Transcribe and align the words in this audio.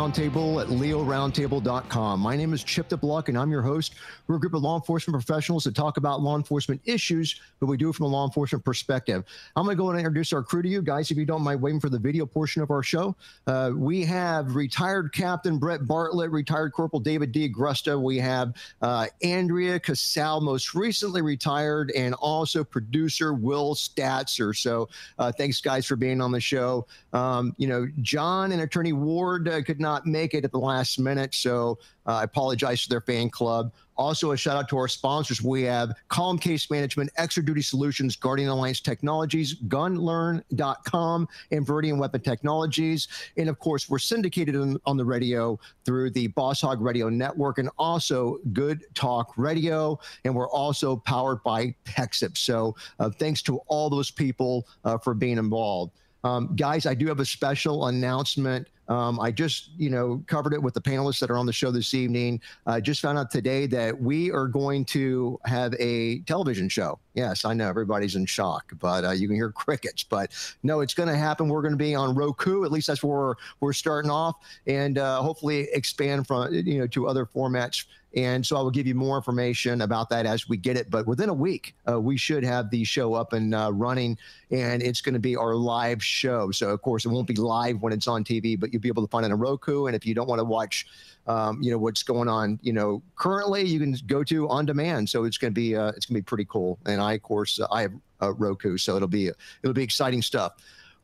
Roundtable 0.00 0.62
at 0.62 0.68
leoroundtable.com. 0.68 2.20
My 2.20 2.34
name 2.34 2.54
is 2.54 2.64
Chip 2.64 2.88
DeBlock, 2.88 3.28
and 3.28 3.36
I'm 3.36 3.50
your 3.50 3.60
host. 3.60 3.96
We're 4.26 4.36
a 4.36 4.40
group 4.40 4.54
of 4.54 4.62
law 4.62 4.76
enforcement 4.76 5.14
professionals 5.14 5.64
that 5.64 5.74
talk 5.74 5.98
about 5.98 6.22
law 6.22 6.38
enforcement 6.38 6.80
issues, 6.86 7.38
but 7.60 7.66
we 7.66 7.76
do 7.76 7.90
it 7.90 7.94
from 7.96 8.06
a 8.06 8.08
law 8.08 8.24
enforcement 8.24 8.64
perspective. 8.64 9.24
I'm 9.56 9.66
going 9.66 9.76
to 9.76 9.78
go 9.78 9.90
and 9.90 9.98
introduce 9.98 10.32
our 10.32 10.42
crew 10.42 10.62
to 10.62 10.68
you 10.70 10.80
guys, 10.80 11.10
if 11.10 11.18
you 11.18 11.26
don't 11.26 11.42
mind 11.42 11.60
waiting 11.60 11.80
for 11.80 11.90
the 11.90 11.98
video 11.98 12.24
portion 12.24 12.62
of 12.62 12.70
our 12.70 12.82
show. 12.82 13.14
Uh, 13.46 13.72
we 13.76 14.02
have 14.06 14.54
retired 14.54 15.12
Captain 15.12 15.58
Brett 15.58 15.86
Bartley, 15.86 16.28
retired 16.28 16.72
Corporal 16.72 17.00
David 17.00 17.34
DeAgresta. 17.34 18.00
We 18.00 18.16
have 18.20 18.54
uh, 18.80 19.06
Andrea 19.22 19.78
Casal, 19.78 20.40
most 20.40 20.74
recently 20.74 21.20
retired, 21.20 21.90
and 21.90 22.14
also 22.14 22.64
producer 22.64 23.34
Will 23.34 23.74
Statzer. 23.74 24.56
So 24.56 24.88
uh, 25.18 25.30
thanks, 25.30 25.60
guys, 25.60 25.84
for 25.84 25.96
being 25.96 26.22
on 26.22 26.32
the 26.32 26.40
show. 26.40 26.86
Um, 27.12 27.54
you 27.58 27.66
know, 27.66 27.86
John 28.00 28.52
and 28.52 28.62
Attorney 28.62 28.94
Ward 28.94 29.46
uh, 29.46 29.60
could 29.60 29.78
not 29.78 29.89
make 30.06 30.34
it 30.34 30.44
at 30.44 30.52
the 30.52 30.58
last 30.58 30.98
minute, 30.98 31.34
so 31.34 31.78
uh, 32.06 32.14
I 32.14 32.24
apologize 32.24 32.82
to 32.84 32.88
their 32.88 33.00
fan 33.00 33.30
club. 33.30 33.72
Also, 33.96 34.32
a 34.32 34.36
shout 34.36 34.56
out 34.56 34.66
to 34.70 34.78
our 34.78 34.88
sponsors. 34.88 35.42
We 35.42 35.62
have 35.64 35.92
Column 36.08 36.38
Case 36.38 36.70
Management, 36.70 37.10
Extra 37.16 37.44
Duty 37.44 37.60
Solutions, 37.60 38.16
Guardian 38.16 38.48
Alliance 38.48 38.80
Technologies, 38.80 39.54
Gunlearn.com, 39.54 41.28
and 41.50 41.66
Viridian 41.66 41.98
Weapon 41.98 42.22
Technologies. 42.22 43.08
And 43.36 43.50
of 43.50 43.58
course, 43.58 43.90
we're 43.90 43.98
syndicated 43.98 44.56
on, 44.56 44.80
on 44.86 44.96
the 44.96 45.04
radio 45.04 45.58
through 45.84 46.12
the 46.12 46.28
Boss 46.28 46.62
Hog 46.62 46.80
Radio 46.80 47.10
Network 47.10 47.58
and 47.58 47.68
also 47.78 48.38
Good 48.54 48.86
Talk 48.94 49.34
Radio. 49.36 49.98
And 50.24 50.34
we're 50.34 50.48
also 50.48 50.96
powered 50.96 51.42
by 51.42 51.74
Pexip. 51.84 52.38
So 52.38 52.74
uh, 53.00 53.10
thanks 53.10 53.42
to 53.42 53.58
all 53.66 53.90
those 53.90 54.10
people 54.10 54.66
uh, 54.84 54.96
for 54.96 55.12
being 55.12 55.36
involved. 55.36 55.92
Um, 56.24 56.54
guys, 56.56 56.86
I 56.86 56.94
do 56.94 57.06
have 57.06 57.20
a 57.20 57.24
special 57.24 57.86
announcement. 57.86 58.68
Um, 58.90 59.20
I 59.20 59.30
just, 59.30 59.70
you 59.78 59.88
know, 59.88 60.22
covered 60.26 60.52
it 60.52 60.60
with 60.60 60.74
the 60.74 60.80
panelists 60.80 61.20
that 61.20 61.30
are 61.30 61.38
on 61.38 61.46
the 61.46 61.52
show 61.52 61.70
this 61.70 61.94
evening. 61.94 62.40
I 62.66 62.78
uh, 62.78 62.80
just 62.80 63.00
found 63.00 63.18
out 63.18 63.30
today 63.30 63.66
that 63.68 63.98
we 63.98 64.32
are 64.32 64.48
going 64.48 64.84
to 64.86 65.38
have 65.44 65.74
a 65.78 66.18
television 66.20 66.68
show. 66.68 66.98
Yes, 67.14 67.44
I 67.44 67.54
know 67.54 67.68
everybody's 67.68 68.16
in 68.16 68.26
shock, 68.26 68.72
but 68.80 69.04
uh, 69.04 69.12
you 69.12 69.28
can 69.28 69.36
hear 69.36 69.52
crickets. 69.52 70.02
But 70.02 70.32
no, 70.64 70.80
it's 70.80 70.94
going 70.94 71.08
to 71.08 71.16
happen. 71.16 71.48
We're 71.48 71.62
going 71.62 71.72
to 71.72 71.78
be 71.78 71.94
on 71.94 72.16
Roku. 72.16 72.64
At 72.64 72.72
least 72.72 72.88
that's 72.88 73.02
where 73.02 73.16
we're, 73.16 73.34
we're 73.60 73.72
starting 73.72 74.10
off, 74.10 74.36
and 74.66 74.98
uh, 74.98 75.22
hopefully 75.22 75.68
expand 75.72 76.26
from 76.26 76.52
you 76.52 76.80
know 76.80 76.86
to 76.88 77.06
other 77.06 77.24
formats 77.24 77.84
and 78.16 78.44
so 78.44 78.56
I 78.56 78.60
will 78.60 78.70
give 78.70 78.86
you 78.86 78.94
more 78.94 79.16
information 79.16 79.82
about 79.82 80.08
that 80.10 80.26
as 80.26 80.48
we 80.48 80.56
get 80.56 80.76
it. 80.76 80.90
But 80.90 81.06
within 81.06 81.28
a 81.28 81.34
week, 81.34 81.74
uh, 81.88 82.00
we 82.00 82.16
should 82.16 82.42
have 82.42 82.70
the 82.70 82.82
show 82.82 83.14
up 83.14 83.32
and 83.32 83.54
uh, 83.54 83.70
running, 83.72 84.18
and 84.50 84.82
it's 84.82 85.00
going 85.00 85.14
to 85.14 85.20
be 85.20 85.36
our 85.36 85.54
live 85.54 86.02
show. 86.02 86.50
So, 86.50 86.70
of 86.70 86.82
course, 86.82 87.04
it 87.04 87.08
won't 87.08 87.28
be 87.28 87.34
live 87.34 87.82
when 87.82 87.92
it's 87.92 88.08
on 88.08 88.24
TV, 88.24 88.58
but 88.58 88.72
you'll 88.80 88.94
be 88.94 89.00
able 89.00 89.06
to 89.06 89.10
find 89.10 89.26
it 89.26 89.32
on 89.32 89.38
Roku. 89.38 89.86
And 89.86 89.94
if 89.94 90.06
you 90.06 90.14
don't 90.14 90.28
want 90.28 90.38
to 90.38 90.44
watch, 90.44 90.86
um, 91.26 91.62
you 91.62 91.70
know, 91.70 91.78
what's 91.78 92.02
going 92.02 92.28
on, 92.28 92.58
you 92.62 92.72
know, 92.72 93.02
currently, 93.16 93.64
you 93.64 93.78
can 93.78 93.94
go 94.06 94.24
to 94.24 94.48
on 94.48 94.66
demand. 94.66 95.08
So 95.08 95.24
it's 95.24 95.38
going 95.38 95.52
to 95.52 95.54
be 95.60 95.76
uh, 95.76 95.88
it's 95.88 96.06
going 96.06 96.16
to 96.16 96.20
be 96.20 96.22
pretty 96.22 96.46
cool. 96.46 96.78
And 96.86 97.00
I, 97.00 97.14
of 97.14 97.22
course, 97.22 97.60
uh, 97.60 97.66
I 97.70 97.82
have 97.82 97.92
uh, 98.22 98.32
Roku, 98.34 98.76
so 98.76 98.96
it'll 98.96 99.08
be 99.08 99.30
it'll 99.62 99.74
be 99.74 99.82
exciting 99.82 100.22
stuff. 100.22 100.54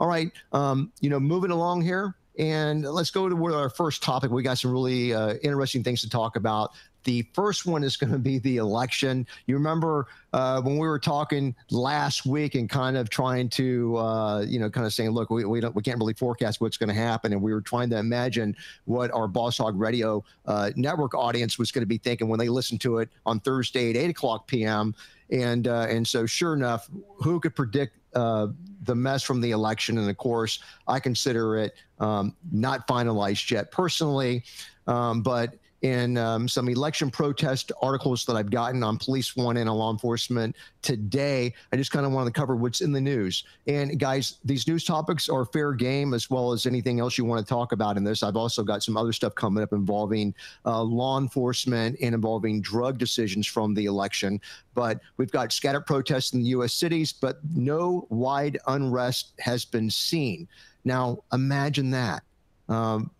All 0.01 0.09
right, 0.09 0.31
um, 0.53 0.93
you 1.01 1.11
know, 1.11 1.21
moving 1.21 1.51
along 1.51 1.83
here. 1.83 2.15
And 2.39 2.83
let's 2.85 3.11
go 3.11 3.31
to 3.31 3.55
our 3.55 3.71
first 3.71 4.03
topic. 4.03 4.31
We 4.31 4.43
got 4.43 4.59
some 4.59 4.71
really 4.71 5.15
uh, 5.15 5.37
interesting 5.43 5.83
things 5.83 6.03
to 6.03 6.11
talk 6.11 6.37
about. 6.37 6.73
The 7.07 7.25
first 7.35 7.67
one 7.67 7.85
is 7.85 7.97
going 7.97 8.11
to 8.11 8.19
be 8.19 8.41
the 8.41 8.57
election. 8.57 9.29
You 9.47 9.55
remember 9.55 10.09
uh, 10.33 10.61
when 10.61 10.75
we 10.77 10.89
were 10.89 10.99
talking 10.99 11.55
last 11.71 12.27
week 12.27 12.57
and 12.57 12.69
kind 12.69 12.97
of 12.97 13.11
trying 13.11 13.49
to, 13.51 13.97
uh, 13.97 14.41
you 14.41 14.59
know, 14.59 14.69
kind 14.69 14.85
of 14.85 14.93
saying, 14.93 15.11
look, 15.11 15.31
we, 15.31 15.45
we, 15.45 15.61
we 15.61 15.83
can't 15.83 16.01
really 16.01 16.15
forecast 16.15 16.61
what's 16.61 16.77
going 16.77 16.89
to 16.89 17.01
happen. 17.01 17.33
And 17.33 17.41
we 17.41 17.55
were 17.55 17.61
trying 17.61 17.91
to 17.91 17.97
imagine 17.97 18.57
what 18.87 19.13
our 19.13 19.29
Boss 19.29 19.59
Hog 19.59 19.79
Radio 19.79 20.25
uh, 20.47 20.73
network 20.75 21.15
audience 21.15 21.61
was 21.61 21.71
going 21.71 21.83
to 21.83 21.87
be 21.87 21.99
thinking 21.99 22.27
when 22.27 22.41
they 22.41 22.49
listened 22.49 22.81
to 22.81 22.99
it 22.99 23.09
on 23.25 23.39
Thursday 23.39 23.91
at 23.91 23.97
8 23.97 24.11
o'clock 24.11 24.49
p.m. 24.49 24.93
And, 25.31 25.69
uh, 25.69 25.87
and 25.89 26.07
so, 26.07 26.27
sure 26.27 26.55
enough, 26.55 26.91
who 27.23 27.39
could 27.39 27.55
predict 27.55 27.99
uh, 28.17 28.49
the 28.83 28.97
mess 28.97 29.23
from 29.23 29.41
the 29.41 29.53
election. 29.53 29.97
And 29.99 30.11
of 30.11 30.17
course, 30.17 30.59
I 30.89 30.99
consider 30.99 31.57
it 31.59 31.75
um, 32.01 32.35
not 32.51 32.89
finalized 32.89 33.49
yet 33.49 33.71
personally. 33.71 34.43
Um, 34.89 35.23
but 35.23 35.55
in 35.83 36.17
um, 36.17 36.49
some 36.49 36.69
election 36.69 37.11
protest 37.11 37.71
articles 37.83 38.25
that 38.25 38.35
I've 38.35 38.51
gotten 38.51 38.83
on 38.83 38.99
Police 38.99 39.37
One 39.37 39.57
and 39.57 39.69
on 39.69 39.77
law 39.77 39.93
enforcement 39.93 40.57
today. 40.83 41.53
I 41.73 41.77
just 41.77 41.91
kind 41.91 42.07
of 42.07 42.13
wanted 42.13 42.33
to 42.33 42.41
cover 42.41 42.57
what's 42.57 42.81
in 42.81 42.93
the 42.93 43.01
news. 43.01 43.45
And 43.67 43.99
guys, 43.99 44.39
these 44.45 44.67
news 44.67 44.85
topics 44.85 45.29
are 45.29 45.45
fair 45.45 45.73
game 45.73 46.15
as 46.15 46.31
well 46.31 46.53
as 46.53 46.67
anything 46.67 47.01
else 47.01 47.19
you 47.19 47.25
want 47.25 47.45
to 47.45 47.49
talk 47.49 47.73
about 47.73 47.97
in 47.97 48.05
this. 48.05 48.23
I've 48.23 48.37
also 48.37 48.63
got 48.63 48.83
some 48.83 48.97
other 48.97 49.13
stuff 49.13 49.35
coming 49.35 49.63
up 49.63 49.73
involving 49.73 50.35
uh, 50.65 50.83
law 50.83 51.19
enforcement 51.19 51.97
and 52.01 52.15
involving 52.15 52.61
drug 52.61 52.99
decisions 52.99 53.47
from 53.47 53.75
the 53.75 53.85
election. 53.85 54.41
But 54.75 55.01
we've 55.17 55.31
got 55.31 55.53
scattered 55.53 55.87
protests 55.87 56.33
in 56.33 56.43
the 56.43 56.49
U.S. 56.51 56.73
cities, 56.73 57.13
but 57.13 57.39
no 57.55 58.07
wide 58.11 58.59
unrest 58.67 59.33
has 59.41 59.65
been 59.65 59.91
seen. 59.91 60.49
Now, 60.85 61.19
imagine 61.33 61.91
that. 61.91 62.23
Um, 62.69 63.11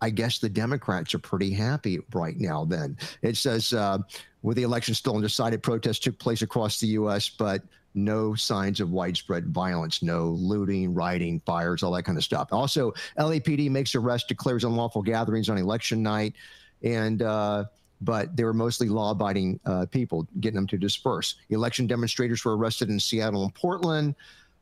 I 0.00 0.10
guess 0.10 0.38
the 0.38 0.48
Democrats 0.48 1.14
are 1.14 1.18
pretty 1.18 1.50
happy 1.50 2.00
right 2.12 2.38
now. 2.38 2.64
Then 2.64 2.96
it 3.22 3.36
says 3.36 3.72
uh, 3.72 3.98
with 4.42 4.56
the 4.56 4.62
election 4.62 4.94
still 4.94 5.16
undecided, 5.16 5.62
protests 5.62 6.00
took 6.00 6.18
place 6.18 6.42
across 6.42 6.80
the 6.80 6.88
U.S., 6.88 7.28
but 7.28 7.62
no 7.94 8.34
signs 8.34 8.80
of 8.80 8.90
widespread 8.90 9.46
violence, 9.48 10.02
no 10.02 10.28
looting, 10.28 10.92
rioting, 10.94 11.40
fires, 11.46 11.82
all 11.82 11.92
that 11.92 12.02
kind 12.02 12.18
of 12.18 12.24
stuff. 12.24 12.48
Also, 12.52 12.92
LAPD 13.18 13.70
makes 13.70 13.94
arrests, 13.94 14.26
declares 14.26 14.64
unlawful 14.64 15.00
gatherings 15.02 15.48
on 15.48 15.58
election 15.58 16.02
night, 16.02 16.34
and 16.82 17.22
uh, 17.22 17.64
but 18.00 18.36
they 18.36 18.44
were 18.44 18.52
mostly 18.52 18.88
law-abiding 18.88 19.58
uh, 19.64 19.86
people, 19.86 20.26
getting 20.40 20.56
them 20.56 20.66
to 20.66 20.76
disperse. 20.76 21.36
Election 21.50 21.86
demonstrators 21.86 22.44
were 22.44 22.56
arrested 22.56 22.90
in 22.90 23.00
Seattle 23.00 23.44
and 23.44 23.54
Portland. 23.54 24.14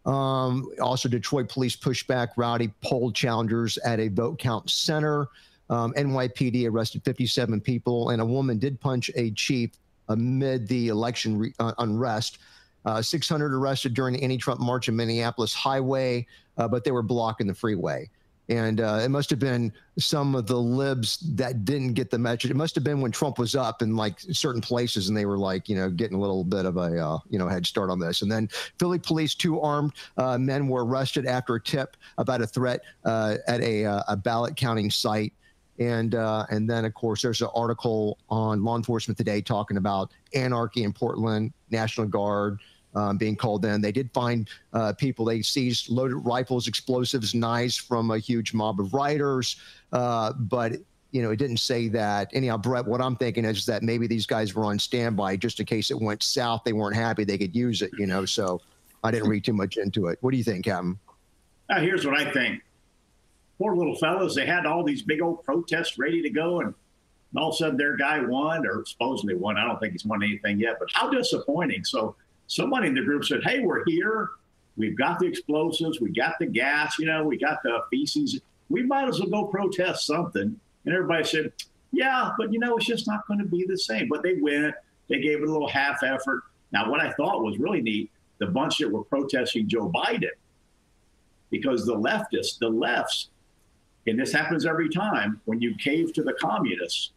Um, 0.04 0.68
also, 0.80 1.08
Detroit 1.08 1.48
police 1.48 1.76
pushed 1.76 2.06
back 2.06 2.30
rowdy 2.36 2.72
poll 2.82 3.12
challengers 3.12 3.78
at 3.78 4.00
a 4.00 4.08
vote 4.08 4.38
count 4.38 4.68
center. 4.68 5.28
Um, 5.70 5.92
NYPD 5.94 6.70
arrested 6.70 7.02
57 7.04 7.60
people, 7.60 8.10
and 8.10 8.20
a 8.20 8.24
woman 8.24 8.58
did 8.58 8.80
punch 8.80 9.10
a 9.14 9.30
chief 9.32 9.70
amid 10.08 10.66
the 10.68 10.88
election 10.88 11.38
re- 11.38 11.54
uh, 11.58 11.72
unrest. 11.78 12.38
Uh, 12.84 13.00
600 13.00 13.54
arrested 13.54 13.94
during 13.94 14.14
the 14.14 14.22
anti-Trump 14.22 14.60
march 14.60 14.88
in 14.88 14.96
Minneapolis 14.96 15.54
highway, 15.54 16.26
uh, 16.58 16.66
but 16.66 16.82
they 16.82 16.90
were 16.90 17.02
blocking 17.02 17.46
the 17.46 17.54
freeway 17.54 18.10
and 18.52 18.82
uh, 18.82 19.00
it 19.02 19.08
must 19.08 19.30
have 19.30 19.38
been 19.38 19.72
some 19.98 20.34
of 20.34 20.46
the 20.46 20.58
libs 20.58 21.20
that 21.36 21.64
didn't 21.64 21.94
get 21.94 22.10
the 22.10 22.18
message. 22.18 22.50
It 22.50 22.56
must 22.56 22.74
have 22.74 22.84
been 22.84 23.00
when 23.00 23.10
Trump 23.10 23.38
was 23.38 23.56
up 23.56 23.80
in 23.80 23.96
like 23.96 24.20
certain 24.20 24.60
places, 24.60 25.08
and 25.08 25.16
they 25.16 25.24
were 25.24 25.38
like, 25.38 25.70
you 25.70 25.76
know, 25.76 25.88
getting 25.88 26.18
a 26.18 26.20
little 26.20 26.44
bit 26.44 26.66
of 26.66 26.76
a 26.76 27.02
uh, 27.02 27.18
you 27.30 27.38
know 27.38 27.48
head 27.48 27.66
start 27.66 27.88
on 27.88 27.98
this. 27.98 28.20
And 28.20 28.30
then 28.30 28.48
Philly 28.78 28.98
police, 28.98 29.34
two 29.34 29.58
armed 29.60 29.94
uh, 30.18 30.36
men 30.36 30.68
were 30.68 30.84
arrested 30.84 31.24
after 31.24 31.54
a 31.54 31.62
tip 31.62 31.96
about 32.18 32.42
a 32.42 32.46
threat 32.46 32.82
uh, 33.06 33.36
at 33.48 33.62
a, 33.62 33.86
uh, 33.86 34.02
a 34.08 34.16
ballot 34.16 34.54
counting 34.54 34.90
site. 34.90 35.32
And 35.78 36.14
uh, 36.14 36.44
and 36.50 36.68
then 36.68 36.84
of 36.84 36.92
course 36.92 37.22
there's 37.22 37.40
an 37.40 37.48
article 37.54 38.18
on 38.28 38.62
law 38.62 38.76
enforcement 38.76 39.16
today 39.16 39.40
talking 39.40 39.78
about 39.78 40.12
anarchy 40.34 40.84
in 40.84 40.92
Portland, 40.92 41.54
National 41.70 42.06
Guard, 42.06 42.60
um, 42.94 43.16
being 43.16 43.36
called 43.36 43.64
in. 43.64 43.80
They 43.80 43.92
did 43.92 44.10
find 44.12 44.48
uh, 44.72 44.92
people. 44.92 45.24
They 45.24 45.42
seized 45.42 45.88
loaded 45.90 46.16
rifles, 46.16 46.68
explosives, 46.68 47.34
knives 47.34 47.76
from 47.76 48.10
a 48.10 48.18
huge 48.18 48.54
mob 48.54 48.80
of 48.80 48.92
rioters. 48.94 49.56
Uh, 49.92 50.32
but 50.32 50.72
you 51.10 51.22
know, 51.22 51.30
it 51.30 51.36
didn't 51.36 51.58
say 51.58 51.88
that. 51.88 52.30
Anyhow, 52.32 52.56
Brett, 52.56 52.86
what 52.86 53.00
I'm 53.00 53.16
thinking 53.16 53.44
is 53.44 53.66
that 53.66 53.82
maybe 53.82 54.06
these 54.06 54.26
guys 54.26 54.54
were 54.54 54.64
on 54.64 54.78
standby 54.78 55.36
just 55.36 55.60
in 55.60 55.66
case 55.66 55.90
it 55.90 56.00
went 56.00 56.22
south. 56.22 56.62
They 56.64 56.72
weren't 56.72 56.96
happy. 56.96 57.24
They 57.24 57.38
could 57.38 57.54
use 57.54 57.82
it. 57.82 57.90
You 57.98 58.06
know, 58.06 58.24
so 58.24 58.60
I 59.04 59.10
didn't 59.10 59.28
read 59.28 59.44
too 59.44 59.52
much 59.52 59.76
into 59.76 60.06
it. 60.06 60.18
What 60.22 60.30
do 60.30 60.38
you 60.38 60.44
think, 60.44 60.64
Captain? 60.64 60.98
Uh, 61.68 61.80
here's 61.80 62.06
what 62.06 62.18
I 62.18 62.30
think. 62.32 62.62
Poor 63.58 63.76
little 63.76 63.96
fellas. 63.96 64.34
They 64.34 64.46
had 64.46 64.66
all 64.66 64.82
these 64.82 65.02
big 65.02 65.20
old 65.20 65.44
protests 65.44 65.98
ready 65.98 66.22
to 66.22 66.30
go, 66.30 66.60
and 66.60 66.74
all 67.36 67.50
of 67.50 67.54
a 67.54 67.56
sudden 67.58 67.76
their 67.76 67.96
guy 67.96 68.20
won, 68.20 68.66
or 68.66 68.84
supposedly 68.86 69.34
won. 69.34 69.56
I 69.56 69.66
don't 69.66 69.78
think 69.78 69.92
he's 69.92 70.04
won 70.04 70.22
anything 70.22 70.58
yet, 70.58 70.76
but 70.78 70.88
how 70.92 71.10
disappointing. 71.10 71.84
So 71.84 72.16
somebody 72.52 72.88
in 72.88 72.94
the 72.94 73.02
group 73.02 73.24
said, 73.24 73.42
Hey, 73.44 73.60
we're 73.60 73.84
here. 73.84 74.30
We've 74.76 74.96
got 74.96 75.18
the 75.18 75.26
explosives. 75.26 76.00
We 76.00 76.10
got 76.10 76.38
the 76.38 76.46
gas. 76.46 76.98
You 76.98 77.06
know, 77.06 77.24
we 77.24 77.36
got 77.36 77.62
the 77.62 77.80
feces. 77.90 78.40
We 78.68 78.82
might 78.82 79.08
as 79.08 79.20
well 79.20 79.28
go 79.28 79.44
protest 79.44 80.06
something. 80.06 80.58
And 80.84 80.94
everybody 80.94 81.24
said, 81.24 81.52
Yeah, 81.92 82.30
but 82.38 82.52
you 82.52 82.58
know, 82.58 82.76
it's 82.76 82.86
just 82.86 83.06
not 83.06 83.26
going 83.26 83.38
to 83.40 83.46
be 83.46 83.64
the 83.66 83.78
same. 83.78 84.08
But 84.08 84.22
they 84.22 84.34
went, 84.34 84.74
they 85.08 85.20
gave 85.20 85.42
it 85.42 85.48
a 85.48 85.52
little 85.52 85.68
half 85.68 86.02
effort. 86.02 86.42
Now, 86.72 86.90
what 86.90 87.00
I 87.00 87.12
thought 87.12 87.42
was 87.42 87.58
really 87.58 87.82
neat 87.82 88.10
the 88.38 88.46
bunch 88.46 88.78
that 88.78 88.90
were 88.90 89.04
protesting 89.04 89.68
Joe 89.68 89.90
Biden, 89.90 90.30
because 91.50 91.86
the 91.86 91.94
leftists, 91.94 92.58
the 92.58 92.68
lefts, 92.68 93.28
and 94.06 94.18
this 94.18 94.32
happens 94.32 94.66
every 94.66 94.88
time 94.88 95.40
when 95.44 95.60
you 95.60 95.76
cave 95.76 96.12
to 96.14 96.22
the 96.22 96.32
communists. 96.32 97.10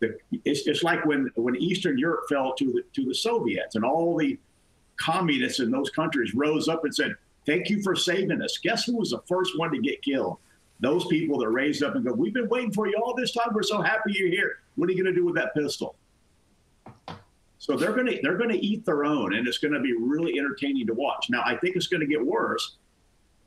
The, 0.00 0.18
it's, 0.44 0.66
it's 0.66 0.82
like 0.82 1.06
when, 1.06 1.30
when 1.36 1.56
Eastern 1.56 1.96
Europe 1.96 2.24
fell 2.28 2.52
to 2.54 2.64
the, 2.66 2.82
to 2.92 3.06
the 3.06 3.14
Soviets 3.14 3.76
and 3.76 3.84
all 3.84 4.18
the 4.18 4.38
communists 4.96 5.60
in 5.60 5.70
those 5.70 5.90
countries 5.90 6.34
rose 6.34 6.68
up 6.68 6.84
and 6.84 6.94
said, 6.94 7.14
Thank 7.46 7.70
you 7.70 7.80
for 7.82 7.94
saving 7.94 8.42
us. 8.42 8.58
Guess 8.58 8.86
who 8.86 8.96
was 8.96 9.10
the 9.10 9.22
first 9.28 9.56
one 9.56 9.70
to 9.72 9.78
get 9.80 10.02
killed? 10.02 10.38
those 10.80 11.06
people 11.06 11.38
that 11.38 11.48
raised 11.48 11.82
up 11.82 11.94
and 11.94 12.04
go, 12.04 12.12
We've 12.12 12.34
been 12.34 12.48
waiting 12.48 12.72
for 12.72 12.86
you 12.86 13.00
all 13.02 13.14
this 13.14 13.32
time. 13.32 13.48
We're 13.52 13.62
so 13.62 13.80
happy 13.80 14.12
you're 14.12 14.28
here. 14.28 14.58
What 14.74 14.88
are 14.88 14.92
you 14.92 15.02
going 15.02 15.14
to 15.14 15.18
do 15.18 15.24
with 15.24 15.34
that 15.36 15.54
pistol? 15.54 15.96
So 17.58 17.76
they're 17.76 17.94
going 17.94 18.06
to 18.06 18.20
they're 18.22 18.36
going 18.36 18.50
to 18.50 18.64
eat 18.64 18.84
their 18.84 19.04
own, 19.04 19.34
and 19.34 19.48
it's 19.48 19.58
going 19.58 19.74
to 19.74 19.80
be 19.80 19.94
really 19.94 20.38
entertaining 20.38 20.86
to 20.86 20.94
watch. 20.94 21.26
Now, 21.30 21.42
I 21.44 21.56
think 21.56 21.76
it's 21.76 21.86
going 21.86 22.00
to 22.00 22.06
get 22.06 22.24
worse, 22.24 22.76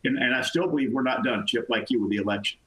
and, 0.04 0.18
and 0.18 0.36
I 0.36 0.42
still 0.42 0.68
believe 0.68 0.92
we're 0.92 1.04
not 1.04 1.24
done, 1.24 1.46
Chip, 1.46 1.68
like 1.70 1.90
you 1.90 2.02
with 2.02 2.10
the 2.10 2.18
election. 2.18 2.60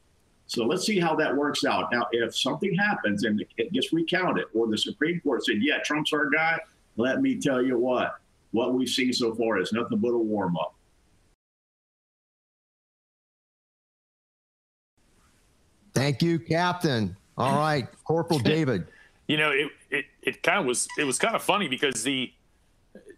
So 0.46 0.64
let's 0.64 0.87
see 0.87 1.00
how 1.00 1.14
that 1.17 1.34
works 1.34 1.64
out. 1.64 1.90
Now, 1.93 2.06
if 2.12 2.37
something 2.37 2.75
happens 2.75 3.25
and 3.25 3.44
it 3.56 3.73
gets 3.73 3.93
recounted, 3.93 4.46
or 4.55 4.69
the 4.69 4.79
Supreme 4.79 5.20
Court 5.20 5.44
said, 5.44 5.56
"Yeah, 5.61 5.79
Trump's 5.84 6.12
our 6.12 6.31
guy," 6.31 6.58
let 6.96 7.20
me 7.20 7.38
tell 7.38 7.61
you 7.61 7.79
what, 7.79 8.14
what 8.52 8.72
we've 8.75 8.88
seen 8.88 9.12
so 9.12 9.34
far 9.34 9.58
is 9.58 9.72
nothing 9.72 9.99
but 9.99 10.10
a 10.10 10.19
warm 10.19 10.56
up. 10.56 10.75
Thank 15.94 16.22
you, 16.22 16.38
Captain. 16.38 17.16
All 17.37 17.58
right, 17.58 17.87
Corporal 18.04 18.38
David. 18.40 18.87
You 19.26 19.37
know, 19.37 19.50
it, 19.50 19.69
it, 19.90 20.04
it 20.22 20.43
kind 20.43 20.60
of 20.60 20.66
was 20.66 20.88
it 20.99 21.04
was 21.04 21.19
kind 21.19 21.34
of 21.34 21.43
funny 21.43 21.69
because 21.69 22.02
the 22.02 22.32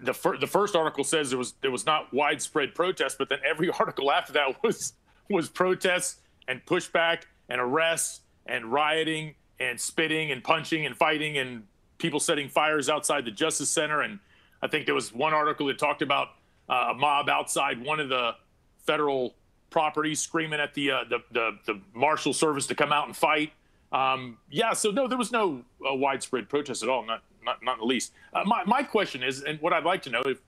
the, 0.01 0.15
fir- 0.15 0.37
the 0.37 0.47
first 0.47 0.77
article 0.77 1.03
says 1.03 1.31
there 1.31 1.39
was 1.39 1.55
there 1.61 1.71
was 1.71 1.87
not 1.87 2.13
widespread 2.13 2.75
protest, 2.75 3.19
but 3.19 3.29
then 3.29 3.39
every 3.45 3.71
article 3.79 4.11
after 4.11 4.33
that 4.35 4.63
was 4.63 4.95
was 5.31 5.49
protests 5.49 6.21
and 6.49 6.65
pushback 6.67 7.23
and 7.49 7.61
arrests 7.61 8.21
and 8.47 8.67
rioting 8.67 9.35
and 9.61 9.81
spitting 9.81 10.31
and 10.31 10.45
punching 10.45 10.85
and 10.87 10.97
fighting 10.97 11.39
and 11.39 11.65
people 11.99 12.21
setting 12.21 12.49
fires 12.49 12.89
outside 12.89 13.25
the 13.25 13.31
Justice 13.31 13.71
Center. 13.71 14.03
And 14.03 14.19
I 14.65 14.67
think 14.67 14.87
there 14.87 14.95
was 14.95 15.13
one 15.13 15.35
article 15.35 15.67
that 15.67 15.79
talked 15.79 16.01
about 16.01 16.29
uh, 16.71 16.89
a 16.93 16.95
mob 16.95 17.29
outside 17.29 17.85
one 17.85 18.01
of 18.01 18.09
the 18.09 18.35
federal 18.79 19.35
properties 19.69 20.21
screaming 20.21 20.59
at 20.59 20.73
the, 20.73 20.91
uh, 20.91 21.05
the, 21.09 21.19
the, 21.33 21.59
the 21.67 21.81
marshal 21.93 22.33
service 22.33 22.67
to 22.69 22.75
come 22.75 22.91
out 22.91 23.07
and 23.07 23.15
fight. 23.15 23.53
Um, 23.93 24.39
yeah, 24.51 24.73
so 24.73 24.91
no, 24.91 25.07
there 25.07 25.19
was 25.19 25.31
no 25.31 25.63
uh, 25.89 25.95
widespread 25.95 26.49
protest 26.49 26.83
at 26.83 26.89
all, 26.89 27.05
not 27.07 27.23
not, 27.45 27.63
not 27.63 27.75
in 27.75 27.81
the 27.81 27.87
least. 27.87 28.13
Uh, 28.33 28.43
my 28.45 28.65
my 28.65 28.83
question 28.83 29.23
is, 29.23 29.43
and 29.43 29.61
what 29.61 29.75
I'd 29.75 29.85
like 29.85 30.03
to 30.03 30.11
know 30.11 30.23
if 30.25 30.39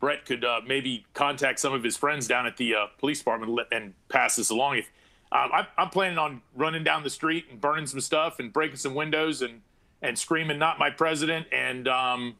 Brett 0.00 0.24
could 0.24 0.44
uh, 0.44 0.62
maybe 0.66 1.04
contact 1.12 1.60
some 1.60 1.74
of 1.74 1.84
his 1.84 1.96
friends 1.96 2.26
down 2.26 2.46
at 2.46 2.56
the 2.56 2.74
uh, 2.74 2.86
police 2.98 3.18
department 3.18 3.60
and 3.70 3.92
pass 4.08 4.36
this 4.36 4.48
along. 4.48 4.78
If 4.78 4.90
um, 5.30 5.50
I, 5.52 5.66
I'm 5.76 5.90
planning 5.90 6.16
on 6.16 6.40
running 6.56 6.82
down 6.82 7.02
the 7.02 7.10
street 7.10 7.46
and 7.50 7.60
burning 7.60 7.86
some 7.86 8.00
stuff 8.00 8.40
and 8.40 8.52
breaking 8.52 8.78
some 8.78 8.94
windows 8.94 9.42
and 9.42 9.60
and 10.00 10.18
screaming 10.18 10.58
"Not 10.58 10.78
my 10.78 10.90
president!" 10.90 11.46
and 11.52 11.86
um, 11.86 12.36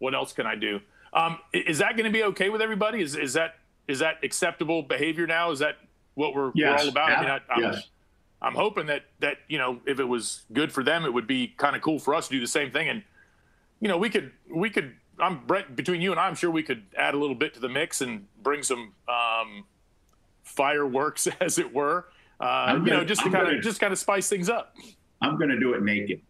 what 0.00 0.14
else 0.14 0.32
can 0.32 0.46
I 0.46 0.56
do? 0.56 0.80
Um, 1.12 1.38
is 1.52 1.78
that 1.78 1.96
going 1.96 2.04
to 2.04 2.12
be 2.12 2.24
okay 2.24 2.48
with 2.48 2.60
everybody? 2.60 3.00
Is 3.00 3.14
is 3.14 3.34
that 3.34 3.54
is 3.86 4.00
that 4.00 4.16
acceptable 4.24 4.82
behavior 4.82 5.26
now? 5.26 5.52
Is 5.52 5.60
that 5.60 5.76
what 6.14 6.34
we're, 6.34 6.52
yes. 6.54 6.80
we're 6.80 6.84
all 6.84 6.88
about? 6.88 7.08
Yeah. 7.08 7.16
I 7.16 7.20
mean, 7.20 7.30
I, 7.30 7.52
I'm, 7.52 7.62
yes. 7.62 7.88
I'm 8.42 8.54
hoping 8.54 8.86
that 8.86 9.04
that 9.20 9.38
you 9.48 9.58
know 9.58 9.80
if 9.86 10.00
it 10.00 10.04
was 10.04 10.42
good 10.52 10.72
for 10.72 10.82
them, 10.82 11.04
it 11.04 11.12
would 11.12 11.26
be 11.26 11.54
kind 11.56 11.76
of 11.76 11.82
cool 11.82 11.98
for 11.98 12.14
us 12.14 12.26
to 12.28 12.34
do 12.34 12.40
the 12.40 12.48
same 12.48 12.70
thing. 12.70 12.88
And 12.88 13.02
you 13.80 13.88
know, 13.88 13.96
we 13.96 14.10
could 14.10 14.32
we 14.52 14.70
could 14.70 14.94
I'm 15.20 15.46
Brett. 15.46 15.76
Between 15.76 16.00
you 16.00 16.10
and 16.10 16.20
I, 16.20 16.26
I'm 16.26 16.34
sure 16.34 16.50
we 16.50 16.62
could 16.62 16.84
add 16.96 17.14
a 17.14 17.18
little 17.18 17.34
bit 17.34 17.54
to 17.54 17.60
the 17.60 17.68
mix 17.68 18.00
and 18.00 18.26
bring 18.42 18.62
some 18.62 18.92
um, 19.08 19.64
fireworks, 20.42 21.28
as 21.40 21.58
it 21.58 21.72
were. 21.72 22.06
Uh, 22.38 22.76
gonna, 22.76 22.84
you 22.84 22.90
know, 22.92 23.04
just 23.04 23.22
to 23.22 23.30
kind 23.30 23.54
of 23.54 23.62
just 23.62 23.80
kind 23.80 23.92
of 23.92 23.98
spice 23.98 24.28
things 24.28 24.48
up. 24.48 24.74
I'm 25.20 25.36
going 25.36 25.50
to 25.50 25.60
do 25.60 25.74
it 25.74 25.82
naked. 25.82 26.22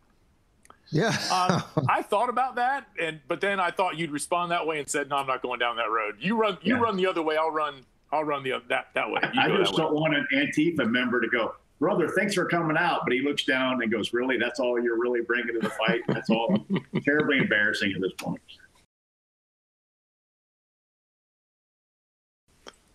Yeah. 0.92 1.16
um, 1.32 1.86
I 1.88 2.02
thought 2.02 2.28
about 2.28 2.56
that, 2.56 2.86
and 3.00 3.20
but 3.28 3.40
then 3.40 3.60
I 3.60 3.70
thought 3.70 3.96
you'd 3.96 4.10
respond 4.10 4.50
that 4.52 4.66
way 4.66 4.78
and 4.78 4.88
said, 4.88 5.08
"No, 5.08 5.16
I'm 5.16 5.26
not 5.26 5.42
going 5.42 5.58
down 5.58 5.76
that 5.76 5.90
road. 5.90 6.16
You 6.18 6.36
run, 6.36 6.58
you 6.62 6.76
yeah. 6.76 6.80
run 6.80 6.96
the 6.96 7.06
other 7.06 7.22
way. 7.22 7.36
I'll 7.36 7.50
run, 7.50 7.84
I'll 8.12 8.24
run 8.24 8.42
the 8.42 8.60
that 8.68 8.88
that 8.94 9.10
way." 9.10 9.20
I, 9.22 9.44
I 9.44 9.56
just 9.56 9.74
don't 9.74 9.94
way. 9.94 10.00
want 10.00 10.16
an 10.16 10.26
Antifa 10.34 10.90
member 10.90 11.20
to 11.20 11.28
go 11.28 11.54
brother, 11.80 12.08
thanks 12.08 12.34
for 12.34 12.44
coming 12.44 12.76
out. 12.76 13.00
But 13.04 13.14
he 13.14 13.22
looks 13.22 13.44
down 13.44 13.82
and 13.82 13.90
goes, 13.90 14.12
really? 14.12 14.36
That's 14.36 14.60
all 14.60 14.80
you're 14.80 15.00
really 15.00 15.22
bringing 15.22 15.54
to 15.54 15.60
the 15.60 15.70
fight? 15.70 16.02
That's 16.06 16.30
all 16.30 16.64
terribly 17.04 17.38
embarrassing 17.38 17.92
at 17.96 18.00
this 18.00 18.12
point. 18.12 18.40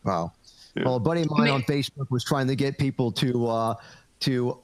Wow. 0.06 0.31
Yeah. 0.75 0.83
Well, 0.86 0.95
a 0.95 1.00
buddy 1.00 1.21
of 1.21 1.31
mine 1.31 1.50
on 1.50 1.63
Facebook 1.63 2.12
was 2.12 2.24
trying 2.24 2.47
to 2.47 2.56
get 2.56 2.77
people 2.77 3.12
to, 3.13 3.47
uh, 3.47 3.75
to, 4.21 4.59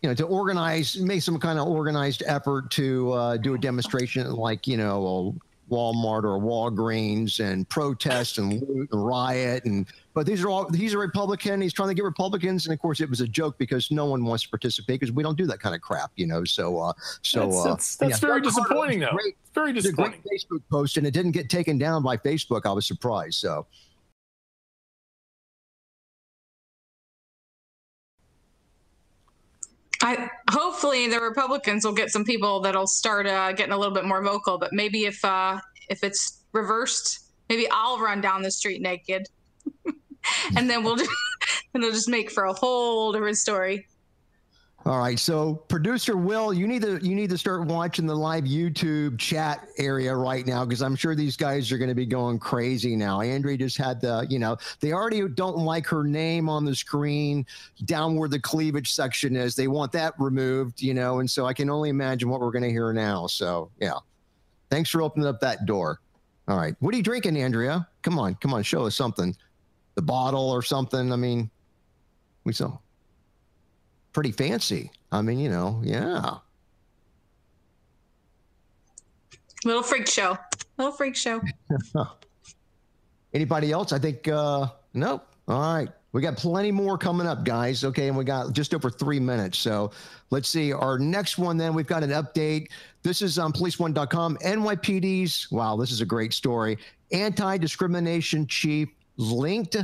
you 0.00 0.08
know, 0.08 0.14
to 0.14 0.24
organize, 0.24 0.96
make 0.98 1.22
some 1.22 1.38
kind 1.38 1.58
of 1.58 1.68
organized 1.68 2.22
effort 2.26 2.70
to 2.72 3.12
uh, 3.12 3.36
do 3.36 3.54
a 3.54 3.58
demonstration, 3.58 4.30
like 4.32 4.66
you 4.66 4.76
know, 4.76 5.34
Walmart 5.70 6.24
or 6.24 6.38
Walgreens 6.38 7.40
and 7.40 7.68
protest 7.68 8.38
and 8.38 8.60
loot 8.68 8.88
and 8.92 9.06
riot 9.06 9.64
and 9.64 9.86
but 10.14 10.26
these 10.26 10.44
are 10.44 10.48
all 10.48 10.70
he's 10.70 10.94
a 10.94 10.98
Republican. 10.98 11.60
He's 11.60 11.72
trying 11.72 11.88
to 11.88 11.94
get 11.94 12.04
Republicans, 12.04 12.66
and 12.66 12.72
of 12.72 12.78
course 12.78 13.00
it 13.00 13.10
was 13.10 13.20
a 13.20 13.26
joke 13.26 13.58
because 13.58 13.90
no 13.90 14.04
one 14.06 14.24
wants 14.24 14.44
to 14.44 14.48
participate 14.48 15.00
because 15.00 15.12
we 15.12 15.24
don't 15.24 15.36
do 15.36 15.46
that 15.46 15.58
kind 15.58 15.74
of 15.74 15.80
crap, 15.80 16.12
you 16.14 16.26
know. 16.26 16.44
So 16.44 16.78
uh, 16.78 16.92
so 17.22 17.40
that's, 17.40 17.56
uh, 17.56 17.64
that's, 17.64 17.96
that's 17.96 18.22
yeah, 18.22 18.28
very 18.28 18.40
disappointing 18.40 19.00
though. 19.00 19.10
Great, 19.10 19.36
very 19.54 19.72
disappointing. 19.72 20.20
great 20.22 20.40
Facebook 20.40 20.62
post, 20.70 20.98
and 20.98 21.06
it 21.06 21.10
didn't 21.10 21.32
get 21.32 21.50
taken 21.50 21.78
down 21.78 22.04
by 22.04 22.16
Facebook. 22.16 22.62
I 22.64 22.72
was 22.72 22.86
surprised. 22.86 23.34
So. 23.34 23.66
I, 30.04 30.28
hopefully 30.50 31.08
the 31.08 31.18
Republicans 31.18 31.82
will 31.82 31.94
get 31.94 32.10
some 32.10 32.24
people 32.24 32.60
that'll 32.60 32.86
start 32.86 33.26
uh, 33.26 33.52
getting 33.52 33.72
a 33.72 33.78
little 33.78 33.94
bit 33.94 34.04
more 34.04 34.22
vocal. 34.22 34.58
But 34.58 34.74
maybe 34.74 35.06
if 35.06 35.24
uh, 35.24 35.58
if 35.88 36.04
it's 36.04 36.42
reversed, 36.52 37.30
maybe 37.48 37.66
I'll 37.70 37.98
run 37.98 38.20
down 38.20 38.42
the 38.42 38.50
street 38.50 38.82
naked, 38.82 39.26
and 40.56 40.68
then 40.68 40.84
we'll 40.84 40.96
just, 40.96 41.10
and 41.74 41.82
it'll 41.82 41.94
just 41.94 42.08
make 42.08 42.30
for 42.30 42.44
a 42.44 42.52
whole 42.52 43.12
different 43.12 43.38
story. 43.38 43.86
All 44.86 44.98
right, 44.98 45.18
so 45.18 45.54
producer 45.54 46.14
Will, 46.14 46.52
you 46.52 46.66
need 46.66 46.82
to 46.82 46.98
you 47.02 47.14
need 47.14 47.30
to 47.30 47.38
start 47.38 47.64
watching 47.64 48.04
the 48.04 48.14
live 48.14 48.44
YouTube 48.44 49.18
chat 49.18 49.66
area 49.78 50.14
right 50.14 50.46
now 50.46 50.62
because 50.62 50.82
I'm 50.82 50.94
sure 50.94 51.14
these 51.14 51.38
guys 51.38 51.72
are 51.72 51.78
going 51.78 51.88
to 51.88 51.94
be 51.94 52.04
going 52.04 52.38
crazy 52.38 52.94
now. 52.94 53.22
Andrea 53.22 53.56
just 53.56 53.78
had 53.78 53.98
the, 54.02 54.26
you 54.28 54.38
know, 54.38 54.58
they 54.80 54.92
already 54.92 55.26
don't 55.26 55.56
like 55.56 55.86
her 55.86 56.04
name 56.04 56.50
on 56.50 56.66
the 56.66 56.74
screen 56.74 57.46
down 57.86 58.14
where 58.14 58.28
the 58.28 58.38
cleavage 58.38 58.92
section 58.92 59.36
is. 59.36 59.54
They 59.54 59.68
want 59.68 59.90
that 59.92 60.12
removed, 60.18 60.82
you 60.82 60.92
know, 60.92 61.20
and 61.20 61.30
so 61.30 61.46
I 61.46 61.54
can 61.54 61.70
only 61.70 61.88
imagine 61.88 62.28
what 62.28 62.42
we're 62.42 62.50
going 62.50 62.64
to 62.64 62.70
hear 62.70 62.92
now. 62.92 63.26
So 63.26 63.70
yeah, 63.80 63.94
thanks 64.68 64.90
for 64.90 65.00
opening 65.00 65.26
up 65.26 65.40
that 65.40 65.64
door. 65.64 66.00
All 66.46 66.58
right, 66.58 66.74
what 66.80 66.92
are 66.92 66.98
you 66.98 67.02
drinking, 67.02 67.38
Andrea? 67.38 67.88
Come 68.02 68.18
on, 68.18 68.34
come 68.34 68.52
on, 68.52 68.62
show 68.62 68.84
us 68.84 68.94
something. 68.94 69.34
The 69.94 70.02
bottle 70.02 70.50
or 70.50 70.60
something. 70.60 71.10
I 71.10 71.16
mean, 71.16 71.50
we 72.44 72.52
saw 72.52 72.76
pretty 74.14 74.32
fancy. 74.32 74.90
I 75.12 75.20
mean, 75.20 75.38
you 75.38 75.50
know, 75.50 75.80
yeah. 75.84 76.38
Little 79.64 79.82
freak 79.82 80.06
show. 80.06 80.38
Little 80.78 80.92
freak 80.92 81.16
show. 81.16 81.42
Anybody 83.34 83.72
else? 83.72 83.92
I 83.92 83.98
think 83.98 84.26
uh 84.28 84.68
nope. 84.94 85.26
All 85.48 85.74
right. 85.74 85.88
We 86.12 86.22
got 86.22 86.36
plenty 86.36 86.70
more 86.70 86.96
coming 86.96 87.26
up, 87.26 87.44
guys. 87.44 87.84
Okay. 87.84 88.06
And 88.08 88.16
we 88.16 88.24
got 88.24 88.52
just 88.52 88.72
over 88.72 88.88
three 88.88 89.18
minutes. 89.18 89.58
So 89.58 89.90
let's 90.30 90.48
see. 90.48 90.72
Our 90.72 90.96
next 90.96 91.38
one, 91.38 91.56
then, 91.56 91.74
we've 91.74 91.88
got 91.88 92.04
an 92.04 92.10
update. 92.10 92.68
This 93.02 93.20
is 93.20 93.36
on 93.36 93.52
policeone.com. 93.52 94.38
NYPD's, 94.38 95.50
wow, 95.50 95.76
this 95.76 95.90
is 95.90 96.00
a 96.00 96.06
great 96.06 96.32
story. 96.32 96.78
Anti 97.10 97.58
discrimination 97.58 98.46
chief 98.46 98.88
linked 99.16 99.76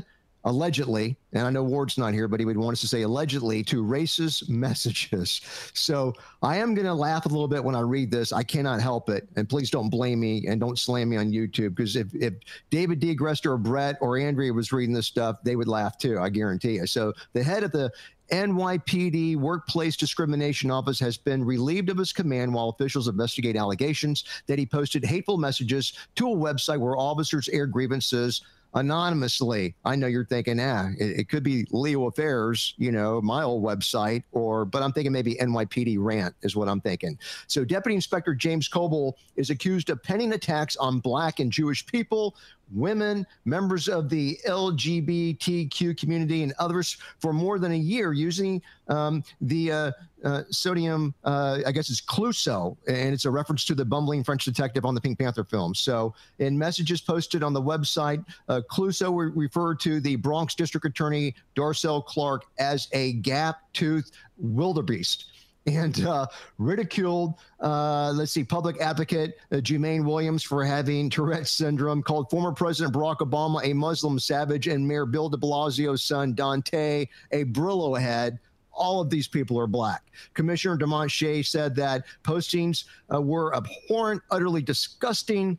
allegedly, 0.44 1.16
and 1.32 1.46
I 1.46 1.50
know 1.50 1.62
Ward's 1.62 1.98
not 1.98 2.14
here, 2.14 2.28
but 2.28 2.40
he 2.40 2.46
would 2.46 2.56
want 2.56 2.74
us 2.74 2.80
to 2.80 2.88
say 2.88 3.02
allegedly 3.02 3.62
to 3.64 3.84
racist 3.84 4.48
messages. 4.48 5.40
So 5.74 6.14
I 6.42 6.56
am 6.56 6.74
going 6.74 6.86
to 6.86 6.94
laugh 6.94 7.26
a 7.26 7.28
little 7.28 7.48
bit 7.48 7.62
when 7.62 7.74
I 7.74 7.80
read 7.80 8.10
this. 8.10 8.32
I 8.32 8.42
cannot 8.42 8.80
help 8.80 9.08
it. 9.10 9.28
And 9.36 9.48
please 9.48 9.70
don't 9.70 9.90
blame 9.90 10.20
me 10.20 10.46
and 10.46 10.60
don't 10.60 10.78
slam 10.78 11.10
me 11.10 11.16
on 11.16 11.30
YouTube 11.30 11.74
because 11.74 11.96
if, 11.96 12.14
if 12.14 12.34
David 12.70 13.00
DeAgresta 13.00 13.46
or 13.46 13.58
Brett 13.58 13.96
or 14.00 14.18
Andrea 14.18 14.52
was 14.52 14.72
reading 14.72 14.94
this 14.94 15.06
stuff, 15.06 15.36
they 15.44 15.56
would 15.56 15.68
laugh 15.68 15.98
too. 15.98 16.18
I 16.18 16.30
guarantee 16.30 16.74
you. 16.74 16.86
So 16.86 17.12
the 17.32 17.42
head 17.42 17.62
of 17.62 17.72
the 17.72 17.92
NYPD 18.30 19.36
Workplace 19.36 19.96
Discrimination 19.96 20.70
Office 20.70 21.00
has 21.00 21.16
been 21.16 21.44
relieved 21.44 21.90
of 21.90 21.98
his 21.98 22.12
command 22.12 22.54
while 22.54 22.68
officials 22.68 23.08
investigate 23.08 23.56
allegations 23.56 24.24
that 24.46 24.58
he 24.58 24.66
posted 24.66 25.04
hateful 25.04 25.36
messages 25.36 25.94
to 26.14 26.30
a 26.30 26.36
website 26.36 26.78
where 26.78 26.96
officers 26.96 27.48
air 27.48 27.66
grievances 27.66 28.42
anonymously. 28.74 29.74
I 29.84 29.96
know 29.96 30.06
you're 30.06 30.24
thinking, 30.24 30.60
ah, 30.60 30.90
it, 30.98 31.20
it, 31.20 31.28
could 31.28 31.42
be 31.42 31.66
Leo 31.70 32.06
Affairs, 32.06 32.74
you 32.78 32.92
know, 32.92 33.20
my 33.20 33.42
old 33.42 33.64
website, 33.64 34.22
or, 34.32 34.64
but 34.64 34.82
I'm 34.82 34.92
thinking 34.92 35.12
maybe 35.12 35.34
NYPD 35.36 35.96
rant 35.98 36.34
is 36.42 36.56
what 36.56 36.68
I'm 36.68 36.80
thinking. 36.80 37.18
So 37.46 37.64
Deputy 37.64 37.94
Inspector 37.96 38.32
James 38.34 38.68
Kobel 38.68 39.16
is 39.36 39.50
accused 39.50 39.90
of 39.90 40.02
penning 40.02 40.32
attacks 40.32 40.76
on 40.76 41.00
black 41.00 41.40
and 41.40 41.50
Jewish 41.50 41.84
people 41.84 42.36
women, 42.72 43.26
members 43.44 43.88
of 43.88 44.08
the 44.08 44.38
LGBTQ 44.46 45.96
community, 45.96 46.42
and 46.42 46.52
others 46.58 46.96
for 47.18 47.32
more 47.32 47.58
than 47.58 47.72
a 47.72 47.76
year 47.76 48.12
using 48.12 48.62
um, 48.88 49.22
the 49.40 49.72
uh, 49.72 49.92
uh, 50.24 50.42
sodium, 50.50 51.14
uh, 51.24 51.60
I 51.66 51.72
guess 51.72 51.90
it's 51.90 52.00
Clouseau, 52.00 52.76
and 52.86 53.14
it's 53.14 53.24
a 53.24 53.30
reference 53.30 53.64
to 53.66 53.74
the 53.74 53.84
bumbling 53.84 54.22
French 54.22 54.44
detective 54.44 54.84
on 54.84 54.94
the 54.94 55.00
Pink 55.00 55.18
Panther 55.18 55.44
film. 55.44 55.74
So, 55.74 56.14
in 56.38 56.58
messages 56.58 57.00
posted 57.00 57.42
on 57.42 57.52
the 57.52 57.62
website, 57.62 58.24
uh, 58.48 58.60
re- 58.78 59.32
referred 59.34 59.80
to 59.80 60.00
the 60.00 60.16
Bronx 60.16 60.54
District 60.54 60.84
Attorney 60.86 61.34
Darcel 61.56 62.04
Clark 62.04 62.44
as 62.58 62.88
a 62.92 63.14
gap-toothed 63.14 64.12
wildebeest 64.38 65.29
and 65.66 66.04
uh, 66.06 66.26
ridiculed, 66.58 67.34
uh, 67.60 68.12
let's 68.14 68.32
see, 68.32 68.44
public 68.44 68.80
advocate 68.80 69.34
uh, 69.52 69.56
Jumaane 69.56 70.04
Williams 70.04 70.42
for 70.42 70.64
having 70.64 71.10
Tourette's 71.10 71.52
syndrome, 71.52 72.02
called 72.02 72.30
former 72.30 72.52
President 72.52 72.94
Barack 72.94 73.18
Obama 73.18 73.60
a 73.64 73.74
Muslim 73.74 74.18
savage, 74.18 74.68
and 74.68 74.86
Mayor 74.86 75.06
Bill 75.06 75.28
de 75.28 75.36
Blasio's 75.36 76.02
son, 76.02 76.34
Dante, 76.34 77.06
a 77.32 77.44
Brillo 77.44 78.00
head. 78.00 78.38
All 78.72 79.00
of 79.00 79.10
these 79.10 79.28
people 79.28 79.58
are 79.58 79.66
black. 79.66 80.04
Commissioner 80.32 80.76
Dermot 80.76 81.10
Shea 81.10 81.42
said 81.42 81.74
that 81.76 82.04
postings 82.24 82.84
uh, 83.12 83.20
were 83.20 83.54
abhorrent, 83.54 84.22
utterly 84.30 84.62
disgusting, 84.62 85.58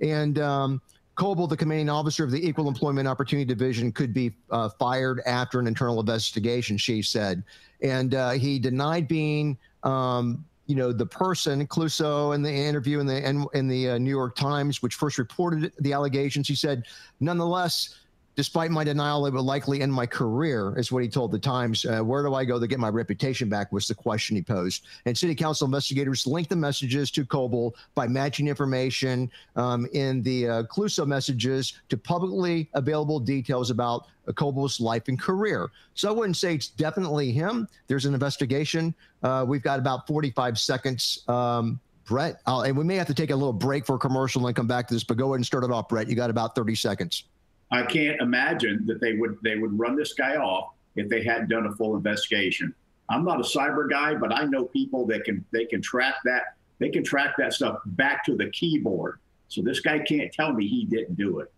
and 0.00 0.38
um, 0.38 0.80
Kobel, 1.14 1.46
the 1.46 1.56
commanding 1.56 1.90
officer 1.90 2.24
of 2.24 2.30
the 2.30 2.46
Equal 2.46 2.68
Employment 2.68 3.06
Opportunity 3.06 3.44
Division, 3.44 3.92
could 3.92 4.14
be 4.14 4.32
uh, 4.50 4.68
fired 4.70 5.20
after 5.26 5.60
an 5.60 5.66
internal 5.66 6.00
investigation, 6.00 6.76
she 6.76 7.02
said. 7.02 7.42
And 7.82 8.14
uh, 8.14 8.30
he 8.30 8.58
denied 8.58 9.08
being, 9.08 9.58
um, 9.82 10.44
you 10.66 10.74
know, 10.74 10.92
the 10.92 11.04
person, 11.04 11.66
Clouseau, 11.66 12.34
in 12.34 12.42
the 12.42 12.52
interview 12.52 13.00
in 13.00 13.06
the, 13.06 13.28
in, 13.28 13.46
in 13.52 13.68
the 13.68 13.90
uh, 13.90 13.98
New 13.98 14.10
York 14.10 14.36
Times, 14.36 14.80
which 14.80 14.94
first 14.94 15.18
reported 15.18 15.72
the 15.80 15.92
allegations. 15.92 16.48
He 16.48 16.54
said, 16.54 16.84
nonetheless, 17.20 17.98
Despite 18.34 18.70
my 18.70 18.82
denial, 18.82 19.26
it 19.26 19.34
would 19.34 19.42
likely 19.42 19.82
end 19.82 19.92
my 19.92 20.06
career, 20.06 20.78
is 20.78 20.90
what 20.90 21.02
he 21.02 21.08
told 21.08 21.32
the 21.32 21.38
Times. 21.38 21.84
Uh, 21.84 22.00
where 22.00 22.22
do 22.22 22.34
I 22.34 22.46
go 22.46 22.58
to 22.58 22.66
get 22.66 22.78
my 22.78 22.88
reputation 22.88 23.48
back? 23.48 23.70
Was 23.72 23.86
the 23.86 23.94
question 23.94 24.36
he 24.36 24.42
posed. 24.42 24.86
And 25.04 25.16
city 25.16 25.34
council 25.34 25.66
investigators 25.66 26.26
linked 26.26 26.48
the 26.48 26.56
messages 26.56 27.10
to 27.10 27.26
Kobel 27.26 27.74
by 27.94 28.06
matching 28.06 28.48
information 28.48 29.30
um, 29.56 29.86
in 29.92 30.22
the 30.22 30.48
uh, 30.48 30.62
Clouseau 30.64 31.06
messages 31.06 31.74
to 31.90 31.98
publicly 31.98 32.70
available 32.72 33.20
details 33.20 33.70
about 33.70 34.06
uh, 34.26 34.32
Kobel's 34.32 34.80
life 34.80 35.08
and 35.08 35.20
career. 35.20 35.68
So 35.94 36.08
I 36.08 36.12
wouldn't 36.12 36.38
say 36.38 36.54
it's 36.54 36.68
definitely 36.68 37.32
him. 37.32 37.68
There's 37.86 38.06
an 38.06 38.14
investigation. 38.14 38.94
Uh, 39.22 39.44
we've 39.46 39.62
got 39.62 39.78
about 39.78 40.06
45 40.06 40.58
seconds. 40.58 41.22
Um, 41.28 41.80
Brett, 42.04 42.40
uh, 42.46 42.62
and 42.62 42.76
we 42.76 42.84
may 42.84 42.96
have 42.96 43.06
to 43.06 43.14
take 43.14 43.30
a 43.30 43.36
little 43.36 43.52
break 43.52 43.86
for 43.86 43.96
a 43.96 43.98
commercial 43.98 44.46
and 44.46 44.56
come 44.56 44.66
back 44.66 44.88
to 44.88 44.94
this, 44.94 45.04
but 45.04 45.16
go 45.16 45.26
ahead 45.26 45.36
and 45.36 45.46
start 45.46 45.64
it 45.64 45.70
off, 45.70 45.88
Brett. 45.88 46.08
You 46.08 46.16
got 46.16 46.30
about 46.30 46.54
30 46.54 46.74
seconds. 46.74 47.24
I 47.72 47.82
can't 47.84 48.20
imagine 48.20 48.84
that 48.86 49.00
they 49.00 49.14
would 49.14 49.38
they 49.42 49.56
would 49.56 49.76
run 49.78 49.96
this 49.96 50.12
guy 50.12 50.36
off 50.36 50.74
if 50.94 51.08
they 51.08 51.24
hadn't 51.24 51.48
done 51.48 51.66
a 51.66 51.72
full 51.72 51.96
investigation. 51.96 52.74
I'm 53.08 53.24
not 53.24 53.40
a 53.40 53.42
cyber 53.42 53.90
guy, 53.90 54.14
but 54.14 54.32
I 54.32 54.44
know 54.44 54.66
people 54.66 55.06
that 55.06 55.24
can 55.24 55.44
they 55.52 55.64
can 55.64 55.80
track 55.80 56.16
that 56.24 56.56
they 56.78 56.90
can 56.90 57.02
track 57.02 57.34
that 57.38 57.54
stuff 57.54 57.78
back 57.86 58.24
to 58.26 58.36
the 58.36 58.50
keyboard. 58.50 59.18
So 59.48 59.62
this 59.62 59.80
guy 59.80 59.98
can't 60.00 60.32
tell 60.32 60.52
me 60.52 60.68
he 60.68 60.84
didn't 60.84 61.16
do 61.16 61.40
it. 61.40 61.52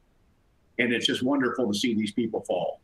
And 0.79 0.93
it's 0.93 1.07
just 1.07 1.23
wonderful 1.23 1.73
to 1.73 1.79
see 1.79 1.95
these 1.95 2.13
people 2.13 2.43
fall. 2.43 2.81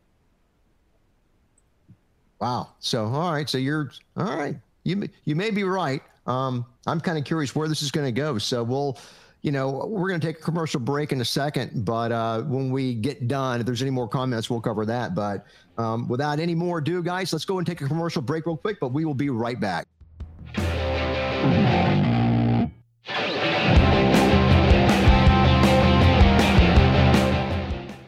Wow. 2.39 2.69
So 2.79 3.05
all 3.05 3.31
right. 3.31 3.49
So 3.49 3.57
you're 3.57 3.91
all 4.17 4.37
right. 4.37 4.57
You 4.83 5.07
you 5.23 5.35
may 5.35 5.51
be 5.51 5.63
right. 5.63 6.01
Um, 6.27 6.65
I'm 6.85 6.99
kind 6.99 7.17
of 7.17 7.23
curious 7.23 7.55
where 7.55 7.67
this 7.67 7.81
is 7.81 7.91
going 7.91 8.07
to 8.07 8.11
go. 8.11 8.37
So 8.37 8.63
we'll 8.63 8.97
you 9.41 9.51
know, 9.51 9.87
we're 9.87 10.07
going 10.07 10.19
to 10.19 10.27
take 10.27 10.37
a 10.37 10.41
commercial 10.41 10.79
break 10.79 11.11
in 11.11 11.19
a 11.19 11.25
second, 11.25 11.83
but 11.83 12.11
uh, 12.11 12.43
when 12.43 12.69
we 12.69 12.93
get 12.93 13.27
done, 13.27 13.59
if 13.59 13.65
there's 13.65 13.81
any 13.81 13.89
more 13.89 14.07
comments, 14.07 14.49
we'll 14.49 14.61
cover 14.61 14.85
that. 14.85 15.15
But 15.15 15.45
um, 15.77 16.07
without 16.07 16.39
any 16.39 16.53
more 16.53 16.77
ado, 16.77 17.01
guys, 17.01 17.33
let's 17.33 17.45
go 17.45 17.57
and 17.57 17.65
take 17.65 17.81
a 17.81 17.87
commercial 17.87 18.21
break 18.21 18.45
real 18.45 18.57
quick, 18.57 18.79
but 18.79 18.89
we 18.89 19.03
will 19.03 19.15
be 19.15 19.29
right 19.29 19.59
back. 19.59 19.87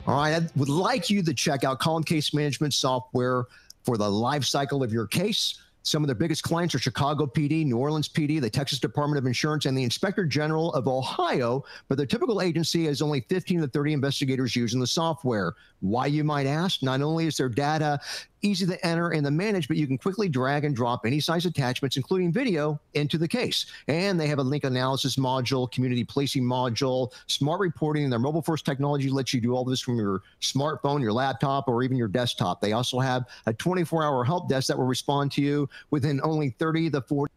All 0.05 0.17
right, 0.19 0.35
I 0.35 0.47
would 0.55 0.69
like 0.69 1.09
you 1.09 1.23
to 1.23 1.33
check 1.33 1.63
out 1.63 1.79
Column 1.79 2.03
Case 2.03 2.33
Management 2.33 2.75
software 2.75 3.45
for 3.83 3.97
the 3.97 4.09
life 4.09 4.43
cycle 4.43 4.83
of 4.83 4.93
your 4.93 5.07
case. 5.07 5.62
Some 5.83 6.01
of 6.01 6.07
their 6.07 6.15
biggest 6.15 6.43
clients 6.43 6.73
are 6.73 6.79
Chicago 6.79 7.25
PD, 7.25 7.65
New 7.65 7.77
Orleans 7.77 8.07
PD, 8.07 8.39
the 8.39 8.49
Texas 8.49 8.79
Department 8.79 9.17
of 9.17 9.25
Insurance, 9.25 9.65
and 9.65 9.77
the 9.77 9.83
Inspector 9.83 10.25
General 10.25 10.73
of 10.73 10.87
Ohio. 10.87 11.63
But 11.89 11.97
the 11.97 12.05
typical 12.05 12.41
agency 12.41 12.85
has 12.85 13.01
only 13.01 13.21
15 13.29 13.61
to 13.61 13.67
30 13.67 13.93
investigators 13.93 14.55
using 14.55 14.79
the 14.79 14.87
software. 14.87 15.53
Why, 15.81 16.05
you 16.05 16.23
might 16.23 16.47
ask? 16.47 16.81
Not 16.81 17.01
only 17.01 17.27
is 17.27 17.35
their 17.35 17.49
data 17.49 17.99
easy 18.43 18.65
to 18.65 18.85
enter 18.85 19.09
and 19.09 19.25
to 19.25 19.31
manage, 19.31 19.67
but 19.67 19.77
you 19.77 19.87
can 19.87 19.97
quickly 19.97 20.29
drag 20.29 20.65
and 20.65 20.75
drop 20.75 21.05
any 21.05 21.19
size 21.19 21.45
attachments, 21.45 21.97
including 21.97 22.31
video, 22.31 22.79
into 22.93 23.17
the 23.17 23.27
case. 23.27 23.65
And 23.87 24.19
they 24.19 24.27
have 24.27 24.39
a 24.39 24.43
link 24.43 24.63
analysis 24.63 25.15
module, 25.15 25.71
community 25.71 26.03
policing 26.03 26.43
module, 26.43 27.11
smart 27.27 27.59
reporting, 27.59 28.03
and 28.03 28.11
their 28.11 28.19
mobile 28.19 28.41
first 28.41 28.65
technology 28.65 29.09
lets 29.09 29.33
you 29.33 29.41
do 29.41 29.55
all 29.55 29.65
this 29.65 29.81
from 29.81 29.97
your 29.97 30.21
smartphone, 30.41 31.01
your 31.01 31.13
laptop, 31.13 31.67
or 31.67 31.83
even 31.83 31.97
your 31.97 32.07
desktop. 32.07 32.61
They 32.61 32.73
also 32.73 32.99
have 32.99 33.25
a 33.45 33.53
24 33.53 34.03
hour 34.03 34.23
help 34.23 34.49
desk 34.49 34.67
that 34.67 34.77
will 34.77 34.85
respond 34.85 35.31
to 35.33 35.41
you 35.41 35.67
within 35.91 36.19
only 36.23 36.49
30 36.51 36.91
to 36.91 37.01
40 37.01 37.32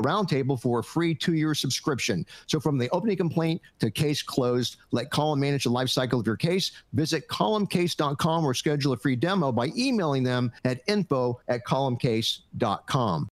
roundtable 0.00 0.60
for 0.60 0.80
a 0.80 0.84
free 0.84 1.14
two-year 1.14 1.54
subscription. 1.54 2.26
So 2.46 2.60
from 2.60 2.78
the 2.78 2.88
opening 2.90 3.16
complaint 3.16 3.60
to 3.80 3.90
case 3.90 4.22
closed, 4.22 4.76
let 4.90 5.10
Column 5.10 5.40
manage 5.40 5.64
the 5.64 5.70
life 5.70 5.90
cycle 5.90 6.20
of 6.20 6.26
your 6.26 6.36
case. 6.36 6.72
Visit 6.92 7.28
columncase.com 7.28 8.44
or 8.44 8.54
schedule 8.54 8.92
a 8.92 8.96
free 8.96 9.16
demo 9.16 9.52
by 9.52 9.70
emailing 9.76 10.22
them 10.22 10.52
at 10.64 10.80
info 10.86 11.40
at 11.48 11.64
columncase.com. 11.64 13.28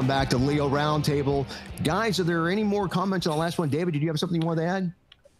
Welcome 0.00 0.16
back 0.16 0.30
to 0.30 0.38
Leo 0.38 0.66
Roundtable. 0.66 1.44
Guys, 1.84 2.18
are 2.18 2.24
there 2.24 2.48
any 2.48 2.64
more 2.64 2.88
comments 2.88 3.26
on 3.26 3.34
the 3.34 3.38
last 3.38 3.58
one? 3.58 3.68
David, 3.68 3.92
did 3.92 4.00
you 4.00 4.08
have 4.08 4.18
something 4.18 4.40
you 4.40 4.46
wanted 4.46 4.62
to 4.62 4.66
add? 4.66 4.92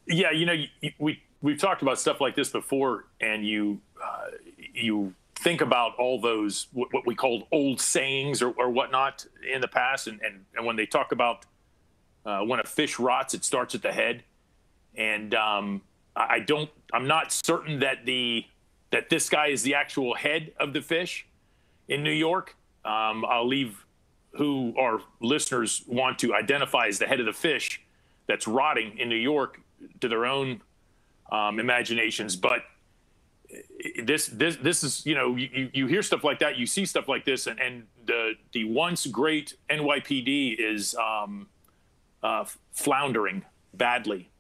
Yeah, 0.07 0.33
you 0.33 0.45
know, 0.45 0.55
we, 0.99 1.23
we've 1.41 1.59
talked 1.59 1.81
about 1.81 1.99
stuff 1.99 2.21
like 2.21 2.37
this 2.37 2.51
before, 2.51 3.07
and 3.23 3.43
you, 3.47 3.81
uh, 4.05 4.27
you 4.75 5.15
think 5.35 5.63
about 5.63 5.97
all 5.97 6.21
those, 6.21 6.67
what 6.75 7.07
we 7.07 7.15
called 7.15 7.47
old 7.51 7.81
sayings 7.81 8.43
or, 8.43 8.51
or 8.51 8.69
whatnot 8.69 9.25
in 9.51 9.63
the 9.63 9.67
past. 9.67 10.07
And, 10.09 10.21
and, 10.21 10.45
and 10.55 10.67
when 10.67 10.77
they 10.77 10.85
talk 10.85 11.13
about 11.13 11.47
uh, 12.27 12.41
when 12.41 12.61
a 12.61 12.65
fish 12.65 12.99
rots, 12.99 13.33
it 13.33 13.47
starts 13.47 13.75
at 13.75 13.81
the 13.81 13.93
head. 13.93 14.25
And 14.95 15.35
um, 15.35 15.81
I 16.15 16.39
don't, 16.39 16.69
I'm 16.93 17.07
not 17.07 17.33
certain 17.33 17.79
that 17.79 18.05
the, 18.05 18.45
that 18.91 19.09
this 19.09 19.31
guy 19.31 19.47
is 19.47 19.63
the 19.63 19.75
actual 19.75 20.17
head 20.17 20.53
of 20.61 20.75
the 20.75 20.83
fish 20.83 21.27
in 21.89 22.05
New 22.05 22.13
York. 22.13 22.57
Um, 22.85 23.25
I'll 23.25 23.49
leave 23.49 23.87
who 24.33 24.75
our 24.79 25.01
listeners 25.21 25.83
want 25.87 26.19
to 26.21 26.35
identify 26.35 26.87
as 26.87 26.99
the 26.99 27.07
head 27.07 27.21
of 27.21 27.27
the 27.27 27.33
fish 27.33 27.81
that's 28.27 28.47
rotting 28.47 28.97
in 28.99 29.09
New 29.09 29.17
York 29.17 29.61
to 30.01 30.09
their 30.09 30.27
own 30.27 30.63
um, 31.33 31.59
imaginations. 31.59 32.37
But 32.37 32.63
this 34.05 34.27
this 34.27 34.57
this 34.57 34.85
is 34.85 35.05
you 35.05 35.15
know 35.15 35.35
you, 35.37 35.71
you 35.73 35.87
hear 35.87 36.03
stuff 36.03 36.23
like 36.25 36.39
that, 36.39 36.57
you 36.57 36.67
see 36.67 36.87
stuff 36.87 37.09
like 37.09 37.25
this, 37.25 37.47
and, 37.47 37.59
and 37.61 37.87
the 38.07 38.35
the 38.53 38.65
once 38.65 39.07
great 39.07 39.55
NYPD 39.69 40.57
is 40.59 40.95
um, 40.95 41.49
uh, 42.23 42.45
floundering 42.73 43.45
badly. 43.75 44.31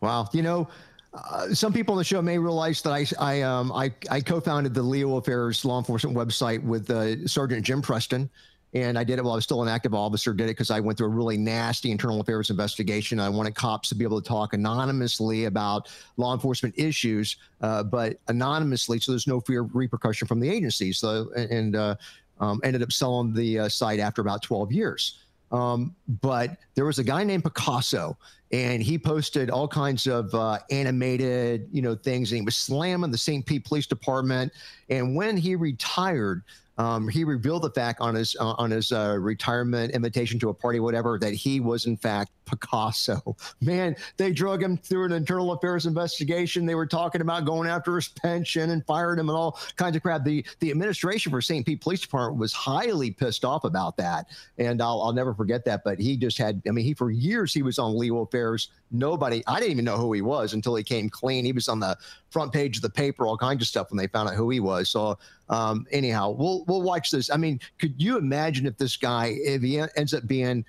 Wow, 0.00 0.28
you 0.32 0.42
know. 0.42 0.68
Uh, 1.12 1.52
some 1.52 1.72
people 1.72 1.94
on 1.94 1.98
the 1.98 2.04
show 2.04 2.22
may 2.22 2.38
realize 2.38 2.82
that 2.82 2.92
I 2.92 3.06
I 3.18 3.42
um 3.42 3.72
I, 3.72 3.92
I 4.10 4.20
co-founded 4.20 4.74
the 4.74 4.82
Leo 4.82 5.16
Affairs 5.16 5.64
law 5.64 5.78
enforcement 5.78 6.16
website 6.16 6.62
with 6.62 6.88
uh, 6.90 7.26
Sergeant 7.26 7.64
Jim 7.64 7.82
Preston, 7.82 8.30
and 8.74 8.96
I 8.96 9.02
did 9.02 9.18
it 9.18 9.24
while 9.24 9.32
I 9.32 9.36
was 9.36 9.44
still 9.44 9.62
an 9.62 9.68
active 9.68 9.92
officer. 9.92 10.32
Did 10.32 10.44
it 10.44 10.52
because 10.52 10.70
I 10.70 10.78
went 10.78 10.98
through 10.98 11.08
a 11.08 11.10
really 11.10 11.36
nasty 11.36 11.90
internal 11.90 12.20
affairs 12.20 12.50
investigation. 12.50 13.18
I 13.18 13.28
wanted 13.28 13.56
cops 13.56 13.88
to 13.88 13.96
be 13.96 14.04
able 14.04 14.22
to 14.22 14.28
talk 14.28 14.52
anonymously 14.52 15.46
about 15.46 15.88
law 16.16 16.32
enforcement 16.32 16.76
issues, 16.78 17.36
uh, 17.60 17.82
but 17.82 18.20
anonymously, 18.28 19.00
so 19.00 19.10
there's 19.10 19.26
no 19.26 19.40
fear 19.40 19.62
of 19.62 19.74
repercussion 19.74 20.28
from 20.28 20.38
the 20.38 20.48
agency. 20.48 20.92
So 20.92 21.30
and 21.34 21.74
uh, 21.74 21.96
um, 22.38 22.60
ended 22.62 22.82
up 22.82 22.92
selling 22.92 23.34
the 23.34 23.60
uh, 23.60 23.68
site 23.68 23.98
after 23.98 24.22
about 24.22 24.42
12 24.42 24.70
years. 24.72 25.18
Um, 25.50 25.94
but 26.20 26.56
there 26.74 26.84
was 26.84 26.98
a 26.98 27.04
guy 27.04 27.24
named 27.24 27.44
Picasso, 27.44 28.16
and 28.52 28.82
he 28.82 28.98
posted 28.98 29.50
all 29.50 29.68
kinds 29.68 30.06
of 30.06 30.34
uh, 30.34 30.58
animated, 30.70 31.68
you 31.72 31.82
know, 31.82 31.94
things. 31.94 32.30
And 32.32 32.40
he 32.40 32.44
was 32.44 32.56
slamming 32.56 33.10
the 33.10 33.18
St. 33.18 33.44
Pete 33.44 33.64
Police 33.64 33.86
Department. 33.86 34.52
And 34.88 35.14
when 35.16 35.36
he 35.36 35.56
retired, 35.56 36.42
Um, 36.80 37.08
he 37.08 37.24
revealed 37.24 37.60
the 37.60 37.70
fact 37.70 38.00
on 38.00 38.14
his 38.14 38.34
uh, 38.40 38.54
on 38.56 38.70
his 38.70 38.90
uh, 38.90 39.18
retirement 39.20 39.92
invitation 39.94 40.38
to 40.38 40.48
a 40.48 40.54
party, 40.54 40.80
whatever, 40.80 41.18
that 41.18 41.34
he 41.34 41.60
was 41.60 41.84
in 41.84 41.94
fact 41.94 42.32
Picasso. 42.46 43.36
Man, 43.60 43.94
they 44.16 44.32
drug 44.32 44.62
him 44.62 44.78
through 44.78 45.04
an 45.04 45.12
internal 45.12 45.52
affairs 45.52 45.84
investigation. 45.84 46.64
They 46.64 46.74
were 46.74 46.86
talking 46.86 47.20
about 47.20 47.44
going 47.44 47.68
after 47.68 47.96
his 47.96 48.08
pension 48.08 48.70
and 48.70 48.82
fired 48.86 49.18
him 49.18 49.28
and 49.28 49.36
all 49.36 49.60
kinds 49.76 49.94
of 49.94 50.00
crap. 50.00 50.24
The 50.24 50.42
the 50.60 50.70
administration 50.70 51.30
for 51.30 51.42
St. 51.42 51.66
Pete 51.66 51.82
Police 51.82 52.00
Department 52.00 52.40
was 52.40 52.54
highly 52.54 53.10
pissed 53.10 53.44
off 53.44 53.64
about 53.64 53.98
that, 53.98 54.28
and 54.56 54.80
I'll 54.80 55.02
I'll 55.02 55.12
never 55.12 55.34
forget 55.34 55.66
that. 55.66 55.84
But 55.84 55.98
he 55.98 56.16
just 56.16 56.38
had, 56.38 56.62
I 56.66 56.70
mean, 56.70 56.86
he 56.86 56.94
for 56.94 57.10
years 57.10 57.52
he 57.52 57.60
was 57.60 57.78
on 57.78 57.94
legal 57.94 58.22
affairs. 58.22 58.70
Nobody, 58.90 59.42
I 59.46 59.60
didn't 59.60 59.72
even 59.72 59.84
know 59.84 59.96
who 59.96 60.12
he 60.12 60.22
was 60.22 60.52
until 60.52 60.74
he 60.74 60.82
came 60.82 61.08
clean. 61.08 61.44
He 61.44 61.52
was 61.52 61.68
on 61.68 61.78
the 61.78 61.96
front 62.30 62.52
page 62.52 62.76
of 62.76 62.82
the 62.82 62.90
paper, 62.90 63.26
all 63.26 63.36
kinds 63.36 63.62
of 63.62 63.68
stuff 63.68 63.90
when 63.90 63.98
they 63.98 64.08
found 64.08 64.28
out 64.28 64.34
who 64.34 64.50
he 64.50 64.60
was. 64.60 64.90
So 64.90 65.18
um, 65.48 65.86
anyhow, 65.92 66.30
we'll 66.30 66.64
we'll 66.66 66.82
watch 66.82 67.10
this. 67.10 67.30
I 67.30 67.36
mean, 67.36 67.60
could 67.78 68.00
you 68.00 68.18
imagine 68.18 68.66
if 68.66 68.76
this 68.76 68.96
guy, 68.96 69.36
if 69.38 69.62
he 69.62 69.80
ends 69.96 70.14
up 70.14 70.26
being 70.26 70.64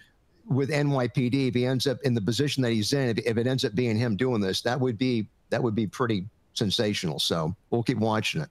with 0.47 0.69
NYPD, 0.69 1.47
if 1.47 1.55
he 1.55 1.65
ends 1.65 1.87
up 1.87 1.97
in 2.03 2.13
the 2.13 2.21
position 2.21 2.61
that 2.63 2.71
he's 2.71 2.93
in, 2.93 3.09
if, 3.09 3.17
if 3.25 3.37
it 3.37 3.47
ends 3.47 3.65
up 3.65 3.73
being 3.73 3.97
him 3.97 4.15
doing 4.15 4.41
this, 4.41 4.61
that 4.61 4.79
would 4.79 4.97
be 4.97 5.27
that 5.49 5.61
would 5.61 5.75
be 5.75 5.87
pretty 5.87 6.25
sensational. 6.53 7.19
So 7.19 7.55
we'll 7.69 7.83
keep 7.83 7.97
watching 7.97 8.41
it. 8.41 8.49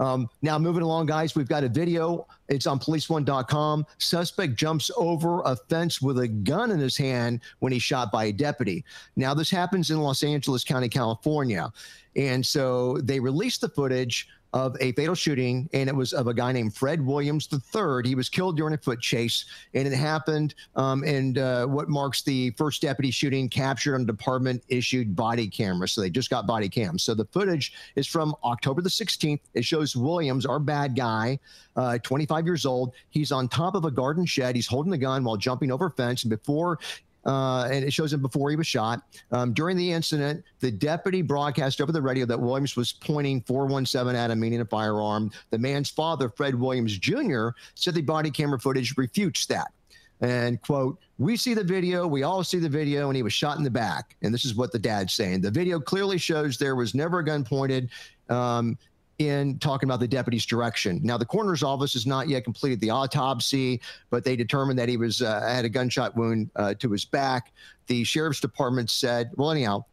Um, 0.00 0.30
now, 0.40 0.58
moving 0.58 0.82
along, 0.82 1.06
guys, 1.06 1.36
we've 1.36 1.48
got 1.48 1.62
a 1.62 1.68
video. 1.68 2.26
It's 2.48 2.66
on 2.66 2.80
policeone.com. 2.80 3.86
Suspect 3.98 4.56
jumps 4.56 4.90
over 4.96 5.42
a 5.42 5.54
fence 5.54 6.00
with 6.00 6.20
a 6.20 6.26
gun 6.26 6.70
in 6.70 6.78
his 6.78 6.96
hand 6.96 7.40
when 7.58 7.70
he's 7.70 7.82
shot 7.82 8.10
by 8.10 8.24
a 8.24 8.32
deputy. 8.32 8.82
Now, 9.16 9.34
this 9.34 9.50
happens 9.50 9.90
in 9.90 10.00
Los 10.00 10.24
Angeles 10.24 10.64
County, 10.64 10.88
California. 10.88 11.70
And 12.16 12.44
so 12.44 12.96
they 13.02 13.20
released 13.20 13.60
the 13.60 13.68
footage 13.68 14.26
of 14.52 14.76
a 14.80 14.92
fatal 14.92 15.14
shooting, 15.14 15.68
and 15.72 15.88
it 15.88 15.94
was 15.94 16.12
of 16.12 16.26
a 16.26 16.34
guy 16.34 16.52
named 16.52 16.74
Fred 16.74 17.04
Williams 17.04 17.48
III. 17.52 18.02
He 18.04 18.14
was 18.14 18.28
killed 18.28 18.56
during 18.56 18.74
a 18.74 18.78
foot 18.78 19.00
chase, 19.00 19.44
and 19.74 19.86
it 19.86 19.94
happened 19.94 20.54
um, 20.76 21.04
in 21.04 21.38
uh, 21.38 21.66
what 21.66 21.88
marks 21.88 22.22
the 22.22 22.50
first 22.52 22.82
deputy 22.82 23.10
shooting 23.10 23.48
captured 23.48 23.94
on 23.94 24.06
department 24.06 24.62
issued 24.68 25.14
body 25.14 25.48
camera. 25.48 25.88
So 25.88 26.00
they 26.00 26.10
just 26.10 26.30
got 26.30 26.46
body 26.46 26.68
cams. 26.68 27.02
So 27.02 27.14
the 27.14 27.26
footage 27.26 27.72
is 27.94 28.06
from 28.06 28.34
October 28.44 28.82
the 28.82 28.88
16th. 28.88 29.40
It 29.54 29.64
shows 29.64 29.94
Williams, 29.94 30.46
our 30.46 30.58
bad 30.58 30.96
guy, 30.96 31.38
uh, 31.76 31.98
25 31.98 32.46
years 32.46 32.66
old. 32.66 32.92
He's 33.10 33.32
on 33.32 33.48
top 33.48 33.74
of 33.74 33.84
a 33.84 33.90
garden 33.90 34.26
shed. 34.26 34.56
He's 34.56 34.66
holding 34.66 34.90
the 34.90 34.98
gun 34.98 35.22
while 35.22 35.36
jumping 35.36 35.70
over 35.70 35.86
a 35.86 35.90
fence. 35.90 36.24
And 36.24 36.30
before 36.30 36.78
uh, 37.26 37.68
and 37.70 37.84
it 37.84 37.92
shows 37.92 38.12
him 38.12 38.22
before 38.22 38.50
he 38.50 38.56
was 38.56 38.66
shot. 38.66 39.02
Um, 39.32 39.52
during 39.52 39.76
the 39.76 39.92
incident, 39.92 40.44
the 40.60 40.70
deputy 40.70 41.22
broadcast 41.22 41.80
over 41.80 41.92
the 41.92 42.02
radio 42.02 42.26
that 42.26 42.40
Williams 42.40 42.76
was 42.76 42.92
pointing 42.92 43.42
417 43.42 44.14
at 44.14 44.30
him, 44.30 44.40
meaning 44.40 44.60
a 44.60 44.64
firearm. 44.64 45.30
The 45.50 45.58
man's 45.58 45.90
father, 45.90 46.28
Fred 46.28 46.54
Williams 46.54 46.96
Jr., 46.98 47.48
said 47.74 47.94
the 47.94 48.02
body 48.02 48.30
camera 48.30 48.58
footage 48.58 48.96
refutes 48.96 49.46
that. 49.46 49.72
And 50.20 50.60
quote, 50.60 50.98
we 51.18 51.36
see 51.36 51.54
the 51.54 51.64
video, 51.64 52.06
we 52.06 52.24
all 52.24 52.44
see 52.44 52.58
the 52.58 52.68
video, 52.68 53.08
and 53.08 53.16
he 53.16 53.22
was 53.22 53.32
shot 53.32 53.56
in 53.56 53.64
the 53.64 53.70
back. 53.70 54.16
And 54.22 54.34
this 54.34 54.44
is 54.44 54.54
what 54.54 54.70
the 54.70 54.78
dad's 54.78 55.14
saying. 55.14 55.40
The 55.40 55.50
video 55.50 55.80
clearly 55.80 56.18
shows 56.18 56.58
there 56.58 56.76
was 56.76 56.94
never 56.94 57.20
a 57.20 57.24
gun 57.24 57.42
pointed. 57.42 57.90
Um, 58.28 58.78
in 59.20 59.58
talking 59.58 59.86
about 59.86 60.00
the 60.00 60.08
deputy's 60.08 60.46
direction. 60.46 60.98
Now, 61.02 61.18
the 61.18 61.26
coroner's 61.26 61.62
office 61.62 61.92
has 61.92 62.06
not 62.06 62.28
yet 62.28 62.42
completed 62.42 62.80
the 62.80 62.88
autopsy, 62.90 63.80
but 64.08 64.24
they 64.24 64.34
determined 64.34 64.78
that 64.78 64.88
he 64.88 64.96
was 64.96 65.20
uh, 65.20 65.42
had 65.42 65.66
a 65.66 65.68
gunshot 65.68 66.16
wound 66.16 66.50
uh, 66.56 66.72
to 66.74 66.90
his 66.90 67.04
back. 67.04 67.52
The 67.86 68.02
sheriff's 68.02 68.40
department 68.40 68.88
said, 68.88 69.30
well, 69.36 69.50
anyhow, 69.50 69.84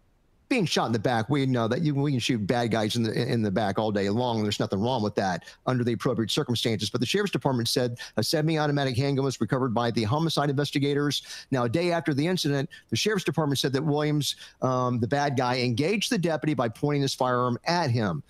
being 0.50 0.66
shot 0.66 0.86
in 0.86 0.94
the 0.94 1.00
back, 1.00 1.30
we 1.30 1.46
know 1.46 1.68
that 1.68 1.82
you, 1.82 1.94
we 1.94 2.12
can 2.12 2.22
shoot 2.22 2.48
bad 2.48 2.72
guys 2.72 2.96
in 2.96 3.04
the 3.04 3.12
in 3.14 3.42
the 3.42 3.52
back 3.52 3.78
all 3.78 3.92
day 3.92 4.10
long. 4.10 4.44
There's 4.44 4.62
nothing 4.62 4.80
wrong 4.80 5.04
with 5.04 5.14
that 5.16 5.44
under 5.66 5.84
the 5.84 5.92
appropriate 5.92 6.32
circumstances. 6.32 6.90
But 6.90 7.02
the 7.02 7.08
sheriff's 7.08 7.34
department 7.34 7.68
said 7.68 8.00
a 8.16 8.24
semi-automatic 8.24 8.96
handgun 8.96 9.26
was 9.26 9.42
recovered 9.42 9.74
by 9.74 9.92
the 9.92 10.06
homicide 10.06 10.50
investigators. 10.50 11.22
Now, 11.52 11.66
a 11.66 11.70
day 11.70 11.92
after 11.92 12.14
the 12.14 12.26
incident, 12.26 12.70
the 12.90 12.96
sheriff's 12.96 13.26
department 13.26 13.60
said 13.60 13.74
that 13.74 13.84
Williams, 13.84 14.38
um, 14.62 15.02
the 15.02 15.08
bad 15.08 15.36
guy, 15.36 15.60
engaged 15.60 16.14
the 16.14 16.18
deputy 16.18 16.54
by 16.54 16.70
pointing 16.70 17.02
his 17.02 17.14
firearm 17.14 17.60
at 17.66 17.90
him. 17.90 18.24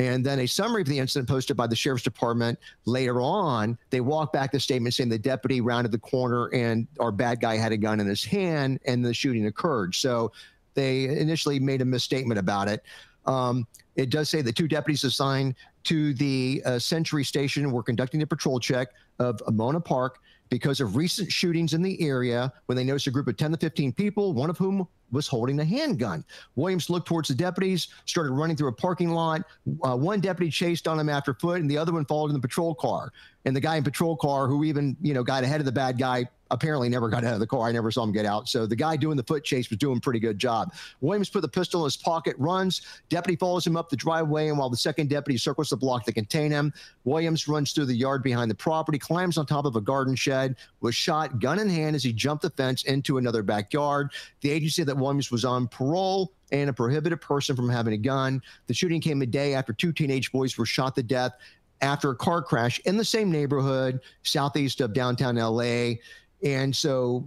And 0.00 0.24
then 0.24 0.38
a 0.38 0.46
summary 0.46 0.80
of 0.80 0.88
the 0.88 0.98
incident 0.98 1.28
posted 1.28 1.58
by 1.58 1.66
the 1.66 1.76
sheriff's 1.76 2.02
department 2.02 2.58
later 2.86 3.20
on, 3.20 3.76
they 3.90 4.00
walk 4.00 4.32
back 4.32 4.50
the 4.50 4.58
statement 4.58 4.94
saying 4.94 5.10
the 5.10 5.18
deputy 5.18 5.60
rounded 5.60 5.92
the 5.92 5.98
corner 5.98 6.46
and 6.54 6.88
our 6.98 7.12
bad 7.12 7.38
guy 7.38 7.58
had 7.58 7.70
a 7.70 7.76
gun 7.76 8.00
in 8.00 8.06
his 8.06 8.24
hand 8.24 8.80
and 8.86 9.04
the 9.04 9.12
shooting 9.12 9.44
occurred. 9.44 9.94
So 9.94 10.32
they 10.72 11.04
initially 11.04 11.60
made 11.60 11.82
a 11.82 11.84
misstatement 11.84 12.40
about 12.40 12.66
it. 12.66 12.82
Um, 13.26 13.66
it 13.94 14.08
does 14.08 14.30
say 14.30 14.40
the 14.40 14.54
two 14.54 14.68
deputies 14.68 15.04
assigned 15.04 15.54
to 15.84 16.14
the 16.14 16.62
uh, 16.64 16.78
Century 16.78 17.22
Station 17.22 17.70
were 17.70 17.82
conducting 17.82 18.22
a 18.22 18.26
patrol 18.26 18.58
check 18.58 18.88
of 19.18 19.36
Amona 19.48 19.84
Park 19.84 20.18
because 20.48 20.80
of 20.80 20.96
recent 20.96 21.30
shootings 21.30 21.74
in 21.74 21.82
the 21.82 22.00
area 22.00 22.50
when 22.64 22.76
they 22.76 22.84
noticed 22.84 23.06
a 23.06 23.10
group 23.10 23.28
of 23.28 23.36
10 23.36 23.50
to 23.50 23.58
15 23.58 23.92
people, 23.92 24.32
one 24.32 24.48
of 24.48 24.56
whom 24.56 24.88
was 25.12 25.26
holding 25.26 25.60
a 25.60 25.64
handgun. 25.64 26.24
Williams 26.56 26.90
looked 26.90 27.06
towards 27.06 27.28
the 27.28 27.34
deputies, 27.34 27.88
started 28.06 28.32
running 28.32 28.56
through 28.56 28.68
a 28.68 28.72
parking 28.72 29.10
lot. 29.10 29.42
Uh, 29.82 29.96
one 29.96 30.20
deputy 30.20 30.50
chased 30.50 30.86
on 30.88 30.98
him 30.98 31.08
after 31.08 31.34
foot, 31.34 31.60
and 31.60 31.70
the 31.70 31.78
other 31.78 31.92
one 31.92 32.04
followed 32.04 32.28
in 32.28 32.34
the 32.34 32.40
patrol 32.40 32.74
car. 32.74 33.12
And 33.44 33.56
the 33.56 33.60
guy 33.60 33.76
in 33.76 33.84
patrol 33.84 34.16
car, 34.16 34.46
who 34.46 34.64
even 34.64 34.96
you 35.00 35.14
know 35.14 35.22
got 35.22 35.44
ahead 35.44 35.60
of 35.60 35.66
the 35.66 35.72
bad 35.72 35.98
guy, 35.98 36.28
apparently 36.50 36.88
never 36.88 37.08
got 37.08 37.24
out 37.24 37.34
of 37.34 37.40
the 37.40 37.46
car. 37.46 37.68
I 37.68 37.72
never 37.72 37.90
saw 37.90 38.02
him 38.02 38.12
get 38.12 38.26
out. 38.26 38.48
So 38.48 38.66
the 38.66 38.76
guy 38.76 38.96
doing 38.96 39.16
the 39.16 39.22
foot 39.22 39.44
chase 39.44 39.70
was 39.70 39.78
doing 39.78 39.98
a 39.98 40.00
pretty 40.00 40.18
good 40.18 40.38
job. 40.38 40.74
Williams 41.00 41.30
put 41.30 41.42
the 41.42 41.48
pistol 41.48 41.82
in 41.82 41.86
his 41.86 41.96
pocket, 41.96 42.34
runs. 42.38 42.82
Deputy 43.08 43.36
follows 43.36 43.66
him 43.66 43.76
up 43.76 43.88
the 43.88 43.96
driveway, 43.96 44.48
and 44.48 44.58
while 44.58 44.70
the 44.70 44.76
second 44.76 45.08
deputy 45.08 45.38
circles 45.38 45.70
the 45.70 45.76
block 45.76 46.04
to 46.04 46.12
contain 46.12 46.50
him, 46.50 46.72
Williams 47.04 47.48
runs 47.48 47.72
through 47.72 47.86
the 47.86 47.94
yard 47.94 48.22
behind 48.22 48.50
the 48.50 48.54
property, 48.54 48.98
climbs 48.98 49.38
on 49.38 49.46
top 49.46 49.64
of 49.64 49.76
a 49.76 49.80
garden 49.80 50.14
shed, 50.14 50.56
was 50.80 50.94
shot 50.94 51.38
gun 51.38 51.58
in 51.58 51.68
hand 51.68 51.94
as 51.94 52.02
he 52.02 52.12
jumped 52.12 52.42
the 52.42 52.50
fence 52.50 52.82
into 52.84 53.18
another 53.18 53.42
backyard. 53.42 54.10
The 54.40 54.50
agency 54.50 54.82
that 54.82 54.96
Williams 55.00 55.30
was 55.30 55.44
on 55.44 55.68
parole 55.68 56.32
and 56.52 56.70
a 56.70 56.72
prohibited 56.72 57.20
person 57.20 57.56
from 57.56 57.68
having 57.68 57.94
a 57.94 57.98
gun. 57.98 58.42
The 58.66 58.74
shooting 58.74 59.00
came 59.00 59.22
a 59.22 59.26
day 59.26 59.54
after 59.54 59.72
two 59.72 59.92
teenage 59.92 60.32
boys 60.32 60.56
were 60.58 60.66
shot 60.66 60.94
to 60.96 61.02
death 61.02 61.32
after 61.80 62.10
a 62.10 62.16
car 62.16 62.42
crash 62.42 62.78
in 62.80 62.96
the 62.96 63.04
same 63.04 63.30
neighborhood 63.30 64.00
southeast 64.22 64.80
of 64.80 64.92
downtown 64.92 65.36
LA. 65.36 65.94
And 66.42 66.74
so 66.74 67.26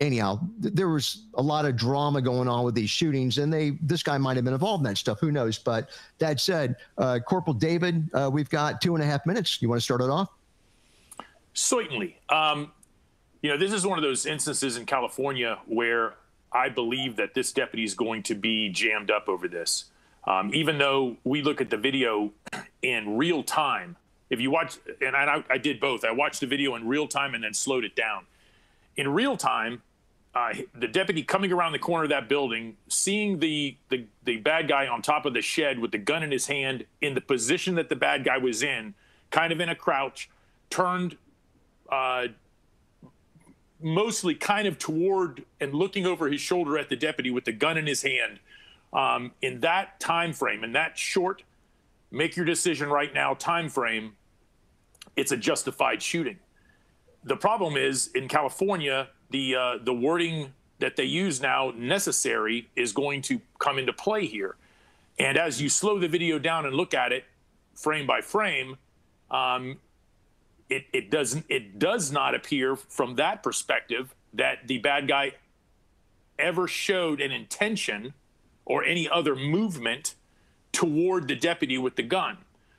anyhow, 0.00 0.40
th- 0.62 0.74
there 0.74 0.88
was 0.88 1.24
a 1.34 1.42
lot 1.42 1.64
of 1.64 1.76
drama 1.76 2.22
going 2.22 2.48
on 2.48 2.64
with 2.64 2.74
these 2.74 2.90
shootings, 2.90 3.38
and 3.38 3.52
they 3.52 3.70
this 3.82 4.02
guy 4.02 4.18
might 4.18 4.36
have 4.36 4.44
been 4.44 4.54
involved 4.54 4.84
in 4.84 4.90
that 4.90 4.98
stuff. 4.98 5.18
Who 5.20 5.32
knows? 5.32 5.58
But 5.58 5.90
that 6.18 6.40
said, 6.40 6.76
uh, 6.96 7.18
Corporal 7.26 7.54
David, 7.54 8.08
uh, 8.14 8.30
we've 8.32 8.50
got 8.50 8.80
two 8.80 8.94
and 8.94 9.02
a 9.02 9.06
half 9.06 9.26
minutes. 9.26 9.60
You 9.60 9.68
want 9.68 9.80
to 9.80 9.84
start 9.84 10.00
it 10.00 10.10
off? 10.10 10.28
Certainly. 11.54 12.18
Um, 12.28 12.72
you 13.42 13.50
know, 13.50 13.56
this 13.56 13.72
is 13.72 13.86
one 13.86 13.98
of 13.98 14.02
those 14.02 14.26
instances 14.26 14.76
in 14.76 14.86
California 14.86 15.58
where 15.66 16.14
I 16.52 16.68
believe 16.68 17.16
that 17.16 17.34
this 17.34 17.52
deputy 17.52 17.84
is 17.84 17.94
going 17.94 18.22
to 18.24 18.34
be 18.34 18.68
jammed 18.68 19.10
up 19.10 19.28
over 19.28 19.48
this. 19.48 19.86
Um, 20.26 20.50
even 20.54 20.78
though 20.78 21.16
we 21.24 21.42
look 21.42 21.60
at 21.60 21.70
the 21.70 21.76
video 21.76 22.32
in 22.82 23.16
real 23.16 23.42
time, 23.42 23.96
if 24.30 24.40
you 24.40 24.50
watch, 24.50 24.76
and 25.00 25.16
I, 25.16 25.42
I 25.48 25.58
did 25.58 25.80
both, 25.80 26.04
I 26.04 26.12
watched 26.12 26.40
the 26.40 26.46
video 26.46 26.74
in 26.74 26.86
real 26.86 27.08
time 27.08 27.34
and 27.34 27.42
then 27.42 27.54
slowed 27.54 27.84
it 27.84 27.96
down. 27.96 28.24
In 28.96 29.08
real 29.08 29.36
time, 29.36 29.82
uh, 30.34 30.52
the 30.74 30.88
deputy 30.88 31.22
coming 31.22 31.52
around 31.52 31.72
the 31.72 31.78
corner 31.78 32.04
of 32.04 32.10
that 32.10 32.28
building, 32.28 32.76
seeing 32.88 33.38
the, 33.38 33.76
the 33.88 34.04
the 34.24 34.36
bad 34.36 34.68
guy 34.68 34.86
on 34.86 35.00
top 35.00 35.24
of 35.24 35.32
the 35.32 35.40
shed 35.40 35.78
with 35.78 35.90
the 35.90 35.98
gun 35.98 36.22
in 36.22 36.30
his 36.30 36.46
hand, 36.46 36.84
in 37.00 37.14
the 37.14 37.20
position 37.20 37.74
that 37.76 37.88
the 37.88 37.96
bad 37.96 38.24
guy 38.24 38.36
was 38.36 38.62
in, 38.62 38.94
kind 39.30 39.52
of 39.52 39.60
in 39.60 39.68
a 39.68 39.74
crouch, 39.74 40.28
turned 40.68 41.16
uh, 41.90 42.26
mostly 43.80 44.34
kind 44.34 44.66
of 44.66 44.78
toward 44.78 45.44
and 45.60 45.72
looking 45.74 46.06
over 46.06 46.28
his 46.28 46.40
shoulder 46.40 46.78
at 46.78 46.88
the 46.88 46.96
deputy 46.96 47.30
with 47.30 47.44
the 47.44 47.52
gun 47.52 47.76
in 47.76 47.86
his 47.86 48.02
hand. 48.02 48.40
Um, 48.92 49.32
in 49.42 49.60
that 49.60 50.00
time 50.00 50.32
frame, 50.32 50.64
in 50.64 50.72
that 50.72 50.98
short, 50.98 51.42
make 52.10 52.36
your 52.36 52.46
decision 52.46 52.88
right 52.88 53.12
now 53.12 53.34
time 53.34 53.68
frame, 53.68 54.14
it's 55.16 55.32
a 55.32 55.36
justified 55.36 56.02
shooting. 56.02 56.38
The 57.24 57.36
problem 57.36 57.76
is 57.76 58.08
in 58.14 58.28
California, 58.28 59.08
the 59.30 59.56
uh, 59.56 59.78
the 59.82 59.92
wording 59.92 60.54
that 60.78 60.96
they 60.96 61.04
use 61.04 61.40
now, 61.42 61.72
necessary, 61.76 62.68
is 62.76 62.92
going 62.92 63.20
to 63.22 63.40
come 63.58 63.78
into 63.78 63.92
play 63.92 64.26
here. 64.26 64.54
And 65.18 65.36
as 65.36 65.60
you 65.60 65.68
slow 65.68 65.98
the 65.98 66.06
video 66.06 66.38
down 66.38 66.64
and 66.66 66.74
look 66.74 66.94
at 66.94 67.12
it 67.12 67.24
frame 67.74 68.06
by 68.06 68.20
frame, 68.20 68.76
um, 69.30 69.78
it, 70.68 70.86
it 70.92 71.10
doesn't 71.10 71.44
it 71.48 71.78
does 71.78 72.12
not 72.12 72.34
appear 72.34 72.76
from 72.76 73.16
that 73.16 73.42
perspective 73.42 74.14
that 74.34 74.66
the 74.66 74.78
bad 74.78 75.08
guy 75.08 75.32
ever 76.38 76.68
showed 76.68 77.20
an 77.20 77.32
intention 77.32 78.14
or 78.64 78.84
any 78.84 79.08
other 79.08 79.34
movement 79.34 80.14
toward 80.72 81.26
the 81.26 81.34
deputy 81.34 81.78
with 81.78 81.96
the 81.96 82.02
gun. 82.02 82.36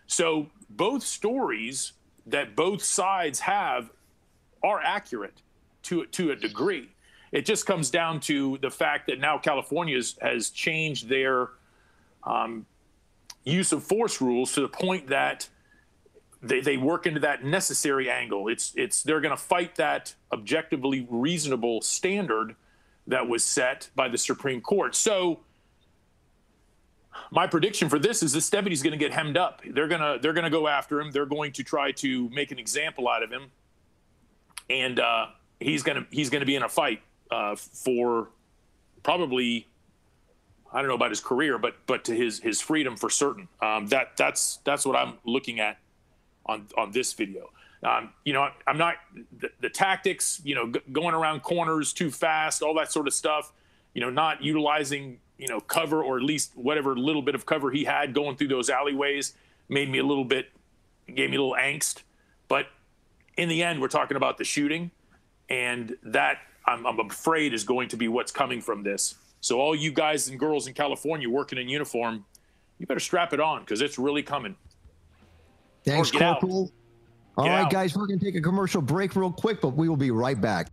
So 0.07 0.47
both 0.69 1.03
stories 1.03 1.93
that 2.27 2.55
both 2.55 2.83
sides 2.83 3.39
have 3.39 3.89
are 4.63 4.79
accurate 4.81 5.41
to 5.83 6.05
to 6.05 6.31
a 6.31 6.35
degree. 6.35 6.89
It 7.31 7.45
just 7.45 7.65
comes 7.65 7.89
down 7.89 8.21
to 8.21 8.57
the 8.59 8.71
fact 8.71 9.07
that 9.07 9.19
now 9.19 9.37
California 9.37 10.01
has 10.21 10.49
changed 10.49 11.07
their 11.07 11.49
um, 12.23 12.65
use 13.43 13.71
of 13.71 13.83
force 13.83 14.19
rules 14.19 14.53
to 14.53 14.61
the 14.61 14.67
point 14.67 15.07
that 15.07 15.47
they, 16.41 16.61
they 16.61 16.77
work 16.77 17.05
into 17.05 17.19
that 17.21 17.43
necessary 17.43 18.09
angle. 18.09 18.47
It's 18.47 18.73
it's 18.75 19.03
they're 19.03 19.21
going 19.21 19.35
to 19.35 19.41
fight 19.41 19.75
that 19.75 20.13
objectively 20.31 21.05
reasonable 21.09 21.81
standard 21.81 22.55
that 23.07 23.27
was 23.27 23.43
set 23.43 23.89
by 23.95 24.07
the 24.07 24.17
Supreme 24.17 24.61
Court. 24.61 24.95
So 24.95 25.41
my 27.31 27.47
prediction 27.47 27.89
for 27.89 27.99
this 27.99 28.23
is 28.23 28.31
this 28.31 28.49
deputy's 28.49 28.81
going 28.81 28.91
to 28.91 28.97
get 28.97 29.11
hemmed 29.11 29.37
up. 29.37 29.61
They're 29.67 29.87
gonna 29.87 30.17
they're 30.21 30.33
gonna 30.33 30.49
go 30.49 30.67
after 30.67 31.01
him. 31.01 31.11
They're 31.11 31.25
going 31.25 31.51
to 31.53 31.63
try 31.63 31.91
to 31.93 32.29
make 32.29 32.51
an 32.51 32.59
example 32.59 33.09
out 33.09 33.21
of 33.21 33.31
him, 33.31 33.51
and 34.69 34.99
uh, 34.99 35.27
he's 35.59 35.83
gonna 35.83 36.05
he's 36.09 36.29
gonna 36.29 36.45
be 36.45 36.55
in 36.55 36.63
a 36.63 36.69
fight 36.69 37.01
uh, 37.31 37.55
for 37.55 38.29
probably 39.03 39.67
I 40.71 40.79
don't 40.79 40.87
know 40.87 40.95
about 40.95 41.09
his 41.09 41.19
career, 41.19 41.57
but 41.57 41.75
but 41.85 42.05
to 42.05 42.15
his 42.15 42.39
his 42.39 42.61
freedom 42.61 42.95
for 42.95 43.09
certain. 43.09 43.49
Um, 43.61 43.87
that 43.87 44.15
that's 44.15 44.59
that's 44.63 44.85
what 44.85 44.95
I'm 44.95 45.15
looking 45.25 45.59
at 45.59 45.79
on 46.49 46.67
on 46.77 46.91
this 46.91 47.13
video. 47.13 47.49
Um, 47.81 48.11
you 48.25 48.33
know, 48.33 48.49
I'm 48.67 48.77
not 48.77 48.95
the, 49.39 49.49
the 49.61 49.69
tactics. 49.69 50.41
You 50.43 50.55
know, 50.55 50.71
g- 50.71 50.81
going 50.91 51.15
around 51.15 51.41
corners 51.41 51.93
too 51.93 52.11
fast, 52.11 52.61
all 52.61 52.73
that 52.75 52.91
sort 52.91 53.07
of 53.07 53.13
stuff. 53.13 53.53
You 53.93 54.01
know, 54.01 54.09
not 54.09 54.43
utilizing 54.43 55.19
you 55.37 55.47
know 55.47 55.59
cover 55.61 56.03
or 56.03 56.17
at 56.17 56.23
least 56.23 56.51
whatever 56.55 56.95
little 56.95 57.21
bit 57.21 57.35
of 57.35 57.45
cover 57.45 57.71
he 57.71 57.85
had 57.85 58.13
going 58.13 58.35
through 58.35 58.49
those 58.49 58.69
alleyways 58.69 59.33
made 59.69 59.89
me 59.89 59.99
a 59.99 60.03
little 60.03 60.25
bit 60.25 60.49
gave 61.07 61.29
me 61.29 61.37
a 61.37 61.41
little 61.41 61.57
angst. 61.59 62.03
But 62.47 62.67
in 63.37 63.49
the 63.49 63.63
end, 63.63 63.81
we're 63.81 63.87
talking 63.87 64.17
about 64.17 64.37
the 64.37 64.43
shooting, 64.43 64.91
and 65.49 65.95
that 66.03 66.39
I'm, 66.65 66.85
I'm 66.85 66.99
afraid 66.99 67.53
is 67.53 67.63
going 67.63 67.89
to 67.89 67.97
be 67.97 68.07
what's 68.07 68.31
coming 68.31 68.61
from 68.61 68.83
this. 68.83 69.15
So 69.41 69.59
all 69.59 69.75
you 69.75 69.91
guys 69.91 70.27
and 70.27 70.37
girls 70.37 70.67
in 70.67 70.73
California 70.73 71.29
working 71.29 71.57
in 71.57 71.69
uniform, 71.69 72.25
you 72.77 72.85
better 72.85 72.99
strap 72.99 73.33
it 73.33 73.39
on 73.39 73.61
because 73.61 73.81
it's 73.81 73.97
really 73.97 74.23
coming. 74.23 74.55
Thanks. 75.85 76.11
Corporal. 76.11 76.71
All 77.37 77.45
Get 77.45 77.51
right, 77.51 77.61
out. 77.61 77.71
guys, 77.71 77.95
we're 77.95 78.05
going 78.05 78.19
to 78.19 78.25
take 78.25 78.35
a 78.35 78.41
commercial 78.41 78.81
break 78.81 79.15
real 79.15 79.31
quick, 79.31 79.61
but 79.61 79.69
we 79.69 79.87
will 79.87 79.95
be 79.95 80.11
right 80.11 80.39
back. 80.39 80.69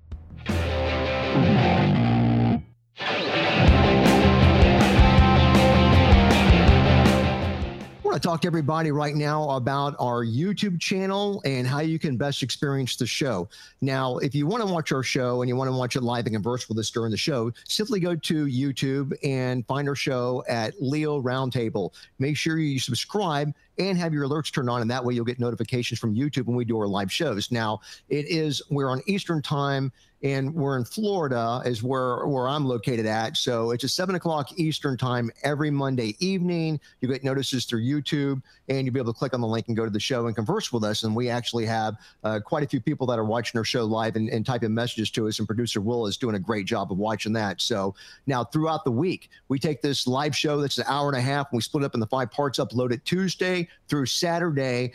I 7.98 8.08
want 8.08 8.22
to 8.22 8.28
talk 8.28 8.40
to 8.40 8.46
everybody 8.46 8.90
right 8.90 9.14
now 9.14 9.50
about 9.50 9.94
our 9.98 10.24
YouTube 10.24 10.80
channel 10.80 11.42
and 11.44 11.66
how 11.66 11.80
you 11.80 11.98
can 11.98 12.16
best 12.16 12.42
experience 12.42 12.96
the 12.96 13.06
show. 13.06 13.48
Now, 13.80 14.18
if 14.18 14.34
you 14.34 14.46
want 14.46 14.66
to 14.66 14.72
watch 14.72 14.90
our 14.90 15.02
show 15.02 15.42
and 15.42 15.48
you 15.48 15.54
want 15.54 15.68
to 15.68 15.76
watch 15.76 15.96
it 15.96 16.02
live 16.02 16.26
and 16.26 16.34
converse 16.34 16.68
with 16.68 16.78
us 16.78 16.90
during 16.90 17.10
the 17.10 17.16
show, 17.16 17.52
simply 17.68 18.00
go 18.00 18.16
to 18.16 18.46
YouTube 18.46 19.12
and 19.22 19.66
find 19.66 19.88
our 19.88 19.94
show 19.94 20.42
at 20.48 20.74
Leo 20.80 21.20
Roundtable. 21.20 21.92
Make 22.18 22.36
sure 22.36 22.58
you 22.58 22.78
subscribe 22.80 23.52
and 23.78 23.98
have 23.98 24.12
your 24.12 24.26
alerts 24.26 24.52
turned 24.52 24.70
on, 24.70 24.80
and 24.82 24.90
that 24.90 25.04
way 25.04 25.14
you'll 25.14 25.24
get 25.24 25.38
notifications 25.38 26.00
from 26.00 26.14
YouTube 26.14 26.46
when 26.46 26.56
we 26.56 26.64
do 26.64 26.78
our 26.78 26.86
live 26.86 27.12
shows. 27.12 27.50
Now, 27.50 27.80
it 28.08 28.26
is 28.26 28.62
we're 28.70 28.90
on 28.90 29.02
Eastern 29.06 29.42
time 29.42 29.92
and 30.22 30.54
we're 30.54 30.78
in 30.78 30.84
Florida, 30.84 31.60
is 31.66 31.82
where 31.82 32.26
where 32.26 32.48
I'm 32.48 32.64
located 32.64 33.06
at. 33.06 33.36
So 33.36 33.70
it's 33.70 33.84
a 33.84 33.88
seven 33.88 34.14
o'clock 34.14 34.58
Eastern 34.58 34.96
time 34.96 35.30
every 35.44 35.70
Monday 35.70 36.16
evening. 36.20 36.80
You 37.00 37.08
get 37.08 37.22
notices 37.22 37.66
through 37.66 37.82
YouTube, 37.82 38.42
and 38.68 38.86
you'll 38.86 38.94
be 38.94 39.00
able 39.00 39.12
to 39.12 39.18
click 39.18 39.34
on 39.34 39.40
the 39.40 39.46
link 39.46 39.68
and 39.68 39.76
go 39.76 39.84
to 39.84 39.90
the 39.90 40.00
show 40.00 40.26
and 40.26 40.34
converse 40.34 40.72
with 40.72 40.84
us. 40.84 41.02
And 41.02 41.14
we 41.14 41.28
actually 41.28 41.66
have 41.66 41.96
uh, 42.24 42.40
quite 42.44 42.64
a 42.64 42.66
few 42.66 42.80
people 42.80 43.06
that 43.08 43.18
are 43.18 43.24
watching 43.24 43.58
our 43.58 43.64
show 43.64 43.84
live 43.84 44.16
and, 44.16 44.28
and 44.30 44.44
typing 44.44 44.72
messages 44.72 45.10
to 45.12 45.28
us. 45.28 45.38
And 45.38 45.46
producer 45.46 45.80
Will 45.80 46.06
is 46.06 46.16
doing 46.16 46.34
a 46.34 46.40
great 46.40 46.66
job 46.66 46.90
of 46.90 46.98
watching 46.98 47.34
that. 47.34 47.60
So 47.60 47.94
now 48.26 48.42
throughout 48.42 48.84
the 48.84 48.90
week, 48.90 49.30
we 49.48 49.58
take 49.58 49.82
this 49.82 50.06
live 50.06 50.34
show 50.34 50.60
that's 50.60 50.78
an 50.78 50.86
hour 50.88 51.08
and 51.08 51.16
a 51.18 51.20
half, 51.20 51.52
and 51.52 51.58
we 51.58 51.62
split 51.62 51.82
it 51.82 51.86
up 51.86 51.94
into 51.94 52.06
five 52.06 52.30
parts. 52.30 52.58
Upload 52.58 52.90
it 52.90 53.04
Tuesday 53.04 53.65
through 53.88 54.06
Saturday, 54.06 54.92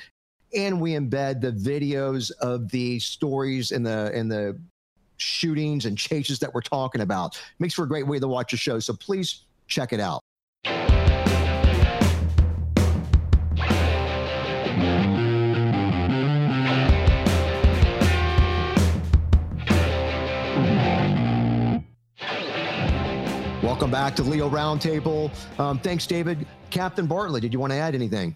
and 0.56 0.82
we 0.82 0.94
embed 0.94 1.42
the 1.42 1.52
videos 1.52 2.32
of 2.40 2.70
the 2.70 3.00
stories 3.00 3.72
and 3.72 3.86
the 3.86 4.12
and 4.14 4.32
the 4.32 4.60
shootings 5.18 5.86
and 5.86 5.98
chases 5.98 6.40
that 6.40 6.54
we're 6.54 6.62
talking 6.62 7.02
about. 7.02 7.40
Makes 7.60 7.76
for 7.76 7.84
a 7.84 7.88
great 7.88 8.08
way 8.08 8.20
to 8.20 8.28
watch 8.28 8.54
a 8.54 8.58
show. 8.58 8.80
So 8.80 8.94
please 8.94 9.46
check 9.68 9.94
it 9.94 10.00
out. 10.00 10.22
Welcome 23.64 23.92
back 23.92 24.16
to 24.18 24.24
Leo 24.24 24.50
Roundtable. 24.50 25.32
Um, 25.60 25.80
thanks, 25.80 26.06
David. 26.06 26.46
Captain 26.72 27.08
Bartley, 27.08 27.42
did 27.42 27.54
you 27.54 27.60
want 27.60 27.72
to 27.72 27.78
add 27.78 27.96
anything? 27.96 28.36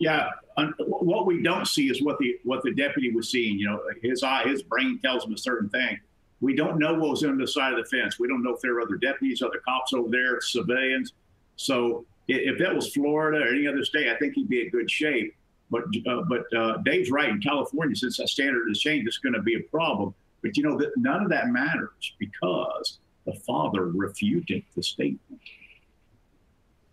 Yeah, 0.00 0.30
what 0.78 1.26
we 1.26 1.42
don't 1.42 1.68
see 1.68 1.90
is 1.90 2.02
what 2.02 2.18
the 2.18 2.38
what 2.44 2.62
the 2.62 2.74
deputy 2.74 3.12
was 3.12 3.30
seeing. 3.30 3.58
You 3.58 3.66
know, 3.66 3.82
his 4.02 4.22
eye, 4.22 4.42
his 4.44 4.62
brain 4.62 4.98
tells 5.02 5.24
him 5.24 5.34
a 5.34 5.38
certain 5.38 5.68
thing. 5.68 6.00
We 6.40 6.56
don't 6.56 6.78
know 6.78 6.94
what 6.94 7.10
was 7.10 7.24
on 7.24 7.36
the 7.36 7.46
side 7.46 7.74
of 7.74 7.78
the 7.78 7.84
fence. 7.84 8.18
We 8.18 8.26
don't 8.26 8.42
know 8.42 8.54
if 8.54 8.60
there 8.62 8.74
are 8.74 8.80
other 8.80 8.96
deputies, 8.96 9.42
other 9.42 9.60
cops 9.62 9.92
over 9.92 10.08
there, 10.10 10.40
civilians. 10.40 11.12
So 11.56 12.06
if 12.28 12.58
that 12.58 12.74
was 12.74 12.92
Florida 12.92 13.44
or 13.44 13.48
any 13.48 13.66
other 13.66 13.84
state, 13.84 14.08
I 14.08 14.16
think 14.16 14.34
he'd 14.34 14.48
be 14.48 14.62
in 14.62 14.70
good 14.70 14.90
shape. 14.90 15.34
But 15.70 15.84
uh, 16.06 16.22
but 16.28 16.52
uh, 16.56 16.78
Dave's 16.78 17.10
right. 17.10 17.28
In 17.28 17.40
California, 17.40 17.94
since 17.94 18.16
that 18.16 18.28
standard 18.28 18.66
has 18.68 18.80
changed, 18.80 19.06
it's 19.06 19.18
going 19.18 19.34
to 19.34 19.42
be 19.42 19.54
a 19.54 19.60
problem. 19.60 20.14
But 20.42 20.56
you 20.56 20.62
know 20.62 20.78
that 20.78 20.96
none 20.96 21.22
of 21.22 21.30
that 21.30 21.48
matters 21.48 22.14
because 22.18 22.98
the 23.26 23.34
father 23.34 23.86
refuted 23.86 24.64
the 24.74 24.82
statement. 24.82 25.40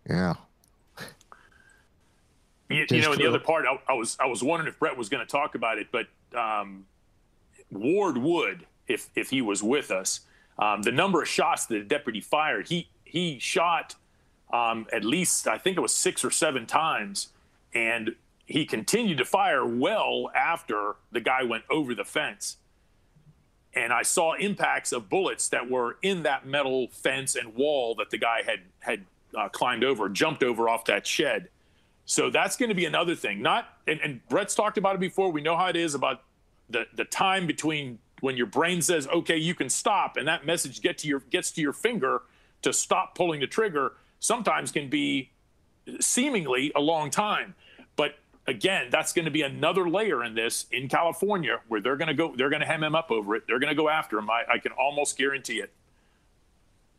Yeah. 0.10 0.36
You, 2.69 2.86
you 2.89 3.01
know, 3.01 3.13
and 3.13 3.21
the 3.21 3.27
other 3.27 3.39
part, 3.39 3.65
I, 3.65 3.80
I 3.91 3.93
was 3.93 4.17
I 4.19 4.25
was 4.25 4.43
wondering 4.43 4.67
if 4.67 4.77
Brett 4.77 4.97
was 4.97 5.10
going 5.10 5.25
to 5.25 5.32
talk 5.32 5.56
about 5.56 5.77
it, 5.77 5.88
but 5.91 6.08
um, 6.38 6.86
Ward 7.71 8.17
would 8.17 8.65
if 8.88 9.10
if 9.15 9.30
he 9.30 9.41
was 9.41 9.63
with 9.63 9.91
us. 9.91 10.21
Um, 10.60 10.82
the 10.82 10.91
number 10.91 11.21
of 11.21 11.27
shots 11.27 11.65
that 11.67 11.75
the 11.75 11.84
deputy 11.84 12.19
fired, 12.19 12.67
he 12.67 12.89
he 13.03 13.39
shot 13.39 13.95
um, 14.51 14.88
at 14.93 15.03
least 15.03 15.47
I 15.47 15.58
think 15.58 15.77
it 15.77 15.82
was 15.82 15.93
six 15.93 16.23
or 16.23 16.32
seven 16.32 16.65
times, 16.65 17.30
and 17.73 18.15
he 18.45 18.65
continued 18.65 19.17
to 19.17 19.25
fire 19.25 19.65
well 19.65 20.32
after 20.34 20.95
the 21.12 21.19
guy 21.19 21.43
went 21.43 21.63
over 21.69 21.93
the 21.93 22.06
fence. 22.06 22.58
And 23.73 23.93
I 23.93 24.01
saw 24.01 24.34
impacts 24.34 24.91
of 24.91 25.10
bullets 25.10 25.49
that 25.49 25.69
were 25.69 25.97
in 26.01 26.23
that 26.23 26.47
metal 26.47 26.88
fence 26.88 27.36
and 27.36 27.53
wall 27.53 27.93
that 27.95 28.10
the 28.10 28.17
guy 28.17 28.41
had 28.43 28.62
had 28.80 29.06
uh, 29.38 29.49
climbed 29.49 29.84
over, 29.84 30.08
jumped 30.10 30.43
over 30.43 30.69
off 30.69 30.86
that 30.86 31.06
shed. 31.06 31.49
So 32.08 32.30
that's 32.30 32.56
going 32.56 32.70
to 32.70 32.76
be 32.76 32.86
another 32.86 33.15
thing. 33.15 33.41
Not 33.41 33.67
and, 33.86 34.00
and 34.00 34.28
Brett's 34.30 34.56
talked 34.56 34.78
about 34.78 34.96
it 34.96 35.02
before. 35.02 35.30
We 35.30 35.41
know 35.41 35.58
how 35.58 35.67
it 35.67 35.76
is 35.76 35.93
about 35.93 36.24
the 36.70 36.88
the 36.96 37.04
time 37.04 37.46
between 37.46 38.00
when 38.22 38.38
your 38.38 38.48
brain 38.48 38.82
says, 38.82 39.08
"Okay, 39.10 39.36
you 39.36 39.54
can 39.54 39.70
stop," 39.70 40.15
and 40.15 40.26
that 40.26 40.46
message 40.46 40.82
get 40.82 40.98
to 41.00 41.08
your 41.08 41.20
gets 41.20 41.52
to 41.52 41.62
your 41.62 41.74
finger 41.74 42.22
to 42.62 42.72
stop 42.72 43.13
pulling 43.13 43.41
the 43.41 43.48
trigger. 43.48 43.91
Sometimes 44.20 44.72
can 44.72 44.89
be 44.89 45.32
seemingly 46.00 46.72
a 46.76 46.80
long 46.80 47.12
time, 47.12 47.56
but 47.98 48.15
again, 48.48 48.88
that's 48.89 49.12
going 49.12 49.26
to 49.26 49.32
be 49.32 49.41
another 49.41 49.89
layer 49.89 50.24
in 50.24 50.34
this 50.34 50.65
in 50.72 50.88
California 50.88 51.60
where 51.67 51.82
they're 51.82 51.98
going 51.98 52.08
to 52.08 52.13
go. 52.13 52.34
They're 52.38 52.50
going 52.50 52.62
to 52.62 52.65
hem 52.65 52.84
him 52.84 52.96
up 52.96 53.12
over 53.12 53.36
it. 53.36 53.43
They're 53.48 53.60
going 53.60 53.70
to 53.70 53.76
go 53.76 53.89
after 53.89 54.17
him. 54.17 54.30
I, 54.30 54.43
I 54.54 54.58
can 54.60 54.72
almost 54.72 55.17
guarantee 55.17 55.60
it. 55.60 55.74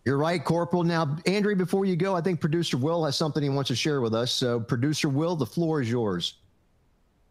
You're 0.04 0.18
right, 0.18 0.42
Corporal. 0.42 0.84
Now, 0.84 1.16
Andrew, 1.26 1.54
before 1.54 1.84
you 1.84 1.96
go, 1.96 2.16
I 2.16 2.20
think 2.20 2.40
producer 2.40 2.76
Will 2.76 3.04
has 3.04 3.16
something 3.16 3.42
he 3.42 3.48
wants 3.48 3.68
to 3.68 3.76
share 3.76 4.00
with 4.00 4.14
us. 4.14 4.32
So, 4.32 4.58
producer 4.58 5.08
Will, 5.08 5.36
the 5.36 5.46
floor 5.46 5.82
is 5.82 5.90
yours. 5.90 6.36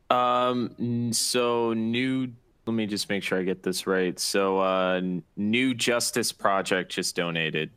Um. 0.10 1.12
So 1.12 1.74
new. 1.74 2.32
Let 2.66 2.74
me 2.74 2.86
just 2.86 3.10
make 3.10 3.24
sure 3.24 3.40
I 3.40 3.44
get 3.44 3.64
this 3.64 3.88
right. 3.88 4.20
So, 4.20 4.60
uh, 4.60 5.02
New 5.38 5.74
Justice 5.74 6.32
Project 6.32 6.92
just 6.92 7.16
donated. 7.16 7.72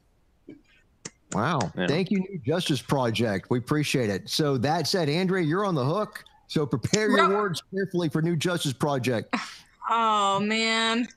Wow. 1.32 1.60
Yeah. 1.76 1.86
Thank 1.86 2.10
you, 2.10 2.18
New 2.18 2.40
Justice 2.44 2.82
Project. 2.82 3.50
We 3.50 3.58
appreciate 3.58 4.10
it. 4.10 4.28
So, 4.28 4.58
that 4.58 4.86
said, 4.86 5.08
Andrea, 5.08 5.44
you're 5.44 5.64
on 5.64 5.74
the 5.74 5.84
hook. 5.84 6.24
So, 6.48 6.66
prepare 6.66 7.08
your 7.08 7.28
Ru- 7.28 7.36
words 7.36 7.62
carefully 7.72 8.08
for 8.08 8.20
New 8.20 8.36
Justice 8.36 8.72
Project. 8.72 9.34
Oh 9.90 10.38
man. 10.38 11.08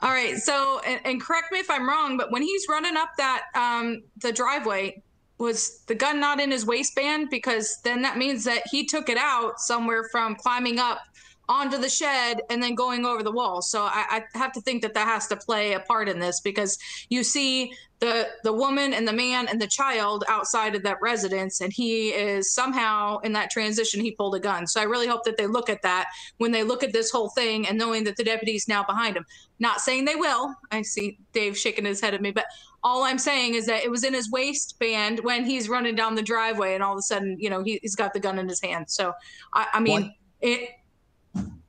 All 0.00 0.10
right. 0.10 0.36
So 0.38 0.80
and, 0.86 1.00
and 1.04 1.20
correct 1.20 1.52
me 1.52 1.58
if 1.58 1.70
I'm 1.70 1.86
wrong, 1.86 2.16
but 2.16 2.32
when 2.32 2.42
he's 2.42 2.66
running 2.68 2.96
up 2.96 3.10
that 3.18 3.44
um 3.54 4.02
the 4.18 4.32
driveway, 4.32 5.02
was 5.38 5.82
the 5.86 5.94
gun 5.94 6.20
not 6.20 6.40
in 6.40 6.50
his 6.50 6.64
waistband? 6.64 7.28
Because 7.28 7.80
then 7.84 8.00
that 8.02 8.16
means 8.16 8.44
that 8.44 8.62
he 8.70 8.86
took 8.86 9.10
it 9.10 9.18
out 9.18 9.60
somewhere 9.60 10.04
from 10.10 10.36
climbing 10.36 10.78
up 10.78 11.00
onto 11.48 11.78
the 11.78 11.88
shed 11.88 12.40
and 12.50 12.62
then 12.62 12.74
going 12.74 13.04
over 13.04 13.22
the 13.22 13.32
wall. 13.32 13.62
So 13.62 13.82
I, 13.82 14.22
I 14.34 14.38
have 14.38 14.52
to 14.52 14.60
think 14.60 14.82
that 14.82 14.94
that 14.94 15.06
has 15.06 15.26
to 15.28 15.36
play 15.36 15.74
a 15.74 15.80
part 15.80 16.08
in 16.08 16.18
this 16.18 16.40
because 16.40 16.78
you 17.10 17.22
see 17.22 17.72
the 18.00 18.28
the 18.42 18.52
woman 18.52 18.92
and 18.92 19.06
the 19.06 19.12
man 19.12 19.46
and 19.48 19.60
the 19.60 19.66
child 19.66 20.24
outside 20.28 20.74
of 20.74 20.82
that 20.82 20.98
residence, 21.00 21.60
and 21.60 21.72
he 21.72 22.08
is 22.08 22.52
somehow 22.52 23.18
in 23.18 23.32
that 23.32 23.50
transition 23.50 24.00
he 24.00 24.10
pulled 24.12 24.34
a 24.34 24.40
gun. 24.40 24.66
So 24.66 24.80
I 24.80 24.84
really 24.84 25.06
hope 25.06 25.24
that 25.24 25.36
they 25.36 25.46
look 25.46 25.70
at 25.70 25.80
that 25.82 26.06
when 26.38 26.50
they 26.50 26.64
look 26.64 26.82
at 26.82 26.92
this 26.92 27.10
whole 27.10 27.30
thing 27.30 27.66
and 27.66 27.78
knowing 27.78 28.04
that 28.04 28.16
the 28.16 28.24
deputy 28.24 28.56
is 28.56 28.68
now 28.68 28.82
behind 28.82 29.16
him. 29.16 29.24
Not 29.58 29.80
saying 29.80 30.04
they 30.04 30.16
will. 30.16 30.54
I 30.70 30.82
see 30.82 31.18
Dave 31.32 31.56
shaking 31.56 31.84
his 31.84 32.00
head 32.00 32.14
at 32.14 32.20
me, 32.20 32.30
but 32.32 32.46
all 32.82 33.04
I'm 33.04 33.18
saying 33.18 33.54
is 33.54 33.64
that 33.66 33.82
it 33.82 33.90
was 33.90 34.04
in 34.04 34.12
his 34.12 34.30
waistband 34.30 35.20
when 35.20 35.44
he's 35.44 35.68
running 35.70 35.94
down 35.94 36.14
the 36.14 36.22
driveway, 36.22 36.74
and 36.74 36.82
all 36.82 36.92
of 36.92 36.98
a 36.98 37.02
sudden, 37.02 37.36
you 37.40 37.48
know, 37.48 37.62
he, 37.62 37.78
he's 37.80 37.96
got 37.96 38.12
the 38.12 38.20
gun 38.20 38.38
in 38.38 38.48
his 38.48 38.60
hand. 38.60 38.90
So 38.90 39.12
I, 39.54 39.68
I 39.74 39.80
mean, 39.80 40.02
What? 40.02 40.12
it 40.42 40.70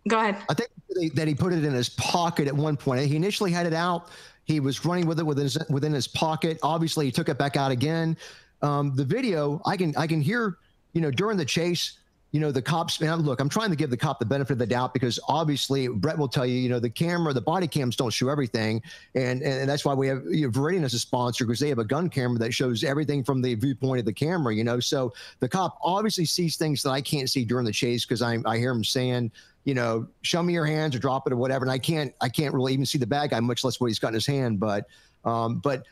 Go 0.07 0.19
ahead. 0.19 0.37
I 0.49 0.53
think 0.53 0.69
that 1.15 1.27
he 1.27 1.33
put 1.33 1.51
it 1.53 1.63
in 1.63 1.73
his 1.73 1.89
pocket 1.89 2.47
at 2.47 2.55
one 2.55 2.77
point. 2.77 3.05
He 3.05 3.15
initially 3.15 3.51
had 3.51 3.65
it 3.65 3.73
out. 3.73 4.09
He 4.45 4.59
was 4.59 4.85
running 4.85 5.07
with 5.07 5.19
it 5.19 5.25
within 5.25 5.43
his, 5.45 5.57
within 5.69 5.91
his 5.91 6.07
pocket. 6.07 6.59
Obviously, 6.61 7.05
he 7.05 7.11
took 7.11 7.29
it 7.29 7.37
back 7.37 7.57
out 7.57 7.71
again. 7.71 8.15
Um, 8.61 8.95
the 8.95 9.03
video, 9.03 9.61
I 9.65 9.75
can 9.77 9.95
I 9.97 10.07
can 10.07 10.21
hear, 10.21 10.57
you 10.93 11.01
know, 11.01 11.11
during 11.11 11.37
the 11.37 11.45
chase, 11.45 11.93
you 12.35 12.41
know, 12.41 12.51
the 12.51 12.61
cops, 12.61 12.99
man, 12.99 13.21
look, 13.21 13.39
I'm 13.39 13.47
trying 13.47 13.69
to 13.69 13.77
give 13.77 13.89
the 13.89 13.95
cop 13.95 14.19
the 14.19 14.25
benefit 14.25 14.51
of 14.51 14.59
the 14.59 14.67
doubt 14.67 14.93
because 14.93 15.21
obviously 15.29 15.87
Brett 15.87 16.17
will 16.17 16.27
tell 16.27 16.45
you, 16.45 16.57
you 16.57 16.67
know, 16.67 16.79
the 16.79 16.89
camera, 16.89 17.31
the 17.31 17.39
body 17.39 17.65
cams 17.65 17.95
don't 17.95 18.09
show 18.09 18.27
everything. 18.27 18.81
And 19.13 19.41
and 19.41 19.69
that's 19.69 19.85
why 19.85 19.93
we 19.93 20.09
have 20.09 20.21
you 20.29 20.47
know, 20.47 20.51
Viridian 20.51 20.83
as 20.83 20.93
a 20.93 20.99
sponsor 20.99 21.45
because 21.45 21.61
they 21.61 21.69
have 21.69 21.79
a 21.79 21.85
gun 21.85 22.09
camera 22.09 22.37
that 22.39 22.53
shows 22.53 22.83
everything 22.83 23.23
from 23.23 23.41
the 23.41 23.55
viewpoint 23.55 23.99
of 23.99 24.05
the 24.05 24.11
camera, 24.11 24.53
you 24.53 24.65
know. 24.65 24.81
So 24.81 25.13
the 25.39 25.47
cop 25.47 25.77
obviously 25.81 26.25
sees 26.25 26.57
things 26.57 26.83
that 26.83 26.89
I 26.89 26.99
can't 26.99 27.29
see 27.29 27.45
during 27.45 27.65
the 27.65 27.71
chase 27.71 28.03
because 28.03 28.21
I 28.21 28.37
I 28.45 28.57
hear 28.57 28.71
him 28.71 28.83
saying, 28.83 29.31
you 29.63 29.73
know, 29.73 30.05
show 30.21 30.43
me 30.43 30.51
your 30.51 30.65
hands 30.65 30.93
or 30.93 30.99
drop 30.99 31.27
it 31.27 31.31
or 31.31 31.37
whatever. 31.37 31.63
And 31.63 31.71
I 31.71 31.77
can't 31.77 32.13
I 32.19 32.27
can't 32.27 32.53
really 32.53 32.73
even 32.73 32.85
see 32.85 32.97
the 32.97 33.07
bad 33.07 33.29
guy, 33.29 33.39
much 33.39 33.63
less 33.63 33.79
what 33.79 33.87
he's 33.87 33.99
got 33.99 34.09
in 34.09 34.15
his 34.15 34.25
hand. 34.25 34.59
But 34.59 34.87
um, 35.23 35.59
but 35.59 35.85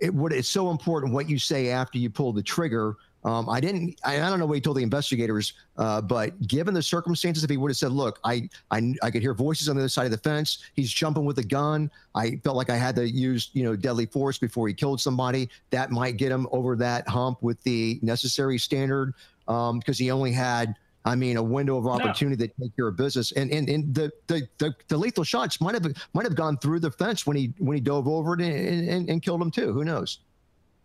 it 0.00 0.14
what 0.14 0.32
it's 0.32 0.48
so 0.48 0.70
important 0.70 1.12
what 1.12 1.28
you 1.28 1.38
say 1.38 1.68
after 1.68 1.98
you 1.98 2.08
pull 2.08 2.32
the 2.32 2.42
trigger 2.42 2.96
um, 3.24 3.48
I 3.48 3.60
didn't. 3.60 4.00
I, 4.04 4.16
I, 4.16 4.28
don't 4.28 4.40
know 4.40 4.46
what 4.46 4.54
he 4.54 4.60
told 4.60 4.76
the 4.76 4.82
investigators, 4.82 5.52
uh, 5.76 6.00
but 6.00 6.40
given 6.48 6.74
the 6.74 6.82
circumstances, 6.82 7.44
if 7.44 7.50
he 7.50 7.56
would 7.56 7.70
have 7.70 7.76
said, 7.76 7.92
"Look, 7.92 8.18
I, 8.24 8.48
I, 8.72 8.94
I 9.02 9.10
could 9.12 9.22
hear 9.22 9.32
voices 9.32 9.68
on 9.68 9.76
the 9.76 9.82
other 9.82 9.88
side 9.88 10.06
of 10.06 10.10
the 10.10 10.18
fence. 10.18 10.58
He's 10.74 10.90
jumping 10.90 11.24
with 11.24 11.38
a 11.38 11.44
gun. 11.44 11.90
I 12.16 12.40
felt 12.42 12.56
like 12.56 12.68
I 12.68 12.76
had 12.76 12.96
to 12.96 13.08
use, 13.08 13.50
you 13.52 13.62
know, 13.62 13.76
deadly 13.76 14.06
force 14.06 14.38
before 14.38 14.66
he 14.66 14.74
killed 14.74 15.00
somebody. 15.00 15.48
That 15.70 15.92
might 15.92 16.16
get 16.16 16.32
him 16.32 16.48
over 16.50 16.74
that 16.76 17.06
hump 17.06 17.42
with 17.42 17.62
the 17.62 18.00
necessary 18.02 18.58
standard 18.58 19.14
because 19.46 19.70
um, 19.70 19.82
he 19.94 20.10
only 20.10 20.32
had." 20.32 20.74
I 21.04 21.16
mean, 21.16 21.36
a 21.36 21.42
window 21.42 21.76
of 21.76 21.88
opportunity 21.88 22.36
no. 22.36 22.46
to 22.46 22.52
take 22.62 22.76
care 22.76 22.86
of 22.86 22.96
business, 22.96 23.32
and 23.32 23.50
and, 23.50 23.68
and 23.68 23.92
the, 23.92 24.12
the, 24.28 24.48
the 24.58 24.72
the 24.86 24.96
lethal 24.96 25.24
shots 25.24 25.60
might 25.60 25.74
have 25.74 25.92
might 26.14 26.24
have 26.24 26.36
gone 26.36 26.56
through 26.58 26.78
the 26.78 26.92
fence 26.92 27.26
when 27.26 27.36
he 27.36 27.52
when 27.58 27.76
he 27.76 27.80
dove 27.80 28.06
over 28.06 28.34
it 28.34 28.40
and, 28.40 28.88
and, 28.88 29.08
and 29.08 29.20
killed 29.20 29.42
him 29.42 29.50
too. 29.50 29.72
Who 29.72 29.84
knows? 29.84 30.20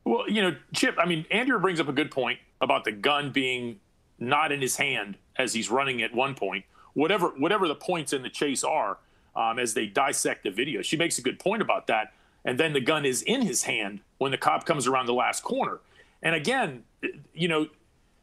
Well, 0.07 0.29
you 0.29 0.41
know, 0.41 0.55
Chip, 0.73 0.95
I 0.97 1.05
mean, 1.05 1.25
Andrew 1.31 1.59
brings 1.59 1.79
up 1.79 1.89
a 1.89 1.93
good 1.93 2.11
point 2.11 2.39
about 2.61 2.85
the 2.85 2.91
gun 2.91 3.31
being 3.31 3.79
not 4.19 4.51
in 4.51 4.61
his 4.61 4.77
hand 4.77 5.17
as 5.35 5.53
he's 5.53 5.69
running 5.69 6.01
at 6.01 6.13
one 6.13 6.33
point. 6.33 6.65
Whatever 6.93 7.27
whatever 7.37 7.67
the 7.67 7.75
points 7.75 8.13
in 8.13 8.23
the 8.23 8.29
chase 8.29 8.63
are, 8.63 8.97
um, 9.35 9.59
as 9.59 9.73
they 9.73 9.85
dissect 9.85 10.43
the 10.43 10.49
video, 10.49 10.81
she 10.81 10.97
makes 10.97 11.17
a 11.17 11.21
good 11.21 11.39
point 11.39 11.61
about 11.61 11.87
that. 11.87 12.13
And 12.45 12.57
then 12.57 12.73
the 12.73 12.79
gun 12.79 13.05
is 13.05 13.21
in 13.21 13.41
his 13.41 13.63
hand 13.63 13.99
when 14.17 14.31
the 14.31 14.37
cop 14.37 14.65
comes 14.65 14.87
around 14.87 15.05
the 15.05 15.13
last 15.13 15.43
corner. 15.43 15.79
And 16.23 16.33
again, 16.33 16.83
you 17.33 17.47
know, 17.47 17.67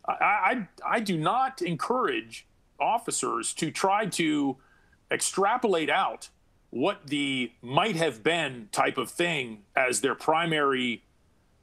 I 0.08 0.12
I, 0.14 0.68
I 0.96 1.00
do 1.00 1.16
not 1.16 1.62
encourage 1.62 2.46
officers 2.80 3.52
to 3.54 3.70
try 3.70 4.06
to 4.06 4.56
extrapolate 5.10 5.90
out 5.90 6.30
what 6.70 7.06
the 7.06 7.52
might 7.62 7.94
have 7.94 8.24
been 8.24 8.68
type 8.72 8.98
of 8.98 9.10
thing 9.10 9.62
as 9.76 10.00
their 10.00 10.16
primary 10.16 11.04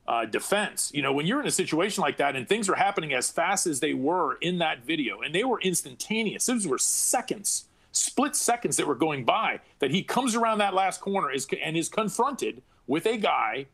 uh, 0.08 0.26
defense. 0.26 0.92
You 0.94 1.02
know, 1.02 1.14
when 1.14 1.26
you're 1.26 1.42
in 1.42 1.48
a 1.48 1.52
situation 1.52 2.02
like 2.02 2.18
that 2.18 2.36
and 2.36 2.48
things 2.48 2.70
are 2.70 2.76
happening 2.76 3.14
as 3.14 3.30
fast 3.32 3.68
as 3.68 3.80
they 3.80 3.94
were 3.94 4.36
in 4.42 4.58
that 4.60 4.84
video, 4.86 5.22
and 5.22 5.34
they 5.34 5.44
were 5.44 5.60
instantaneous, 5.62 6.46
those 6.46 6.68
were 6.68 6.78
seconds, 6.78 7.66
split 7.92 8.36
seconds 8.36 8.78
that 8.78 8.88
were 8.88 8.96
going 8.96 9.24
by, 9.26 9.60
that 9.80 9.92
he 9.92 10.04
comes 10.04 10.36
around 10.36 10.58
that 10.58 10.74
last 10.74 11.02
corner 11.02 11.32
is, 11.32 11.48
and 11.64 11.78
is 11.78 11.90
confronted 11.90 12.62
with 12.88 13.06
a 13.06 13.18
guy 13.18 13.68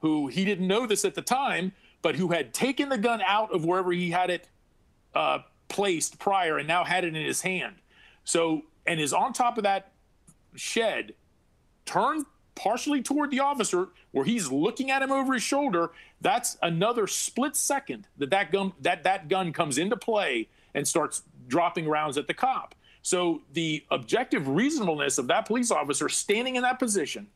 who 0.00 0.28
he 0.28 0.44
didn't 0.44 0.66
know 0.66 0.86
this 0.86 1.04
at 1.04 1.14
the 1.14 1.22
time, 1.22 1.72
but 2.00 2.16
who 2.16 2.28
had 2.28 2.52
taken 2.52 2.88
the 2.88 2.98
gun 2.98 3.20
out 3.20 3.52
of 3.52 3.64
wherever 3.64 3.92
he 3.92 4.10
had 4.10 4.30
it 4.30 4.48
uh, 5.14 5.38
placed 5.68 6.18
prior 6.18 6.58
and 6.58 6.66
now 6.66 6.84
had 6.84 7.04
it 7.04 7.14
in 7.14 7.24
his 7.24 7.42
hand. 7.42 7.76
So, 8.24 8.62
and 8.86 9.00
is 9.00 9.12
on 9.12 9.32
top 9.32 9.58
of 9.58 9.64
that 9.64 9.92
shed, 10.54 11.14
turned 11.86 12.26
partially 12.54 13.02
toward 13.02 13.30
the 13.30 13.40
officer 13.40 13.88
where 14.10 14.24
he's 14.24 14.50
looking 14.50 14.90
at 14.90 15.02
him 15.02 15.10
over 15.10 15.32
his 15.32 15.42
shoulder 15.42 15.90
that's 16.20 16.58
another 16.62 17.06
split 17.06 17.56
second 17.56 18.06
that 18.18 18.30
that 18.30 18.52
gun 18.52 18.72
that 18.80 19.02
that 19.04 19.28
gun 19.28 19.52
comes 19.52 19.78
into 19.78 19.96
play 19.96 20.48
and 20.74 20.86
starts 20.86 21.22
dropping 21.48 21.88
rounds 21.88 22.16
at 22.16 22.26
the 22.26 22.34
cop. 22.34 22.74
So 23.02 23.42
the 23.52 23.84
objective 23.90 24.48
reasonableness 24.48 25.18
of 25.18 25.26
that 25.26 25.46
police 25.46 25.70
officer 25.70 26.08
standing 26.08 26.56
in 26.56 26.62
that 26.62 26.78
position 26.78 27.26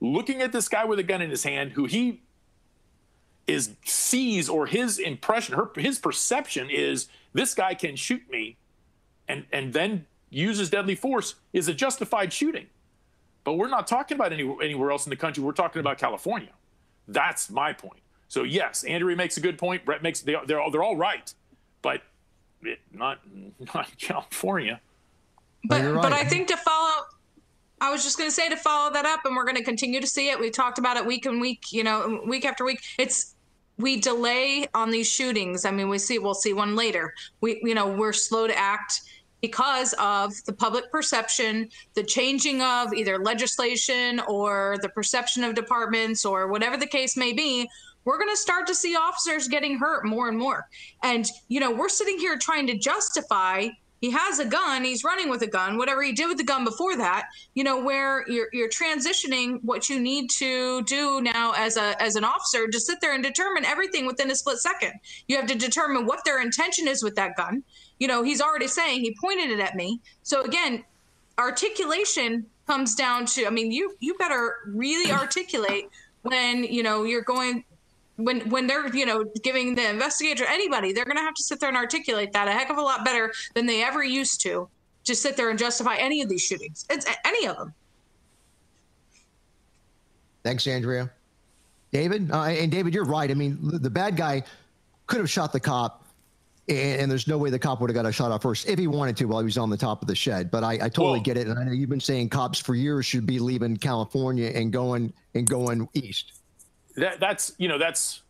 looking 0.00 0.40
at 0.40 0.52
this 0.52 0.68
guy 0.68 0.84
with 0.84 0.98
a 0.98 1.02
gun 1.02 1.22
in 1.22 1.30
his 1.30 1.42
hand 1.42 1.72
who 1.72 1.86
he 1.86 2.22
is 3.46 3.70
sees 3.84 4.48
or 4.48 4.66
his 4.66 4.98
impression 4.98 5.54
her 5.54 5.70
his 5.76 5.98
perception 5.98 6.68
is 6.70 7.08
this 7.32 7.54
guy 7.54 7.74
can 7.74 7.96
shoot 7.96 8.22
me 8.30 8.56
and 9.26 9.46
and 9.52 9.72
then 9.72 10.04
uses 10.28 10.68
deadly 10.68 10.94
force 10.94 11.36
is 11.52 11.66
a 11.66 11.74
justified 11.74 12.32
shooting 12.32 12.66
but 13.46 13.54
we're 13.54 13.68
not 13.68 13.86
talking 13.86 14.16
about 14.16 14.32
any, 14.32 14.42
anywhere 14.60 14.90
else 14.90 15.06
in 15.06 15.10
the 15.10 15.16
country. 15.16 15.42
We're 15.42 15.52
talking 15.52 15.78
about 15.78 15.98
California. 15.98 16.50
That's 17.06 17.48
my 17.48 17.72
point. 17.72 18.00
So 18.26 18.42
yes, 18.42 18.82
Andrea 18.82 19.16
makes 19.16 19.36
a 19.36 19.40
good 19.40 19.56
point. 19.56 19.84
Brett 19.84 20.02
makes 20.02 20.20
they, 20.20 20.34
they're 20.46 20.60
all, 20.60 20.72
they're 20.72 20.82
all 20.82 20.96
right, 20.96 21.32
but 21.80 22.02
it, 22.62 22.80
not 22.92 23.20
not 23.74 23.96
California. 23.98 24.80
But 25.64 25.84
right. 25.84 26.02
but 26.02 26.12
I 26.12 26.24
think 26.24 26.48
to 26.48 26.56
follow, 26.56 27.04
I 27.80 27.92
was 27.92 28.02
just 28.02 28.18
going 28.18 28.28
to 28.28 28.34
say 28.34 28.48
to 28.48 28.56
follow 28.56 28.92
that 28.92 29.06
up, 29.06 29.20
and 29.24 29.36
we're 29.36 29.44
going 29.44 29.56
to 29.56 29.64
continue 29.64 30.00
to 30.00 30.08
see 30.08 30.28
it. 30.28 30.40
We 30.40 30.50
talked 30.50 30.78
about 30.78 30.96
it 30.96 31.06
week 31.06 31.24
and 31.24 31.40
week, 31.40 31.72
you 31.72 31.84
know, 31.84 32.20
week 32.26 32.44
after 32.44 32.64
week. 32.64 32.82
It's 32.98 33.36
we 33.78 34.00
delay 34.00 34.66
on 34.74 34.90
these 34.90 35.08
shootings. 35.08 35.64
I 35.64 35.70
mean, 35.70 35.88
we 35.88 35.98
see 35.98 36.18
we'll 36.18 36.34
see 36.34 36.52
one 36.52 36.74
later. 36.74 37.14
We 37.40 37.60
you 37.62 37.76
know 37.76 37.86
we're 37.86 38.12
slow 38.12 38.48
to 38.48 38.58
act 38.58 39.02
because 39.46 39.94
of 40.00 40.32
the 40.44 40.52
public 40.52 40.90
perception, 40.90 41.68
the 41.94 42.02
changing 42.02 42.62
of 42.62 42.92
either 42.92 43.16
legislation 43.16 44.20
or 44.26 44.76
the 44.82 44.88
perception 44.88 45.44
of 45.44 45.54
departments 45.54 46.24
or 46.24 46.48
whatever 46.48 46.76
the 46.76 46.86
case 46.86 47.16
may 47.16 47.32
be, 47.32 47.68
we're 48.04 48.18
going 48.18 48.30
to 48.30 48.36
start 48.36 48.66
to 48.66 48.74
see 48.74 48.96
officers 48.96 49.46
getting 49.46 49.78
hurt 49.78 50.04
more 50.04 50.28
and 50.28 50.36
more. 50.36 50.66
And, 51.04 51.28
you 51.46 51.60
know, 51.60 51.70
we're 51.70 51.88
sitting 51.88 52.18
here 52.18 52.36
trying 52.36 52.66
to 52.66 52.76
justify 52.76 53.68
he 54.00 54.10
has 54.10 54.38
a 54.38 54.44
gun 54.44 54.84
he's 54.84 55.04
running 55.04 55.30
with 55.30 55.42
a 55.42 55.46
gun 55.46 55.76
whatever 55.78 56.02
he 56.02 56.12
did 56.12 56.28
with 56.28 56.36
the 56.36 56.44
gun 56.44 56.64
before 56.64 56.96
that 56.96 57.26
you 57.54 57.64
know 57.64 57.82
where 57.82 58.28
you're 58.28 58.48
you're 58.52 58.68
transitioning 58.68 59.58
what 59.62 59.88
you 59.88 59.98
need 59.98 60.28
to 60.30 60.82
do 60.82 61.20
now 61.20 61.52
as 61.56 61.76
a 61.76 62.00
as 62.02 62.16
an 62.16 62.24
officer 62.24 62.68
to 62.68 62.78
sit 62.78 63.00
there 63.00 63.14
and 63.14 63.24
determine 63.24 63.64
everything 63.64 64.06
within 64.06 64.30
a 64.30 64.34
split 64.34 64.58
second 64.58 64.92
you 65.28 65.36
have 65.36 65.46
to 65.46 65.56
determine 65.56 66.06
what 66.06 66.24
their 66.24 66.40
intention 66.40 66.86
is 66.86 67.02
with 67.02 67.14
that 67.14 67.36
gun 67.36 67.62
you 67.98 68.08
know, 68.08 68.22
he's 68.22 68.40
already 68.40 68.68
saying 68.68 69.00
he 69.00 69.16
pointed 69.20 69.50
it 69.50 69.60
at 69.60 69.74
me. 69.74 70.00
So 70.22 70.42
again, 70.42 70.84
articulation 71.38 72.46
comes 72.66 72.94
down 72.94 73.26
to 73.26 73.46
I 73.46 73.50
mean, 73.50 73.70
you 73.70 73.96
you 74.00 74.14
better 74.14 74.56
really 74.66 75.12
articulate 75.12 75.88
when, 76.22 76.64
you 76.64 76.82
know, 76.82 77.04
you're 77.04 77.22
going 77.22 77.64
when 78.16 78.48
when 78.50 78.66
they're, 78.66 78.94
you 78.94 79.06
know, 79.06 79.24
giving 79.42 79.74
the 79.74 79.88
investigator 79.88 80.44
anybody, 80.46 80.92
they're 80.92 81.04
going 81.04 81.16
to 81.16 81.22
have 81.22 81.34
to 81.34 81.42
sit 81.42 81.60
there 81.60 81.68
and 81.68 81.76
articulate 81.76 82.32
that 82.32 82.48
a 82.48 82.52
heck 82.52 82.70
of 82.70 82.78
a 82.78 82.82
lot 82.82 83.04
better 83.04 83.32
than 83.54 83.66
they 83.66 83.82
ever 83.82 84.02
used 84.02 84.40
to 84.42 84.68
to 85.04 85.14
sit 85.14 85.36
there 85.36 85.50
and 85.50 85.58
justify 85.58 85.96
any 85.96 86.22
of 86.22 86.28
these 86.28 86.42
shootings. 86.42 86.84
It's 86.90 87.06
any 87.24 87.46
of 87.46 87.56
them. 87.56 87.74
Thanks, 90.42 90.66
Andrea. 90.66 91.10
David, 91.92 92.30
uh, 92.30 92.42
and 92.42 92.70
David, 92.70 92.94
you're 92.94 93.04
right. 93.04 93.30
I 93.30 93.34
mean, 93.34 93.58
the 93.60 93.90
bad 93.90 94.16
guy 94.16 94.42
could 95.06 95.18
have 95.18 95.30
shot 95.30 95.52
the 95.52 95.60
cop 95.60 96.05
and, 96.68 97.00
and, 97.02 97.10
there's 97.10 97.28
no 97.28 97.38
way 97.38 97.50
the 97.50 97.58
cop 97.58 97.80
would 97.80 97.90
have 97.90 97.94
got 97.94 98.06
a 98.06 98.12
shot 98.12 98.32
off 98.32 98.42
first 98.42 98.68
if 98.68 98.78
he 98.78 98.86
wanted 98.86 99.16
to 99.18 99.26
while 99.26 99.40
he 99.40 99.44
was 99.44 99.58
on 99.58 99.70
the 99.70 99.76
top 99.76 100.02
of 100.02 100.08
the 100.08 100.14
shed. 100.14 100.50
But 100.50 100.64
I, 100.64 100.72
I 100.72 100.78
totally 100.88 101.12
well, 101.12 101.20
get 101.20 101.36
it, 101.36 101.46
and 101.46 101.58
I 101.58 101.64
know 101.64 101.72
you've 101.72 101.90
been 101.90 102.00
saying 102.00 102.30
cops 102.30 102.58
for 102.58 102.74
years 102.74 103.06
should 103.06 103.26
be 103.26 103.38
leaving 103.38 103.76
California 103.76 104.50
and 104.54 104.72
going 104.72 105.12
and 105.34 105.48
going 105.48 105.88
east. 105.94 106.32
That, 106.96 107.20
that's 107.20 107.52
you 107.58 107.68
know 107.68 107.78
that's 107.78 108.22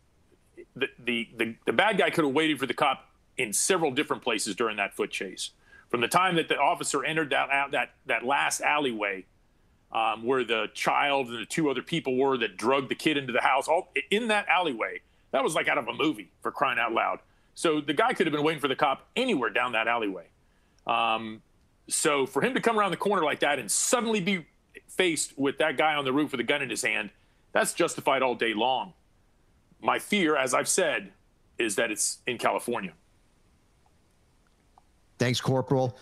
the, 0.75 0.87
the 1.03 1.29
the 1.37 1.55
the 1.65 1.73
bad 1.73 1.97
guy 1.97 2.09
could 2.09 2.25
have 2.25 2.33
waited 2.33 2.59
for 2.59 2.65
the 2.65 2.73
cop 2.73 3.09
in 3.37 3.53
several 3.53 3.91
different 3.91 4.23
places 4.23 4.55
during 4.55 4.77
that 4.77 4.95
foot 4.95 5.11
chase. 5.11 5.51
From 5.89 6.01
the 6.01 6.07
time 6.07 6.35
that 6.35 6.49
the 6.49 6.57
officer 6.57 7.03
entered 7.03 7.29
that 7.31 7.71
that 7.71 7.91
that 8.05 8.25
last 8.25 8.61
alleyway, 8.61 9.25
um, 9.91 10.23
where 10.23 10.43
the 10.43 10.67
child 10.73 11.27
and 11.27 11.39
the 11.39 11.45
two 11.45 11.69
other 11.69 11.81
people 11.81 12.17
were 12.17 12.37
that 12.37 12.57
drugged 12.57 12.89
the 12.89 12.95
kid 12.95 13.17
into 13.17 13.33
the 13.33 13.41
house, 13.41 13.67
all 13.67 13.91
in 14.11 14.27
that 14.27 14.47
alleyway, 14.47 15.01
that 15.31 15.43
was 15.43 15.55
like 15.55 15.67
out 15.67 15.77
of 15.77 15.87
a 15.87 15.93
movie 15.93 16.29
for 16.41 16.51
crying 16.51 16.77
out 16.79 16.91
loud. 16.91 17.19
So 17.57 17.81
the 17.81 17.93
guy 17.93 18.13
could 18.13 18.27
have 18.27 18.33
been 18.33 18.43
waiting 18.43 18.61
for 18.61 18.67
the 18.67 18.75
cop 18.75 19.07
anywhere 19.15 19.49
down 19.49 19.71
that 19.71 19.87
alleyway. 19.87 20.27
Um, 20.85 21.41
so 21.89 22.27
for 22.27 22.43
him 22.43 22.53
to 22.53 22.61
come 22.61 22.77
around 22.77 22.91
the 22.91 22.97
corner 22.97 23.23
like 23.23 23.39
that 23.39 23.57
and 23.57 23.69
suddenly 23.69 24.21
be 24.21 24.45
faced 24.89 25.35
with 25.39 25.57
that 25.57 25.75
guy 25.75 25.95
on 25.95 26.05
the 26.05 26.13
roof 26.13 26.33
with 26.33 26.39
a 26.39 26.43
gun 26.43 26.61
in 26.61 26.69
his 26.69 26.83
hand, 26.83 27.09
that's 27.53 27.73
justified 27.73 28.21
all 28.21 28.35
day 28.35 28.53
long. 28.53 28.93
My 29.81 29.97
fear, 29.97 30.37
as 30.37 30.53
I've 30.53 30.67
said, 30.67 31.11
is 31.57 31.75
that 31.77 31.89
it's 31.89 32.19
in 32.27 32.37
California. 32.37 32.93
Thanks, 35.17 35.41
Corporal. 35.41 35.97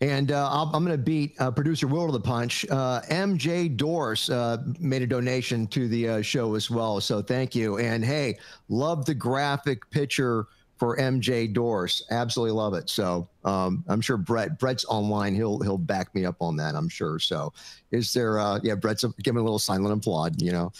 And 0.00 0.30
uh, 0.30 0.48
i 0.48 0.62
am 0.62 0.84
going 0.84 0.96
to 0.96 0.96
beat 0.96 1.34
uh, 1.40 1.50
producer 1.50 1.88
Will 1.88 2.06
to 2.06 2.12
the 2.12 2.20
punch. 2.20 2.64
Uh, 2.70 3.00
MJ 3.10 3.76
Doris 3.76 4.30
uh, 4.30 4.58
made 4.78 5.02
a 5.02 5.08
donation 5.08 5.66
to 5.66 5.88
the 5.88 6.08
uh, 6.08 6.22
show 6.22 6.54
as 6.54 6.70
well. 6.70 7.00
So 7.00 7.20
thank 7.20 7.56
you. 7.56 7.78
And 7.78 8.04
hey, 8.04 8.38
love 8.68 9.04
the 9.06 9.14
graphic 9.14 9.90
picture 9.90 10.46
for 10.80 10.96
MJ 10.96 11.52
Doris. 11.52 12.02
Absolutely 12.10 12.52
love 12.52 12.72
it. 12.72 12.88
So 12.88 13.28
um, 13.44 13.84
I'm 13.86 14.00
sure 14.00 14.16
Brett 14.16 14.58
Brett's 14.58 14.86
online. 14.86 15.34
He'll 15.34 15.60
he'll 15.60 15.78
back 15.78 16.12
me 16.14 16.24
up 16.24 16.36
on 16.40 16.56
that. 16.56 16.74
I'm 16.74 16.88
sure. 16.88 17.18
So 17.18 17.52
is 17.90 18.14
there? 18.14 18.38
Uh, 18.38 18.58
yeah, 18.62 18.74
Brett's 18.74 19.04
give 19.22 19.34
me 19.34 19.40
a 19.40 19.44
little 19.44 19.58
silent 19.58 19.92
applaud. 19.92 20.40
You 20.40 20.52
know, 20.52 20.72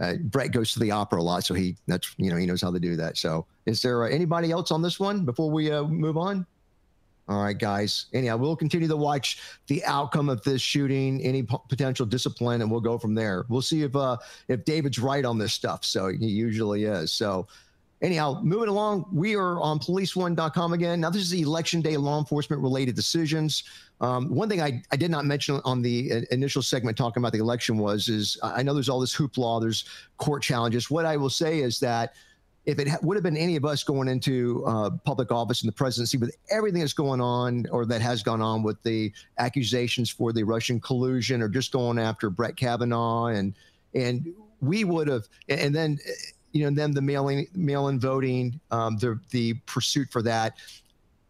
uh, 0.00 0.14
Brett 0.14 0.50
goes 0.50 0.72
to 0.72 0.80
the 0.80 0.90
opera 0.90 1.20
a 1.20 1.22
lot, 1.22 1.44
so 1.44 1.54
he 1.54 1.76
that's 1.86 2.12
you 2.18 2.28
know 2.28 2.36
he 2.36 2.44
knows 2.44 2.60
how 2.60 2.72
to 2.72 2.80
do 2.80 2.96
that. 2.96 3.16
So 3.16 3.46
is 3.66 3.80
there 3.80 4.04
uh, 4.04 4.08
anybody 4.08 4.50
else 4.50 4.72
on 4.72 4.82
this 4.82 4.98
one 4.98 5.24
before 5.24 5.50
we 5.50 5.70
uh, 5.70 5.84
move 5.84 6.16
on? 6.16 6.44
All 7.28 7.42
right, 7.42 7.58
guys. 7.58 8.06
Anyhow, 8.12 8.36
we'll 8.36 8.56
continue 8.56 8.88
to 8.88 8.96
watch 8.96 9.40
the 9.68 9.84
outcome 9.84 10.28
of 10.28 10.42
this 10.42 10.60
shooting, 10.60 11.20
any 11.22 11.42
p- 11.42 11.56
potential 11.68 12.06
discipline, 12.06 12.62
and 12.62 12.70
we'll 12.70 12.80
go 12.80 12.98
from 12.98 13.14
there. 13.14 13.44
We'll 13.48 13.62
see 13.62 13.82
if 13.82 13.94
uh, 13.94 14.16
if 14.48 14.64
David's 14.64 14.98
right 14.98 15.24
on 15.24 15.38
this 15.38 15.52
stuff. 15.52 15.84
So 15.84 16.08
he 16.08 16.26
usually 16.26 16.84
is. 16.84 17.12
So 17.12 17.46
anyhow, 18.02 18.40
moving 18.42 18.68
along, 18.68 19.06
we 19.12 19.34
are 19.34 19.60
on 19.60 19.78
policeone.com 19.78 20.72
again. 20.72 21.00
Now, 21.00 21.10
this 21.10 21.22
is 21.22 21.30
the 21.30 21.42
election 21.42 21.80
day 21.80 21.96
law 21.96 22.18
enforcement 22.18 22.62
related 22.62 22.94
decisions. 22.94 23.64
Um, 24.00 24.28
one 24.34 24.48
thing 24.48 24.60
I, 24.60 24.82
I 24.92 24.96
did 24.96 25.10
not 25.10 25.24
mention 25.24 25.60
on 25.64 25.82
the 25.82 26.26
initial 26.30 26.62
segment 26.62 26.98
talking 26.98 27.22
about 27.22 27.32
the 27.32 27.38
election 27.38 27.78
was 27.78 28.08
is 28.08 28.38
I 28.42 28.62
know 28.62 28.74
there's 28.74 28.88
all 28.88 29.00
this 29.00 29.16
hoopla, 29.16 29.60
there's 29.60 29.84
court 30.18 30.42
challenges. 30.42 30.90
What 30.90 31.06
I 31.06 31.16
will 31.16 31.30
say 31.30 31.60
is 31.60 31.80
that 31.80 32.14
if 32.66 32.80
it 32.80 32.88
would 33.02 33.16
have 33.16 33.22
been 33.22 33.36
any 33.36 33.54
of 33.54 33.64
us 33.64 33.84
going 33.84 34.08
into 34.08 34.64
uh, 34.66 34.90
public 35.04 35.30
office 35.30 35.62
in 35.62 35.66
the 35.66 35.72
presidency 35.72 36.18
with 36.18 36.36
everything 36.50 36.80
that's 36.80 36.92
going 36.92 37.20
on 37.20 37.64
or 37.70 37.86
that 37.86 38.02
has 38.02 38.22
gone 38.22 38.42
on 38.42 38.64
with 38.64 38.82
the 38.82 39.12
accusations 39.38 40.10
for 40.10 40.32
the 40.32 40.42
Russian 40.42 40.80
collusion 40.80 41.40
or 41.40 41.48
just 41.48 41.70
going 41.70 41.98
after 41.98 42.28
Brett 42.28 42.56
Kavanaugh 42.56 43.26
and 43.26 43.54
and 43.94 44.34
we 44.60 44.84
would 44.84 45.06
have 45.06 45.28
and 45.48 45.74
then 45.74 45.98
you 46.56 46.64
know 46.64 46.74
then 46.74 46.92
the 46.92 47.02
mailing 47.02 47.46
mail-in 47.54 48.00
voting 48.00 48.58
um, 48.70 48.96
the 48.98 49.20
the 49.30 49.54
pursuit 49.66 50.08
for 50.10 50.22
that 50.22 50.56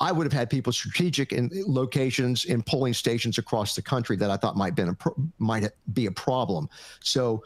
I 0.00 0.12
would 0.12 0.26
have 0.26 0.32
had 0.32 0.50
people 0.50 0.72
strategic 0.72 1.32
in 1.32 1.50
locations 1.66 2.44
in 2.44 2.62
polling 2.62 2.92
stations 2.92 3.38
across 3.38 3.74
the 3.74 3.82
country 3.82 4.16
that 4.16 4.30
I 4.30 4.36
thought 4.36 4.56
might 4.56 4.74
been 4.74 4.90
a 4.90 4.94
pro- 4.94 5.16
might 5.38 5.70
be 5.94 6.06
a 6.06 6.10
problem. 6.10 6.68
So 7.00 7.42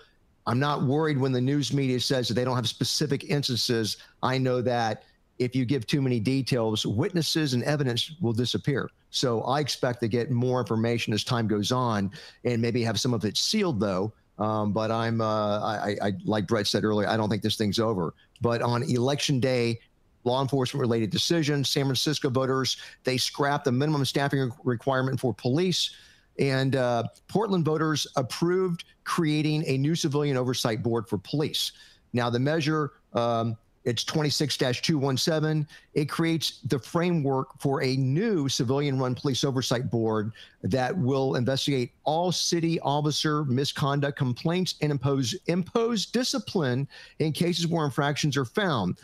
I'm 0.47 0.59
not 0.59 0.83
worried 0.83 1.19
when 1.19 1.33
the 1.33 1.41
news 1.41 1.73
media 1.73 2.01
says 2.01 2.27
that 2.29 2.35
they 2.35 2.45
don't 2.45 2.57
have 2.57 2.69
specific 2.69 3.25
instances. 3.25 3.99
I 4.23 4.37
know 4.39 4.61
that 4.63 5.05
if 5.39 5.55
you 5.55 5.65
give 5.65 5.87
too 5.87 6.03
many 6.03 6.19
details, 6.19 6.85
witnesses 6.85 7.55
and 7.55 7.63
evidence 7.63 8.13
will 8.21 8.33
disappear. 8.33 8.91
So 9.11 9.43
I 9.43 9.61
expect 9.61 10.01
to 10.01 10.09
get 10.09 10.31
more 10.31 10.61
information 10.61 11.13
as 11.13 11.25
time 11.25 11.47
goes 11.47 11.73
on, 11.73 12.11
and 12.45 12.61
maybe 12.61 12.83
have 12.83 12.99
some 12.99 13.15
of 13.15 13.25
it 13.25 13.37
sealed 13.37 13.81
though. 13.81 14.13
Um, 14.41 14.73
but 14.73 14.91
I'm, 14.91 15.21
uh, 15.21 15.61
I, 15.61 15.97
I, 16.03 16.13
like 16.25 16.47
Brett 16.47 16.67
said 16.67 16.83
earlier, 16.83 17.07
I 17.07 17.17
don't 17.17 17.29
think 17.29 17.43
this 17.43 17.57
thing's 17.57 17.79
over. 17.79 18.15
But 18.41 18.63
on 18.63 18.83
election 18.83 19.39
day, 19.39 19.79
law 20.25 20.41
enforcement 20.41 20.81
related 20.81 21.11
decisions, 21.11 21.69
San 21.69 21.85
Francisco 21.85 22.31
voters 22.31 22.79
they 23.05 23.19
scrapped 23.19 23.67
the 23.67 23.73
minimum 23.73 24.05
staffing 24.05 24.51
requirement 24.65 25.21
for 25.21 25.35
police. 25.35 25.95
And 26.39 26.75
uh, 26.75 27.05
Portland 27.29 27.67
voters 27.67 28.07
approved 28.17 28.85
creating 29.05 29.63
a 29.67 29.77
new 29.77 29.95
civilian 29.95 30.39
oversight 30.39 30.83
board 30.83 31.07
for 31.07 31.19
police. 31.19 31.73
Now, 32.15 32.31
the 32.31 32.39
measure, 32.39 32.93
um, 33.13 33.57
it's 33.85 34.05
26 34.05 34.57
217. 34.57 35.67
It 35.95 36.05
creates 36.07 36.61
the 36.67 36.79
framework 36.79 37.59
for 37.59 37.83
a 37.83 37.97
new 37.97 38.49
civilian 38.49 38.99
run 38.99 39.15
police 39.15 39.43
oversight 39.43 39.91
board 39.91 40.33
that 40.63 40.97
will 40.97 41.37
investigate 41.37 41.93
all 42.05 42.31
city 42.31 42.79
officer 42.81 43.45
misconduct 43.45 44.19
complaints 44.19 44.75
and 44.83 44.93
impose, 44.93 45.35
impose 45.47 46.07
discipline 46.07 46.87
in 47.21 47.33
cases 47.33 47.67
where 47.67 47.85
infractions 47.87 48.37
are 48.37 48.45
found. 48.45 48.99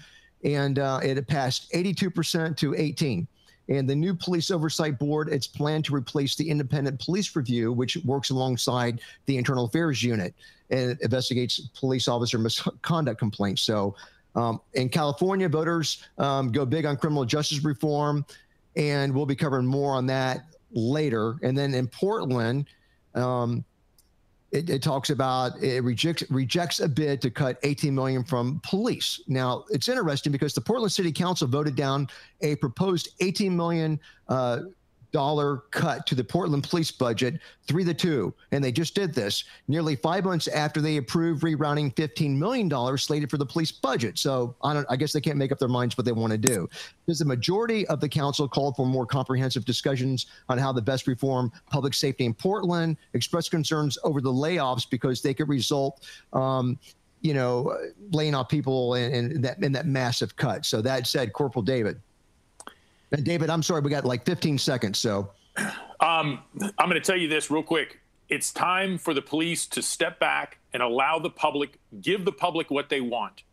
And 0.44 0.78
uh, 0.78 1.00
it 1.02 1.26
passed 1.26 1.72
82% 1.72 2.56
to 2.58 2.74
18. 2.74 3.26
And 3.68 3.88
the 3.88 3.96
new 3.96 4.14
police 4.14 4.50
oversight 4.50 4.98
board, 4.98 5.28
it's 5.28 5.46
planned 5.46 5.86
to 5.86 5.94
replace 5.94 6.36
the 6.36 6.48
independent 6.48 7.00
police 7.00 7.34
review, 7.34 7.72
which 7.72 7.96
works 8.04 8.30
alongside 8.30 9.00
the 9.24 9.36
internal 9.36 9.64
affairs 9.64 10.02
unit 10.02 10.34
and 10.70 10.98
investigates 11.00 11.60
police 11.74 12.08
officer 12.08 12.38
misconduct 12.38 13.18
complaints. 13.18 13.62
So 13.62 13.96
um, 14.36 14.60
in 14.74 14.88
California, 14.90 15.48
voters 15.48 16.04
um, 16.18 16.52
go 16.52 16.64
big 16.64 16.84
on 16.84 16.96
criminal 16.96 17.24
justice 17.24 17.64
reform, 17.64 18.24
and 18.76 19.12
we'll 19.12 19.26
be 19.26 19.34
covering 19.34 19.66
more 19.66 19.94
on 19.94 20.06
that 20.06 20.44
later. 20.70 21.36
And 21.42 21.56
then 21.56 21.74
in 21.74 21.88
Portland, 21.88 22.66
um, 23.14 23.64
it, 24.52 24.70
it, 24.70 24.82
talks 24.82 25.10
about 25.10 25.60
it 25.62 25.82
rejects 25.82 26.22
rejects 26.30 26.80
a 26.80 26.88
bid 26.88 27.20
to 27.22 27.30
cut 27.30 27.58
18 27.62 27.94
million 27.94 28.22
from 28.22 28.60
police. 28.62 29.20
Now 29.26 29.64
it's 29.70 29.88
interesting 29.88 30.30
because 30.30 30.54
the 30.54 30.60
Portland 30.60 30.92
City 30.92 31.10
Council 31.10 31.48
voted 31.48 31.74
down 31.74 32.08
a 32.42 32.54
proposed 32.56 33.08
18 33.20 33.56
million 33.56 33.98
uh, 34.28 34.60
dollar 35.16 35.62
cut 35.70 36.06
to 36.06 36.14
the 36.14 36.22
Portland 36.22 36.62
police 36.62 36.90
budget, 36.90 37.40
three 37.66 37.84
to 37.84 37.94
two. 37.94 38.34
And 38.52 38.62
they 38.62 38.70
just 38.70 38.94
did 38.94 39.14
this 39.14 39.44
nearly 39.66 39.96
five 39.96 40.26
months 40.26 40.46
after 40.46 40.82
they 40.82 40.98
approved 40.98 41.42
rerouting 41.42 41.94
$15 41.94 42.36
million 42.36 42.98
slated 42.98 43.30
for 43.30 43.38
the 43.38 43.46
police 43.46 43.72
budget. 43.72 44.18
So 44.18 44.54
I, 44.62 44.74
don't, 44.74 44.86
I 44.90 44.96
guess 44.96 45.14
they 45.14 45.22
can't 45.22 45.38
make 45.38 45.52
up 45.52 45.58
their 45.58 45.70
minds 45.70 45.96
what 45.96 46.04
they 46.04 46.12
want 46.12 46.32
to 46.32 46.38
do. 46.38 46.68
Because 47.06 47.18
the 47.18 47.24
majority 47.24 47.86
of 47.86 47.98
the 47.98 48.10
council 48.10 48.46
called 48.46 48.76
for 48.76 48.84
more 48.84 49.06
comprehensive 49.06 49.64
discussions 49.64 50.26
on 50.50 50.58
how 50.58 50.70
to 50.70 50.82
best 50.82 51.06
reform 51.06 51.50
public 51.70 51.94
safety 51.94 52.26
in 52.26 52.34
Portland, 52.34 52.98
expressed 53.14 53.50
concerns 53.50 53.96
over 54.04 54.20
the 54.20 54.30
layoffs 54.30 54.84
because 54.90 55.22
they 55.22 55.32
could 55.32 55.48
result. 55.48 56.04
Um, 56.34 56.78
you 57.22 57.32
know, 57.32 57.74
laying 58.12 58.34
off 58.34 58.50
people 58.50 58.94
in, 58.96 59.40
that 59.40 59.62
in 59.62 59.72
that 59.72 59.86
massive 59.86 60.36
cut. 60.36 60.66
So 60.66 60.82
that 60.82 61.06
said, 61.06 61.32
Corporal 61.32 61.62
David. 61.62 61.98
And 63.12 63.24
David, 63.24 63.50
I'm 63.50 63.62
sorry, 63.62 63.80
we 63.80 63.90
got 63.90 64.04
like 64.04 64.24
15 64.24 64.58
seconds. 64.58 64.98
So 64.98 65.30
um, 66.00 66.40
I'm 66.78 66.88
going 66.88 66.94
to 66.94 67.00
tell 67.00 67.16
you 67.16 67.28
this 67.28 67.50
real 67.50 67.62
quick. 67.62 68.00
It's 68.28 68.52
time 68.52 68.98
for 68.98 69.14
the 69.14 69.22
police 69.22 69.66
to 69.66 69.82
step 69.82 70.18
back 70.18 70.58
and 70.72 70.82
allow 70.82 71.18
the 71.18 71.30
public, 71.30 71.78
give 72.00 72.24
the 72.24 72.32
public 72.32 72.70
what 72.70 72.88
they 72.88 73.00
want. 73.00 73.44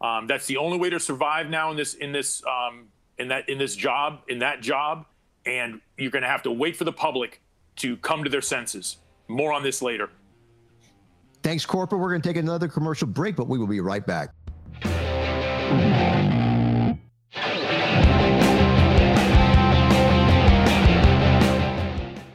Um, 0.00 0.26
that's 0.26 0.46
the 0.46 0.56
only 0.58 0.78
way 0.78 0.90
to 0.90 1.00
survive 1.00 1.48
now 1.48 1.70
in 1.70 1.76
this 1.76 1.94
in 1.94 2.12
this 2.12 2.42
um, 2.46 2.88
in 3.18 3.28
that 3.28 3.48
in 3.48 3.58
this 3.58 3.76
job 3.76 4.20
in 4.28 4.38
that 4.38 4.62
job, 4.62 5.04
and 5.44 5.80
you're 5.98 6.10
going 6.10 6.22
to 6.22 6.28
have 6.28 6.42
to 6.44 6.50
wait 6.50 6.76
for 6.76 6.84
the 6.84 6.92
public 6.92 7.42
to 7.76 7.96
come 7.98 8.24
to 8.24 8.30
their 8.30 8.40
senses. 8.40 8.96
More 9.28 9.52
on 9.52 9.62
this 9.62 9.82
later. 9.82 10.10
Thanks, 11.42 11.64
Corporal. 11.64 12.00
We're 12.00 12.10
going 12.10 12.22
to 12.22 12.28
take 12.28 12.36
another 12.36 12.68
commercial 12.68 13.06
break, 13.06 13.36
but 13.36 13.48
we 13.48 13.58
will 13.58 13.66
be 13.66 13.80
right 13.80 14.06
back. 14.06 14.30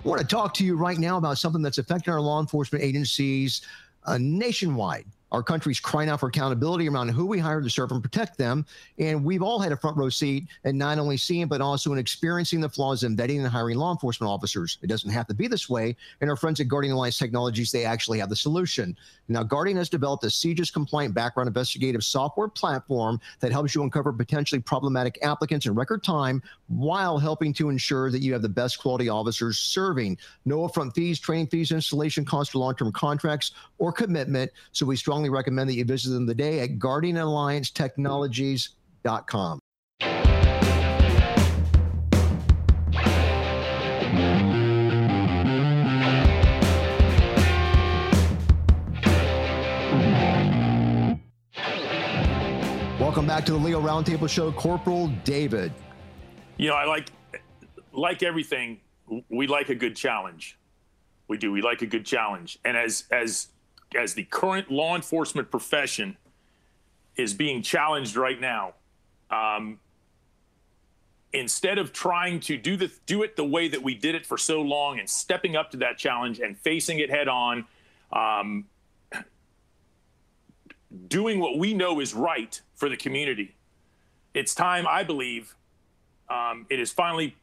I 0.06 0.08
want 0.08 0.22
to 0.22 0.28
talk 0.28 0.54
to 0.56 0.64
you 0.64 0.76
right 0.76 1.00
now 1.00 1.18
about 1.18 1.40
something 1.40 1.64
that's 1.64 1.80
affecting 1.80 2.14
our 2.14 2.22
law 2.22 2.40
enforcement 2.40 2.84
agencies 2.84 3.62
uh, 4.06 4.20
nationwide. 4.22 5.06
Our 5.32 5.44
country's 5.44 5.80
crying 5.80 6.10
out 6.10 6.20
for 6.20 6.28
accountability 6.28 6.88
around 6.88 7.10
who 7.10 7.26
we 7.26 7.40
hire 7.40 7.62
to 7.62 7.70
serve 7.70 7.92
and 7.92 8.02
protect 8.02 8.38
them. 8.38 8.66
And 9.00 9.24
we've 9.24 9.42
all 9.42 9.60
had 9.60 9.72
a 9.72 9.78
front 9.78 9.98
row 9.98 10.10
seat 10.10 10.46
and 10.64 10.78
not 10.78 10.98
only 10.98 11.18
seeing, 11.18 11.48
but 11.48 11.62
also 11.62 11.92
in 11.92 11.98
experiencing 11.98 12.62
the 12.62 12.70
flaws 12.70 13.04
in 13.04 13.18
vetting 13.18 13.40
and 13.40 13.48
hiring 13.48 13.78
law 13.78 13.92
enforcement 13.92 14.30
officers. 14.32 14.78
It 14.82 14.88
doesn't 14.88 15.10
have 15.10 15.28
to 15.28 15.34
be 15.34 15.48
this 15.48 15.70
way. 15.70 15.96
And 16.22 16.30
our 16.30 16.36
friends 16.36 16.60
at 16.60 16.68
Guardian 16.68 16.94
Alliance 16.94 17.18
Technologies, 17.18 17.72
they 17.72 17.86
actually 17.86 18.20
have 18.20 18.30
the 18.30 18.36
solution. 18.36 18.96
Now, 19.28 19.44
Guardian 19.44 19.78
has 19.78 19.90
developed 19.90 20.24
a 20.24 20.28
CJIS 20.28 20.72
compliant 20.72 21.14
background 21.14 21.48
investigative 21.48 22.04
software 22.04 22.48
platform 22.48 23.20
that 23.40 23.52
helps 23.52 23.74
you 23.74 23.84
uncover 23.84 24.14
potentially 24.14 24.62
problematic 24.62 25.18
applicants 25.24 25.66
in 25.66 25.74
record 25.74 26.04
time 26.04 26.44
while 26.68 27.18
helping 27.18 27.52
to 27.54 27.70
ensure 27.70 28.12
that 28.12 28.22
you 28.22 28.34
have 28.34 28.42
the 28.42 28.50
best 28.50 28.80
quality 28.80 29.10
officers 29.10 29.58
serving. 29.58 30.18
No 30.46 30.60
upfront 30.60 30.94
fees, 30.94 31.20
training 31.20 31.48
fees, 31.48 31.72
installation 31.72 32.24
costs 32.24 32.52
for 32.52 32.60
long 32.60 32.76
term 32.76 32.92
contracts 32.92 33.52
or 33.80 33.92
commitment. 33.92 34.52
So 34.72 34.86
we 34.86 34.96
strongly 34.96 35.15
recommend 35.24 35.70
that 35.70 35.76
you 35.76 35.86
visit 35.86 36.10
them 36.10 36.28
today 36.28 36.60
at 36.60 36.80
guardianalliancetechnologies.com. 36.80 39.60
Welcome 53.00 53.28
back 53.28 53.46
to 53.46 53.54
the 53.54 53.58
Leo 53.58 53.80
Roundtable 53.80 54.28
Show, 54.28 54.52
Corporal 54.52 55.08
David. 55.24 55.72
You 56.58 56.70
know, 56.70 56.76
I 56.76 56.86
like 56.86 57.10
like 57.94 58.24
everything. 58.24 58.82
We 59.30 59.48
like 59.48 59.70
a 59.70 59.76
good 59.76 59.96
challenge. 59.96 60.58
We 61.28 61.38
do. 61.38 61.52
We 61.52 61.62
like 61.62 61.82
a 61.82 61.86
good 61.86 62.06
challenge. 62.06 62.60
And 62.66 62.76
as 62.76 63.06
as 63.12 63.48
as 63.96 64.14
the 64.14 64.24
current 64.24 64.72
law 64.72 64.96
enforcement 64.96 65.50
profession 65.50 66.18
is 67.16 67.34
being 67.34 67.62
challenged 67.62 68.16
right 68.16 68.40
now, 68.40 68.74
um, 69.32 69.80
instead 71.34 71.78
of 71.78 71.92
trying 71.92 72.40
to 72.40 72.58
do 72.58 72.78
the 72.78 72.92
do 73.06 73.24
it 73.24 73.36
the 73.36 73.44
way 73.44 73.68
that 73.68 73.82
we 73.82 73.94
did 73.94 74.16
it 74.16 74.26
for 74.26 74.38
so 74.38 74.62
long 74.62 75.00
and 75.00 75.10
stepping 75.10 75.56
up 75.56 75.72
to 75.72 75.78
that 75.78 75.98
challenge 75.98 76.40
and 76.40 76.58
facing 76.58 77.00
it 77.00 77.10
head 77.10 77.28
on, 77.28 77.66
um, 78.14 78.66
doing 81.08 81.40
what 81.40 81.58
we 81.58 81.74
know 81.74 82.00
is 82.00 82.14
right 82.14 82.62
for 82.76 82.90
the 82.90 82.98
community, 82.98 83.56
it's 84.34 84.54
time, 84.56 84.86
I 84.88 85.04
believe, 85.04 85.56
um, 86.30 86.66
it 86.70 86.80
has 86.80 86.92
finally 86.92 87.36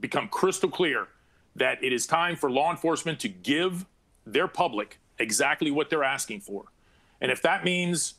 become 0.00 0.28
crystal 0.28 0.70
clear 0.70 1.08
that 1.56 1.82
it 1.82 1.92
is 1.92 2.06
time 2.06 2.36
for 2.36 2.50
law 2.50 2.70
enforcement 2.70 3.20
to 3.20 3.28
give 3.28 3.84
their 4.24 4.48
public 4.48 4.98
exactly 5.18 5.70
what 5.70 5.90
they're 5.90 6.04
asking 6.04 6.40
for. 6.40 6.64
And 7.20 7.30
if 7.30 7.42
that 7.42 7.64
means, 7.64 8.14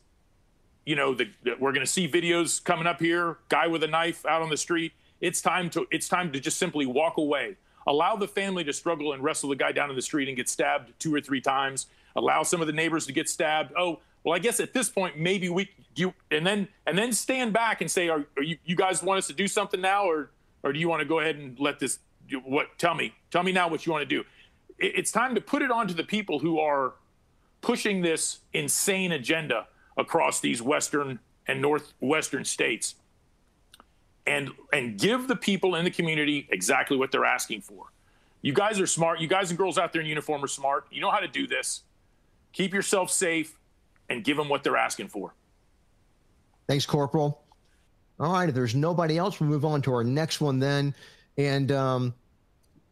you 0.86 0.96
know, 0.96 1.14
that 1.14 1.28
we're 1.60 1.72
going 1.72 1.86
to 1.86 1.92
see 1.92 2.08
videos 2.08 2.64
coming 2.64 2.88
up 2.88 3.00
here, 3.00 3.38
guy 3.50 3.68
with 3.68 3.84
a 3.84 3.88
knife 3.88 4.26
out 4.26 4.42
on 4.42 4.50
the 4.50 4.58
street, 4.58 4.94
it's 5.22 5.42
time 5.42 5.70
to 5.72 5.88
it's 5.92 6.08
time 6.08 6.32
to 6.34 6.40
just 6.40 6.58
simply 6.58 6.86
walk 6.86 7.18
away. 7.18 7.56
Allow 7.86 8.16
the 8.16 8.28
family 8.28 8.64
to 8.64 8.74
struggle 8.74 9.14
and 9.14 9.24
wrestle 9.24 9.50
the 9.50 9.56
guy 9.56 9.72
down 9.72 9.90
in 9.90 9.96
the 9.96 10.02
street 10.02 10.28
and 10.28 10.38
get 10.38 10.48
stabbed 10.48 10.94
two 11.00 11.14
or 11.14 11.20
three 11.20 11.42
times. 11.42 11.88
Allow 12.16 12.44
some 12.44 12.62
of 12.62 12.68
the 12.68 12.74
neighbors 12.74 13.06
to 13.08 13.12
get 13.12 13.28
stabbed. 13.28 13.74
Oh, 13.78 14.00
well, 14.24 14.36
I 14.36 14.40
guess 14.40 14.60
at 14.60 14.74
this 14.74 14.90
point 14.90 15.18
maybe 15.18 15.50
we 15.50 15.70
you 15.96 16.14
and 16.32 16.46
then 16.46 16.68
and 16.86 16.98
then 16.98 17.12
stand 17.12 17.54
back 17.54 17.82
and 17.82 17.92
say, 17.92 18.10
are, 18.10 18.26
are 18.38 18.44
you 18.44 18.58
you 18.66 18.76
guys 18.76 19.04
want 19.04 19.18
us 19.18 19.28
to 19.28 19.34
do 19.34 19.48
something 19.48 19.82
now, 19.82 20.06
or 20.06 20.32
or 20.64 20.72
do 20.72 20.80
you 20.80 20.88
want 20.88 21.02
to 21.02 21.06
go 21.06 21.20
ahead 21.20 21.36
and 21.36 21.60
let 21.60 21.80
this? 21.80 22.00
Do 22.28 22.40
what? 22.40 22.78
Tell 22.78 22.96
me, 22.96 23.14
tell 23.32 23.44
me 23.44 23.52
now 23.52 23.68
what 23.68 23.86
you 23.86 23.92
want 23.92 24.08
to 24.08 24.16
do. 24.16 24.24
It, 24.80 24.94
it's 24.96 25.12
time 25.12 25.36
to 25.36 25.42
put 25.42 25.62
it 25.62 25.72
on 25.72 25.88
to 25.88 25.94
the 25.94 26.04
people 26.04 26.40
who 26.40 26.60
are 26.60 26.94
pushing 27.62 28.02
this 28.02 28.40
insane 28.54 29.12
agenda 29.12 29.68
across 29.98 30.40
these 30.40 30.62
western 30.62 31.20
and 31.48 31.62
northwestern 31.62 32.46
states 32.46 32.96
and 34.26 34.50
and 34.72 34.98
give 34.98 35.28
the 35.28 35.36
people 35.36 35.76
in 35.76 35.84
the 35.84 35.92
community 35.92 36.48
exactly 36.50 36.98
what 36.98 37.12
they're 37.12 37.26
asking 37.26 37.62
for. 37.62 37.92
You 38.42 38.54
guys 38.54 38.80
are 38.80 38.88
smart. 38.88 39.20
You 39.20 39.28
guys 39.28 39.50
and 39.50 39.58
girls 39.58 39.78
out 39.78 39.94
there 39.94 40.02
in 40.02 40.08
uniform 40.08 40.44
are 40.44 40.48
smart. 40.48 40.86
You 40.92 41.02
know 41.02 41.12
how 41.12 41.20
to 41.20 41.28
do 41.28 41.48
this. 41.48 41.84
Keep 42.52 42.74
yourself 42.74 43.10
safe 43.10 43.58
and 44.10 44.24
give 44.24 44.38
them 44.38 44.50
what 44.50 44.64
they're 44.64 44.78
asking 44.78 45.08
for. 45.08 45.34
Thanks, 46.68 46.86
Corporal. 46.86 47.42
All 48.20 48.34
right, 48.34 48.48
if 48.48 48.56
there's 48.56 48.76
nobody 48.76 49.18
else, 49.18 49.40
we'll 49.40 49.50
move 49.50 49.66
on 49.66 49.82
to 49.84 49.94
our 49.94 50.04
next 50.04 50.40
one 50.40 50.60
then. 50.60 50.94
And 51.38 51.72
um, 51.72 52.14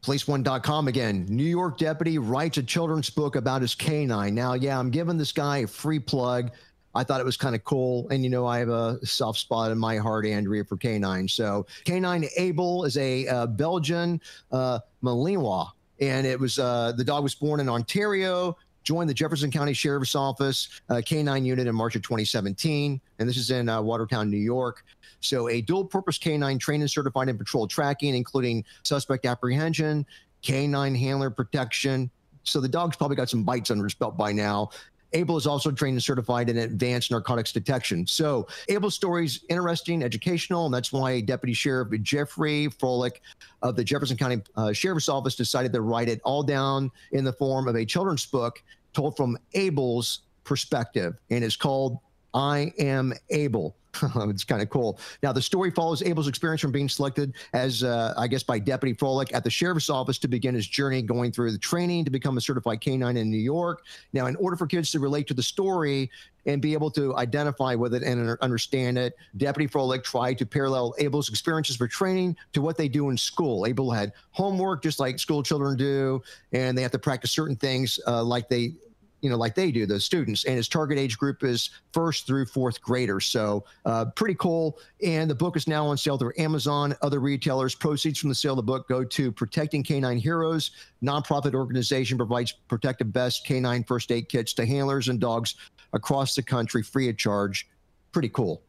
policeone.com 0.03 0.87
again. 0.87 1.25
New 1.29 1.43
York 1.43 1.77
deputy 1.77 2.17
writes 2.17 2.57
a 2.57 2.63
children's 2.63 3.09
book 3.09 3.35
about 3.35 3.61
his 3.61 3.75
canine. 3.75 4.33
Now, 4.33 4.53
yeah, 4.53 4.77
I'm 4.77 4.89
giving 4.89 5.17
this 5.17 5.31
guy 5.31 5.59
a 5.59 5.67
free 5.67 5.99
plug. 5.99 6.51
I 6.93 7.03
thought 7.03 7.21
it 7.21 7.25
was 7.25 7.37
kind 7.37 7.55
of 7.55 7.63
cool. 7.63 8.09
And, 8.09 8.23
you 8.23 8.29
know, 8.29 8.45
I 8.45 8.59
have 8.59 8.69
a 8.69 9.03
soft 9.05 9.39
spot 9.39 9.71
in 9.71 9.77
my 9.77 9.97
heart, 9.97 10.25
Andrea, 10.25 10.65
for 10.65 10.75
canine. 10.75 11.27
So, 11.27 11.65
canine 11.85 12.25
Abel 12.37 12.83
is 12.83 12.97
a 12.97 13.27
uh, 13.27 13.47
Belgian 13.47 14.19
uh, 14.51 14.79
Malinois. 15.03 15.69
And 16.01 16.25
it 16.25 16.39
was 16.39 16.57
uh, 16.57 16.93
the 16.97 17.03
dog 17.03 17.23
was 17.23 17.35
born 17.35 17.59
in 17.59 17.69
Ontario, 17.69 18.57
joined 18.83 19.07
the 19.07 19.13
Jefferson 19.13 19.51
County 19.51 19.73
Sheriff's 19.73 20.15
Office 20.15 20.81
uh, 20.89 21.01
Canine 21.05 21.45
Unit 21.45 21.67
in 21.67 21.75
March 21.75 21.95
of 21.95 22.01
2017. 22.01 22.99
And 23.19 23.29
this 23.29 23.37
is 23.37 23.51
in 23.51 23.69
uh, 23.69 23.81
Watertown, 23.81 24.29
New 24.31 24.37
York. 24.37 24.83
So, 25.21 25.49
a 25.49 25.61
dual 25.61 25.85
purpose 25.85 26.17
canine 26.17 26.59
trained 26.59 26.83
and 26.83 26.91
certified 26.91 27.29
in 27.29 27.37
patrol 27.37 27.67
tracking, 27.67 28.15
including 28.15 28.65
suspect 28.83 29.25
apprehension, 29.25 30.05
canine 30.41 30.95
handler 30.95 31.29
protection. 31.29 32.09
So, 32.43 32.59
the 32.59 32.67
dog's 32.67 32.97
probably 32.97 33.15
got 33.15 33.29
some 33.29 33.43
bites 33.43 33.71
under 33.71 33.83
his 33.83 33.93
belt 33.93 34.17
by 34.17 34.31
now. 34.31 34.71
Abel 35.13 35.37
is 35.37 35.45
also 35.45 35.71
trained 35.71 35.95
and 35.95 36.03
certified 36.03 36.49
in 36.49 36.57
advanced 36.57 37.11
narcotics 37.11 37.51
detection. 37.51 38.07
So 38.07 38.47
Abel's 38.69 38.95
story 38.95 39.25
is 39.25 39.43
interesting, 39.49 40.03
educational, 40.03 40.65
and 40.65 40.73
that's 40.73 40.93
why 40.93 41.19
Deputy 41.21 41.53
Sheriff 41.53 41.89
Jeffrey 42.01 42.67
Froelich 42.67 43.17
of 43.61 43.75
the 43.75 43.83
Jefferson 43.83 44.17
County 44.17 44.41
uh, 44.55 44.71
Sheriff's 44.71 45.09
Office 45.09 45.35
decided 45.35 45.73
to 45.73 45.81
write 45.81 46.09
it 46.09 46.21
all 46.23 46.43
down 46.43 46.91
in 47.11 47.23
the 47.23 47.33
form 47.33 47.67
of 47.67 47.75
a 47.75 47.85
children's 47.85 48.25
book 48.25 48.63
told 48.93 49.15
from 49.17 49.37
Abel's 49.53 50.21
perspective, 50.43 51.15
and 51.29 51.43
it's 51.43 51.55
called 51.55 51.99
I 52.33 52.73
Am 52.79 53.13
Abel. 53.29 53.75
it's 54.15 54.43
kind 54.43 54.61
of 54.61 54.69
cool. 54.69 54.99
Now, 55.21 55.31
the 55.31 55.41
story 55.41 55.71
follows 55.71 56.01
Abel's 56.01 56.27
experience 56.27 56.61
from 56.61 56.71
being 56.71 56.89
selected 56.89 57.33
as, 57.53 57.83
uh, 57.83 58.13
I 58.17 58.27
guess, 58.27 58.43
by 58.43 58.59
Deputy 58.59 58.95
Froelich 58.95 59.33
at 59.33 59.43
the 59.43 59.49
sheriff's 59.49 59.89
office 59.89 60.17
to 60.19 60.27
begin 60.27 60.55
his 60.55 60.67
journey 60.67 61.01
going 61.01 61.31
through 61.31 61.51
the 61.51 61.57
training 61.57 62.05
to 62.05 62.11
become 62.11 62.37
a 62.37 62.41
certified 62.41 62.81
canine 62.81 63.17
in 63.17 63.29
New 63.29 63.37
York. 63.37 63.83
Now, 64.13 64.27
in 64.27 64.35
order 64.37 64.55
for 64.55 64.65
kids 64.65 64.91
to 64.91 64.99
relate 64.99 65.27
to 65.27 65.33
the 65.33 65.43
story 65.43 66.09
and 66.45 66.61
be 66.61 66.73
able 66.73 66.89
to 66.91 67.15
identify 67.17 67.75
with 67.75 67.93
it 67.93 68.01
and 68.01 68.37
understand 68.41 68.97
it, 68.97 69.15
Deputy 69.37 69.71
Froelich 69.71 70.03
tried 70.03 70.37
to 70.39 70.45
parallel 70.45 70.95
Abel's 70.97 71.29
experiences 71.29 71.75
for 71.75 71.87
training 71.87 72.35
to 72.53 72.61
what 72.61 72.77
they 72.77 72.87
do 72.87 73.09
in 73.09 73.17
school. 73.17 73.65
Abel 73.65 73.91
had 73.91 74.13
homework 74.31 74.81
just 74.81 74.99
like 74.99 75.19
school 75.19 75.43
children 75.43 75.77
do, 75.77 76.23
and 76.53 76.77
they 76.77 76.81
have 76.81 76.91
to 76.91 76.99
practice 76.99 77.31
certain 77.31 77.55
things 77.55 77.99
uh, 78.07 78.23
like 78.23 78.49
they 78.49 78.73
you 79.21 79.29
know, 79.29 79.37
like 79.37 79.55
they 79.55 79.71
do, 79.71 79.85
those 79.85 80.03
students. 80.03 80.45
And 80.45 80.55
his 80.55 80.67
target 80.67 80.97
age 80.97 81.17
group 81.17 81.43
is 81.43 81.69
first 81.93 82.27
through 82.27 82.45
fourth 82.47 82.81
graders. 82.81 83.25
So 83.27 83.63
uh, 83.85 84.05
pretty 84.15 84.35
cool. 84.35 84.79
And 85.03 85.29
the 85.29 85.35
book 85.35 85.55
is 85.55 85.67
now 85.67 85.85
on 85.85 85.97
sale 85.97 86.17
through 86.17 86.33
Amazon, 86.37 86.95
other 87.01 87.19
retailers. 87.19 87.75
Proceeds 87.75 88.19
from 88.19 88.29
the 88.29 88.35
sale 88.35 88.53
of 88.53 88.57
the 88.57 88.63
book 88.63 88.87
go 88.87 89.03
to 89.03 89.31
Protecting 89.31 89.83
Canine 89.83 90.17
Heroes, 90.17 90.71
nonprofit 91.03 91.53
organization 91.53 92.17
provides 92.17 92.51
protective 92.51 93.13
best 93.13 93.45
canine 93.45 93.83
first 93.83 94.11
aid 94.11 94.27
kits 94.29 94.53
to 94.53 94.65
handlers 94.65 95.07
and 95.07 95.19
dogs 95.19 95.55
across 95.93 96.35
the 96.35 96.43
country 96.43 96.83
free 96.83 97.09
of 97.09 97.17
charge. 97.17 97.67
Pretty 98.11 98.29
cool. 98.29 98.61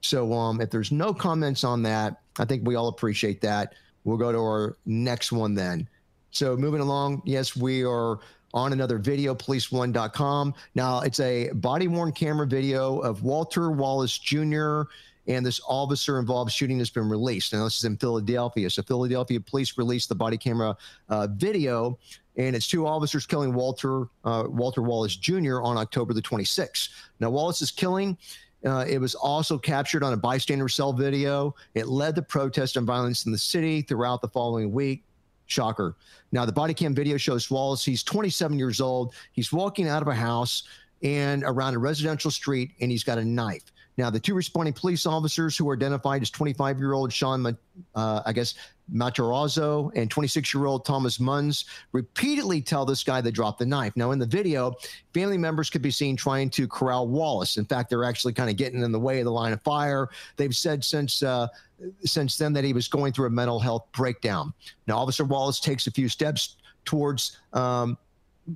So 0.00 0.32
um, 0.32 0.60
if 0.60 0.70
there's 0.70 0.92
no 0.92 1.12
comments 1.12 1.64
on 1.64 1.82
that, 1.82 2.20
I 2.38 2.44
think 2.44 2.66
we 2.66 2.76
all 2.76 2.88
appreciate 2.88 3.40
that. 3.40 3.74
We'll 4.04 4.16
go 4.16 4.30
to 4.30 4.38
our 4.38 4.76
next 4.86 5.32
one 5.32 5.54
then. 5.54 5.88
So 6.30 6.56
moving 6.56 6.80
along, 6.80 7.22
yes, 7.24 7.56
we 7.56 7.82
are 7.84 8.20
on 8.56 8.72
another 8.72 8.96
video, 8.96 9.34
policeone.com. 9.34 10.54
Now, 10.74 11.00
it's 11.00 11.20
a 11.20 11.50
body 11.52 11.88
worn 11.88 12.10
camera 12.10 12.46
video 12.46 12.98
of 13.00 13.22
Walter 13.22 13.70
Wallace 13.70 14.18
Jr. 14.18 14.82
And 15.28 15.44
this 15.44 15.60
officer 15.68 16.18
involved 16.18 16.52
shooting 16.52 16.78
has 16.78 16.88
been 16.88 17.08
released. 17.08 17.52
Now, 17.52 17.64
this 17.64 17.76
is 17.76 17.84
in 17.84 17.98
Philadelphia. 17.98 18.70
So, 18.70 18.82
Philadelphia 18.82 19.40
police 19.40 19.76
released 19.76 20.08
the 20.08 20.14
body 20.14 20.38
camera 20.38 20.74
uh, 21.10 21.28
video, 21.32 21.98
and 22.36 22.56
it's 22.56 22.66
two 22.66 22.86
officers 22.86 23.26
killing 23.26 23.52
Walter 23.52 24.06
uh, 24.24 24.44
Walter 24.48 24.82
Wallace 24.82 25.16
Jr. 25.16 25.60
on 25.60 25.76
October 25.76 26.14
the 26.14 26.22
26th. 26.22 26.88
Now, 27.20 27.28
Wallace's 27.28 27.70
killing 27.70 28.16
uh, 28.64 28.84
it 28.88 28.98
was 28.98 29.14
also 29.14 29.58
captured 29.58 30.02
on 30.02 30.12
a 30.12 30.16
bystander 30.16 30.68
cell 30.68 30.92
video. 30.92 31.54
It 31.74 31.86
led 31.86 32.14
to 32.16 32.22
protests 32.22 32.76
and 32.76 32.86
violence 32.86 33.26
in 33.26 33.32
the 33.32 33.38
city 33.38 33.82
throughout 33.82 34.22
the 34.22 34.28
following 34.28 34.72
week. 34.72 35.04
Shocker. 35.46 35.96
Now, 36.32 36.44
the 36.44 36.52
body 36.52 36.74
cam 36.74 36.94
video 36.94 37.16
shows 37.16 37.50
Wallace. 37.50 37.84
He's 37.84 38.02
27 38.02 38.58
years 38.58 38.80
old. 38.80 39.14
He's 39.32 39.52
walking 39.52 39.88
out 39.88 40.02
of 40.02 40.08
a 40.08 40.14
house 40.14 40.64
and 41.02 41.44
around 41.44 41.74
a 41.74 41.78
residential 41.78 42.30
street, 42.30 42.72
and 42.80 42.90
he's 42.90 43.04
got 43.04 43.18
a 43.18 43.24
knife. 43.24 43.72
Now, 43.98 44.10
the 44.10 44.20
two 44.20 44.34
responding 44.34 44.74
police 44.74 45.06
officers 45.06 45.56
who 45.56 45.64
were 45.64 45.74
identified 45.74 46.20
as 46.20 46.30
25 46.30 46.78
year 46.78 46.92
old 46.92 47.12
Sean, 47.12 47.56
uh, 47.94 48.22
I 48.26 48.32
guess, 48.32 48.54
Matarazzo 48.92 49.90
and 49.96 50.10
26 50.10 50.52
year 50.52 50.66
old 50.66 50.84
Thomas 50.84 51.18
Munz 51.18 51.64
repeatedly 51.92 52.60
tell 52.60 52.84
this 52.84 53.02
guy 53.02 53.20
to 53.20 53.32
drop 53.32 53.58
the 53.58 53.66
knife. 53.66 53.94
Now, 53.96 54.10
in 54.10 54.18
the 54.18 54.26
video, 54.26 54.74
family 55.14 55.38
members 55.38 55.70
could 55.70 55.82
be 55.82 55.90
seen 55.90 56.14
trying 56.14 56.50
to 56.50 56.68
corral 56.68 57.08
Wallace. 57.08 57.56
In 57.56 57.64
fact, 57.64 57.88
they're 57.88 58.04
actually 58.04 58.34
kind 58.34 58.50
of 58.50 58.56
getting 58.56 58.82
in 58.82 58.92
the 58.92 59.00
way 59.00 59.18
of 59.20 59.24
the 59.24 59.32
line 59.32 59.52
of 59.52 59.62
fire. 59.62 60.08
They've 60.36 60.54
said 60.54 60.84
since 60.84 61.22
uh, 61.22 61.48
since 62.04 62.36
then 62.36 62.52
that 62.52 62.64
he 62.64 62.72
was 62.72 62.88
going 62.88 63.12
through 63.12 63.26
a 63.26 63.30
mental 63.30 63.58
health 63.58 63.86
breakdown. 63.92 64.52
Now, 64.86 64.98
Officer 64.98 65.24
Wallace 65.24 65.60
takes 65.60 65.86
a 65.86 65.90
few 65.90 66.08
steps 66.08 66.56
towards 66.84 67.38
um, 67.52 67.98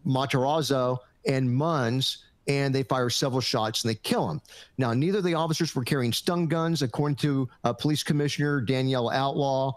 Matarazzo 0.06 0.98
and 1.26 1.52
Munz 1.52 2.24
and 2.48 2.74
they 2.74 2.82
fire 2.82 3.10
several 3.10 3.40
shots 3.40 3.84
and 3.84 3.90
they 3.90 3.94
kill 4.02 4.28
him. 4.28 4.40
Now, 4.78 4.92
neither 4.92 5.18
of 5.18 5.24
the 5.24 5.34
officers 5.34 5.74
were 5.74 5.84
carrying 5.84 6.12
stun 6.12 6.46
guns, 6.46 6.82
according 6.82 7.16
to 7.16 7.48
uh, 7.64 7.72
Police 7.72 8.02
Commissioner 8.02 8.60
Danielle 8.60 9.10
Outlaw. 9.10 9.72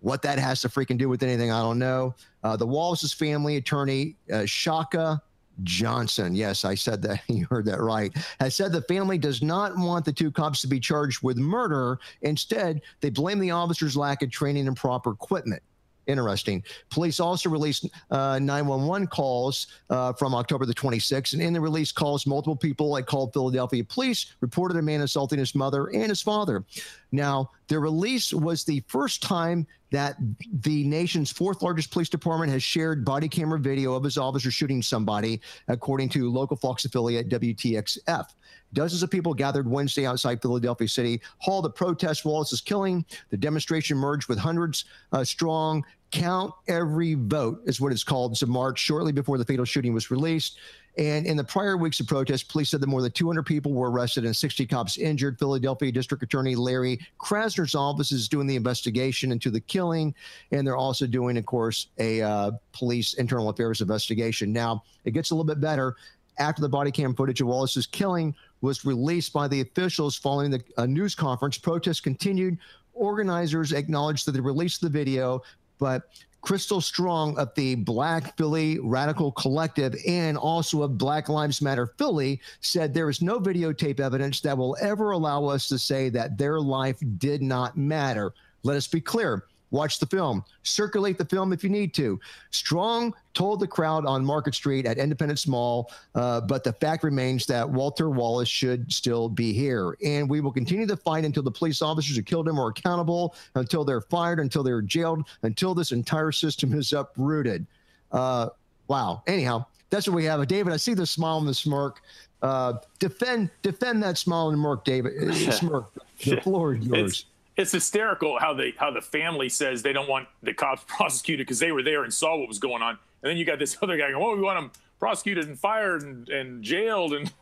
What 0.00 0.22
that 0.22 0.38
has 0.38 0.60
to 0.60 0.68
freaking 0.68 0.96
do 0.96 1.08
with 1.08 1.24
anything, 1.24 1.50
I 1.50 1.60
don't 1.60 1.78
know. 1.78 2.14
Uh, 2.44 2.56
the 2.56 2.66
Wallace's 2.66 3.12
family 3.12 3.56
attorney, 3.56 4.14
uh, 4.32 4.44
Shaka 4.44 5.20
Johnson, 5.62 6.34
yes, 6.34 6.64
I 6.64 6.74
said 6.74 7.02
that. 7.02 7.20
You 7.28 7.46
heard 7.50 7.66
that 7.66 7.80
right. 7.80 8.12
Has 8.40 8.56
said 8.56 8.72
the 8.72 8.82
family 8.82 9.16
does 9.16 9.42
not 9.42 9.76
want 9.76 10.04
the 10.04 10.12
two 10.12 10.30
cops 10.30 10.60
to 10.62 10.66
be 10.66 10.80
charged 10.80 11.22
with 11.22 11.36
murder. 11.36 12.00
Instead, 12.22 12.82
they 13.00 13.10
blame 13.10 13.38
the 13.38 13.52
officers' 13.52 13.96
lack 13.96 14.22
of 14.22 14.30
training 14.30 14.66
and 14.66 14.76
proper 14.76 15.12
equipment 15.12 15.62
interesting. 16.08 16.64
Police 16.90 17.20
also 17.20 17.48
released 17.50 17.88
uh, 18.10 18.38
911 18.40 19.06
calls 19.08 19.68
uh, 19.90 20.12
from 20.14 20.34
October 20.34 20.66
the 20.66 20.74
26th, 20.74 21.34
and 21.34 21.42
in 21.42 21.52
the 21.52 21.60
release 21.60 21.92
calls, 21.92 22.26
multiple 22.26 22.56
people 22.56 22.88
like 22.88 23.06
called 23.06 23.32
Philadelphia 23.32 23.84
police 23.84 24.34
reported 24.40 24.76
a 24.78 24.82
man 24.82 25.02
assaulting 25.02 25.38
his 25.38 25.54
mother 25.54 25.88
and 25.88 26.08
his 26.08 26.22
father. 26.22 26.64
Now, 27.12 27.50
the 27.68 27.78
release 27.78 28.32
was 28.32 28.64
the 28.64 28.82
first 28.86 29.22
time 29.22 29.66
that 29.90 30.16
the 30.60 30.84
nation's 30.84 31.30
fourth 31.30 31.62
largest 31.62 31.90
police 31.90 32.10
department 32.10 32.52
has 32.52 32.62
shared 32.62 33.04
body 33.04 33.28
camera 33.28 33.58
video 33.58 33.94
of 33.94 34.04
his 34.04 34.18
officer 34.18 34.50
shooting 34.50 34.82
somebody, 34.82 35.40
according 35.68 36.10
to 36.10 36.30
local 36.30 36.56
Fox 36.56 36.84
affiliate 36.84 37.28
WTXF. 37.30 38.26
Dozens 38.74 39.02
of 39.02 39.10
people 39.10 39.32
gathered 39.32 39.66
Wednesday 39.66 40.04
outside 40.04 40.42
Philadelphia 40.42 40.88
City 40.88 41.22
Hall 41.38 41.62
to 41.62 41.70
protest 41.70 42.26
Wallace's 42.26 42.60
killing. 42.60 43.04
The 43.30 43.38
demonstration 43.38 43.96
merged 43.96 44.28
with 44.28 44.38
hundreds 44.38 44.84
uh, 45.12 45.24
strong 45.24 45.84
Count 46.10 46.52
Every 46.68 47.14
Vote 47.14 47.60
is 47.66 47.80
what 47.80 47.92
it's 47.92 48.04
called. 48.04 48.32
It's 48.32 48.42
a 48.42 48.46
march 48.46 48.78
shortly 48.78 49.12
before 49.12 49.38
the 49.38 49.44
fatal 49.44 49.64
shooting 49.64 49.92
was 49.92 50.10
released. 50.10 50.58
And 50.98 51.26
in 51.26 51.36
the 51.36 51.44
prior 51.44 51.76
weeks 51.76 52.00
of 52.00 52.08
protests, 52.08 52.42
police 52.42 52.70
said 52.70 52.80
that 52.80 52.88
more 52.88 53.02
than 53.02 53.12
200 53.12 53.44
people 53.44 53.72
were 53.72 53.88
arrested 53.88 54.24
and 54.24 54.34
60 54.34 54.66
cops 54.66 54.98
injured. 54.98 55.38
Philadelphia 55.38 55.92
District 55.92 56.20
Attorney 56.24 56.56
Larry 56.56 56.98
Krasner's 57.20 57.76
office 57.76 58.10
is 58.10 58.28
doing 58.28 58.48
the 58.48 58.56
investigation 58.56 59.30
into 59.30 59.48
the 59.48 59.60
killing, 59.60 60.12
and 60.50 60.66
they're 60.66 60.76
also 60.76 61.06
doing, 61.06 61.36
of 61.36 61.46
course, 61.46 61.86
a 61.98 62.20
uh, 62.20 62.50
police 62.72 63.14
internal 63.14 63.48
affairs 63.48 63.80
investigation. 63.80 64.52
Now, 64.52 64.82
it 65.04 65.12
gets 65.12 65.30
a 65.30 65.34
little 65.36 65.46
bit 65.46 65.60
better 65.60 65.94
after 66.38 66.62
the 66.62 66.68
body 66.68 66.90
cam 66.90 67.14
footage 67.14 67.40
of 67.40 67.46
Wallace's 67.46 67.86
killing 67.86 68.34
was 68.60 68.84
released 68.84 69.32
by 69.32 69.46
the 69.46 69.60
officials 69.60 70.16
following 70.16 70.50
the 70.50 70.62
uh, 70.76 70.86
news 70.86 71.14
conference. 71.14 71.58
Protests 71.58 72.00
continued. 72.00 72.58
Organizers 72.94 73.72
acknowledged 73.72 74.26
that 74.26 74.32
they 74.32 74.40
released 74.40 74.80
the 74.80 74.88
video, 74.88 75.42
but 75.78 76.08
Crystal 76.40 76.80
Strong 76.80 77.38
of 77.38 77.54
the 77.54 77.74
Black 77.74 78.36
Philly 78.36 78.78
Radical 78.78 79.32
Collective 79.32 79.94
and 80.06 80.38
also 80.38 80.82
of 80.82 80.96
Black 80.96 81.28
Lives 81.28 81.60
Matter 81.60 81.92
Philly 81.98 82.40
said 82.60 82.94
there 82.94 83.10
is 83.10 83.20
no 83.20 83.38
videotape 83.38 84.00
evidence 84.00 84.40
that 84.40 84.56
will 84.56 84.76
ever 84.80 85.10
allow 85.10 85.44
us 85.46 85.68
to 85.68 85.78
say 85.78 86.08
that 86.10 86.38
their 86.38 86.60
life 86.60 86.98
did 87.18 87.42
not 87.42 87.76
matter. 87.76 88.32
Let 88.62 88.76
us 88.76 88.86
be 88.86 89.00
clear. 89.00 89.44
Watch 89.70 89.98
the 89.98 90.06
film. 90.06 90.44
Circulate 90.62 91.18
the 91.18 91.24
film 91.24 91.52
if 91.52 91.62
you 91.62 91.68
need 91.70 91.92
to. 91.94 92.18
Strong 92.50 93.14
told 93.34 93.60
the 93.60 93.66
crowd 93.66 94.06
on 94.06 94.24
Market 94.24 94.54
Street 94.54 94.86
at 94.86 94.96
Independence 94.98 95.46
Mall, 95.46 95.90
uh, 96.14 96.40
but 96.40 96.64
the 96.64 96.72
fact 96.72 97.04
remains 97.04 97.44
that 97.46 97.68
Walter 97.68 98.08
Wallace 98.08 98.48
should 98.48 98.90
still 98.90 99.28
be 99.28 99.52
here. 99.52 99.96
And 100.02 100.28
we 100.28 100.40
will 100.40 100.52
continue 100.52 100.86
to 100.86 100.96
fight 100.96 101.24
until 101.24 101.42
the 101.42 101.50
police 101.50 101.82
officers 101.82 102.16
who 102.16 102.22
killed 102.22 102.48
him 102.48 102.58
are 102.58 102.68
accountable, 102.68 103.34
until 103.54 103.84
they're 103.84 104.00
fired, 104.00 104.40
until 104.40 104.62
they're 104.62 104.82
jailed, 104.82 105.26
until 105.42 105.74
this 105.74 105.92
entire 105.92 106.32
system 106.32 106.72
is 106.72 106.92
uprooted. 106.92 107.66
Uh, 108.10 108.48
wow. 108.88 109.22
Anyhow, 109.26 109.66
that's 109.90 110.08
what 110.08 110.16
we 110.16 110.24
have. 110.24 110.46
David, 110.48 110.72
I 110.72 110.76
see 110.78 110.94
the 110.94 111.06
smile 111.06 111.38
and 111.38 111.48
the 111.48 111.54
smirk. 111.54 112.00
Uh, 112.40 112.74
defend 113.00 113.50
defend 113.62 114.02
that 114.02 114.16
smile 114.16 114.48
and 114.48 114.56
smirk, 114.58 114.84
David. 114.84 115.34
smirk. 115.52 115.90
The 116.24 116.40
floor 116.40 116.74
is 116.74 116.86
yours. 116.86 116.98
It's- 117.00 117.24
it's 117.58 117.72
hysterical 117.72 118.38
how 118.38 118.54
they 118.54 118.72
how 118.76 118.90
the 118.90 119.02
family 119.02 119.48
says 119.48 119.82
they 119.82 119.92
don't 119.92 120.08
want 120.08 120.28
the 120.42 120.54
cops 120.54 120.84
prosecuted 120.86 121.46
because 121.46 121.58
they 121.58 121.72
were 121.72 121.82
there 121.82 122.04
and 122.04 122.14
saw 122.14 122.38
what 122.38 122.48
was 122.48 122.58
going 122.58 122.82
on, 122.82 122.98
and 123.22 123.30
then 123.30 123.36
you 123.36 123.44
got 123.44 123.58
this 123.58 123.76
other 123.82 123.98
guy 123.98 124.10
going, 124.12 124.22
"Oh, 124.22 124.34
we 124.34 124.40
want 124.40 124.58
them 124.58 124.70
prosecuted 124.98 125.46
and 125.46 125.58
fired 125.58 126.02
and, 126.02 126.28
and 126.28 126.62
jailed," 126.62 127.12
and 127.12 127.32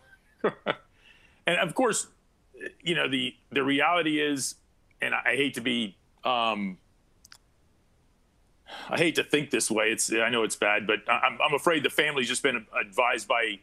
and 1.47 1.61
of 1.61 1.75
course, 1.75 2.09
you 2.81 2.95
know 2.95 3.09
the 3.09 3.37
the 3.51 3.63
reality 3.63 4.21
is, 4.21 4.57
and 5.01 5.15
I 5.15 5.37
hate 5.37 5.55
to 5.55 5.61
be, 5.61 5.97
um, 6.25 6.79
I 8.89 8.97
hate 8.97 9.17
to 9.17 9.25
think 9.25 9.51
this 9.51 9.71
way. 9.71 9.91
It's 9.91 10.11
I 10.11 10.31
know 10.31 10.43
it's 10.43 10.57
bad, 10.57 10.87
but 10.87 11.01
I'm 11.09 11.39
I'm 11.43 11.55
afraid 11.55 11.83
the 11.83 11.91
family's 11.91 12.29
just 12.29 12.43
been 12.43 12.67
advised 12.81 13.29
by 13.29 13.61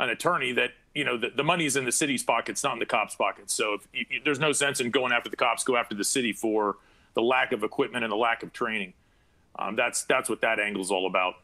an 0.00 0.10
attorney 0.10 0.50
that 0.52 0.72
you 0.94 1.04
know 1.04 1.16
the, 1.16 1.30
the 1.30 1.44
money 1.44 1.66
is 1.66 1.76
in 1.76 1.84
the 1.84 1.92
city's 1.92 2.22
pockets, 2.22 2.62
not 2.62 2.74
in 2.74 2.78
the 2.78 2.86
cops' 2.86 3.14
pockets. 3.14 3.54
So 3.54 3.74
if, 3.74 3.88
you, 3.92 4.20
there's 4.24 4.40
no 4.40 4.52
sense 4.52 4.80
in 4.80 4.90
going 4.90 5.12
after 5.12 5.30
the 5.30 5.36
cops, 5.36 5.64
go 5.64 5.76
after 5.76 5.94
the 5.94 6.04
city 6.04 6.32
for 6.32 6.76
the 7.14 7.22
lack 7.22 7.52
of 7.52 7.62
equipment 7.62 8.04
and 8.04 8.12
the 8.12 8.16
lack 8.16 8.42
of 8.42 8.52
training. 8.52 8.94
Um, 9.58 9.76
that's 9.76 10.04
that's 10.04 10.28
what 10.28 10.40
that 10.40 10.58
angle 10.58 10.82
is 10.82 10.90
all 10.90 11.06
about 11.06 11.34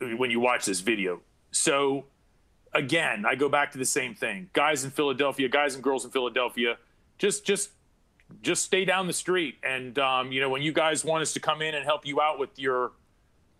when 0.00 0.30
you 0.30 0.40
watch 0.40 0.66
this 0.66 0.80
video. 0.80 1.20
So 1.50 2.04
again, 2.72 3.24
I 3.26 3.34
go 3.34 3.48
back 3.48 3.72
to 3.72 3.78
the 3.78 3.84
same 3.84 4.14
thing. 4.14 4.50
Guys 4.52 4.84
in 4.84 4.90
Philadelphia, 4.90 5.48
guys 5.48 5.74
and 5.74 5.82
girls 5.82 6.04
in 6.04 6.10
Philadelphia, 6.10 6.76
just 7.18 7.44
just 7.44 7.70
just 8.42 8.64
stay 8.64 8.84
down 8.84 9.06
the 9.06 9.12
street. 9.12 9.56
And 9.62 9.98
um, 9.98 10.32
you 10.32 10.40
know, 10.40 10.48
when 10.48 10.62
you 10.62 10.72
guys 10.72 11.04
want 11.04 11.22
us 11.22 11.32
to 11.34 11.40
come 11.40 11.62
in 11.62 11.74
and 11.74 11.84
help 11.84 12.06
you 12.06 12.20
out 12.20 12.38
with 12.38 12.58
your 12.58 12.92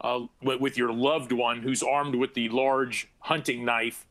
uh, 0.00 0.20
with 0.42 0.76
your 0.76 0.92
loved 0.92 1.32
one 1.32 1.60
who's 1.60 1.82
armed 1.82 2.14
with 2.14 2.34
the 2.34 2.48
large 2.48 3.08
hunting 3.20 3.64
knife, 3.64 4.06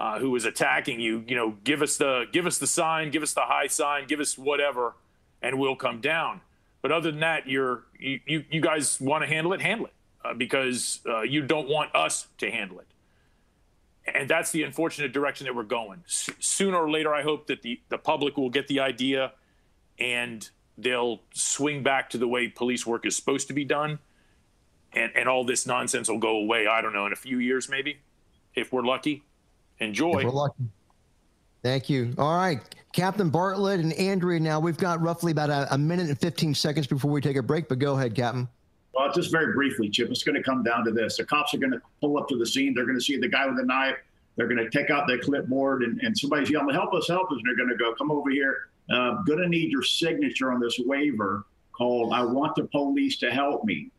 uh, 0.00 0.18
who 0.18 0.34
is 0.34 0.46
attacking 0.46 0.98
you, 0.98 1.22
you 1.28 1.36
know, 1.36 1.54
give 1.62 1.82
us 1.82 1.98
the 1.98 2.24
give 2.32 2.46
us 2.46 2.56
the 2.56 2.66
sign, 2.66 3.10
give 3.10 3.22
us 3.22 3.34
the 3.34 3.42
high 3.42 3.66
sign, 3.66 4.06
give 4.06 4.18
us 4.18 4.38
whatever, 4.38 4.94
and 5.42 5.58
we'll 5.58 5.76
come 5.76 6.00
down. 6.00 6.40
But 6.80 6.90
other 6.90 7.10
than 7.10 7.20
that, 7.20 7.46
you're 7.46 7.84
you 7.98 8.18
you, 8.26 8.44
you 8.50 8.60
guys 8.62 8.98
want 8.98 9.22
to 9.22 9.28
handle 9.28 9.52
it, 9.52 9.60
handle 9.60 9.86
it, 9.86 9.92
uh, 10.24 10.32
because 10.32 11.00
uh, 11.06 11.20
you 11.20 11.42
don't 11.42 11.68
want 11.68 11.94
us 11.94 12.28
to 12.38 12.50
handle 12.50 12.78
it. 12.80 12.86
And 14.06 14.28
that's 14.28 14.50
the 14.50 14.62
unfortunate 14.62 15.12
direction 15.12 15.44
that 15.44 15.54
we're 15.54 15.64
going. 15.64 16.02
S- 16.06 16.30
sooner 16.40 16.78
or 16.78 16.90
later, 16.90 17.14
I 17.14 17.22
hope 17.22 17.46
that 17.48 17.60
the, 17.60 17.80
the 17.90 17.98
public 17.98 18.38
will 18.38 18.48
get 18.48 18.66
the 18.66 18.80
idea 18.80 19.32
and 19.98 20.48
they'll 20.78 21.20
swing 21.34 21.82
back 21.82 22.08
to 22.10 22.18
the 22.18 22.26
way 22.26 22.48
police 22.48 22.86
work 22.86 23.04
is 23.04 23.14
supposed 23.14 23.46
to 23.48 23.52
be 23.52 23.66
done 23.66 23.98
and, 24.94 25.12
and 25.14 25.28
all 25.28 25.44
this 25.44 25.66
nonsense 25.66 26.08
will 26.08 26.18
go 26.18 26.38
away. 26.38 26.66
I 26.66 26.80
don't 26.80 26.94
know 26.94 27.04
in 27.04 27.12
a 27.12 27.16
few 27.16 27.38
years 27.38 27.68
maybe, 27.68 27.98
if 28.54 28.72
we're 28.72 28.82
lucky. 28.82 29.22
Enjoy. 29.80 30.22
We're 30.24 30.30
lucky. 30.30 30.64
Thank 31.62 31.90
you. 31.90 32.14
All 32.16 32.36
right, 32.36 32.60
Captain 32.92 33.28
Bartley 33.28 33.74
and 33.74 33.92
Andrea. 33.94 34.40
Now 34.40 34.60
we've 34.60 34.76
got 34.76 35.00
roughly 35.00 35.32
about 35.32 35.50
a, 35.50 35.74
a, 35.74 35.78
minute 35.78 36.08
and 36.08 36.18
15 36.18 36.54
seconds 36.54 36.86
before 36.86 37.10
we 37.10 37.20
take 37.20 37.36
a 37.36 37.42
break. 37.42 37.68
But 37.68 37.78
go 37.78 37.96
ahead, 37.96 38.14
Captain. 38.14 38.48
Well, 38.94 39.12
just 39.12 39.30
very 39.30 39.52
briefly, 39.52 39.88
Chip. 39.88 40.10
It's 40.10 40.22
going 40.22 40.36
to 40.36 40.42
come 40.42 40.62
down 40.62 40.84
to 40.84 40.90
this: 40.90 41.16
the 41.16 41.24
cops 41.24 41.54
are 41.54 41.58
going 41.58 41.72
to 41.72 41.80
pull 42.00 42.18
up 42.18 42.28
to 42.28 42.38
the 42.38 42.46
scene. 42.46 42.74
They're 42.74 42.86
going 42.86 42.98
to 42.98 43.04
see 43.04 43.16
the 43.18 43.28
guy 43.28 43.46
with 43.46 43.56
the 43.56 43.64
knife. 43.64 43.96
They're 44.36 44.48
going 44.48 44.58
to 44.58 44.70
take 44.70 44.90
out 44.90 45.06
their 45.06 45.18
clipboard, 45.18 45.82
and, 45.82 46.00
and 46.00 46.16
somebody's 46.16 46.50
yelling, 46.50 46.74
"Help 46.74 46.94
us! 46.94 47.08
Help 47.08 47.30
us!" 47.30 47.38
And 47.38 47.42
they're 47.46 47.56
going 47.56 47.76
to 47.76 47.82
go, 47.82 47.94
"Come 47.94 48.10
over 48.10 48.30
here. 48.30 48.68
Uh, 48.90 49.22
going 49.22 49.38
to 49.40 49.48
need 49.48 49.70
your 49.70 49.82
signature 49.82 50.50
on 50.50 50.60
this 50.60 50.78
waiver 50.84 51.44
called 51.72 52.12
I 52.12 52.22
want 52.24 52.54
the 52.56 52.64
police 52.64 53.18
to 53.18 53.30
help 53.30 53.64
me." 53.64 53.90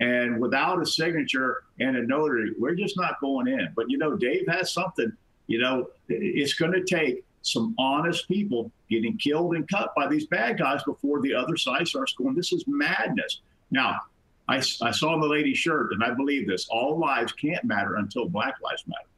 And 0.00 0.40
without 0.40 0.80
a 0.80 0.86
signature 0.86 1.64
and 1.80 1.96
a 1.96 2.06
notary, 2.06 2.52
we're 2.58 2.74
just 2.74 2.96
not 2.96 3.20
going 3.20 3.48
in. 3.48 3.68
But 3.74 3.90
you 3.90 3.98
know, 3.98 4.16
Dave 4.16 4.46
has 4.48 4.72
something. 4.72 5.12
You 5.46 5.58
know, 5.58 5.88
it's 6.08 6.54
going 6.54 6.72
to 6.72 6.84
take 6.84 7.24
some 7.42 7.74
honest 7.78 8.28
people 8.28 8.70
getting 8.90 9.16
killed 9.16 9.54
and 9.54 9.68
cut 9.68 9.92
by 9.96 10.06
these 10.06 10.26
bad 10.26 10.58
guys 10.58 10.82
before 10.84 11.20
the 11.20 11.34
other 11.34 11.56
side 11.56 11.88
starts 11.88 12.12
going, 12.12 12.34
this 12.34 12.52
is 12.52 12.64
madness. 12.66 13.40
Now, 13.70 14.00
I, 14.48 14.56
I 14.56 14.90
saw 14.90 15.18
the 15.18 15.26
lady's 15.26 15.58
shirt, 15.58 15.92
and 15.92 16.02
I 16.02 16.10
believe 16.14 16.46
this 16.46 16.66
all 16.70 16.98
lives 16.98 17.32
can't 17.32 17.64
matter 17.64 17.96
until 17.96 18.28
Black 18.28 18.54
Lives 18.62 18.84
Matter. 18.86 19.08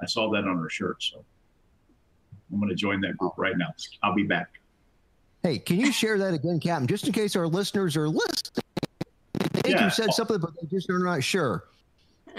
I 0.00 0.06
saw 0.06 0.30
that 0.30 0.44
on 0.44 0.58
her 0.58 0.68
shirt. 0.68 1.02
So 1.02 1.24
I'm 2.52 2.58
going 2.58 2.68
to 2.68 2.74
join 2.74 3.00
that 3.02 3.16
group 3.16 3.32
right 3.36 3.56
now. 3.56 3.68
I'll 4.02 4.14
be 4.14 4.24
back. 4.24 4.48
Hey, 5.42 5.58
can 5.58 5.78
you 5.78 5.92
share 5.92 6.18
that 6.18 6.34
again, 6.34 6.60
Captain, 6.60 6.86
just 6.86 7.06
in 7.06 7.12
case 7.12 7.36
our 7.36 7.46
listeners 7.46 7.96
are 7.96 8.08
listening? 8.08 8.65
Think 9.66 9.78
yeah. 9.78 9.84
you 9.84 9.90
said 9.90 10.12
something, 10.12 10.38
but 10.38 10.50
they 10.60 10.66
just 10.68 10.88
are 10.90 10.98
not 10.98 11.22
sure. 11.22 11.64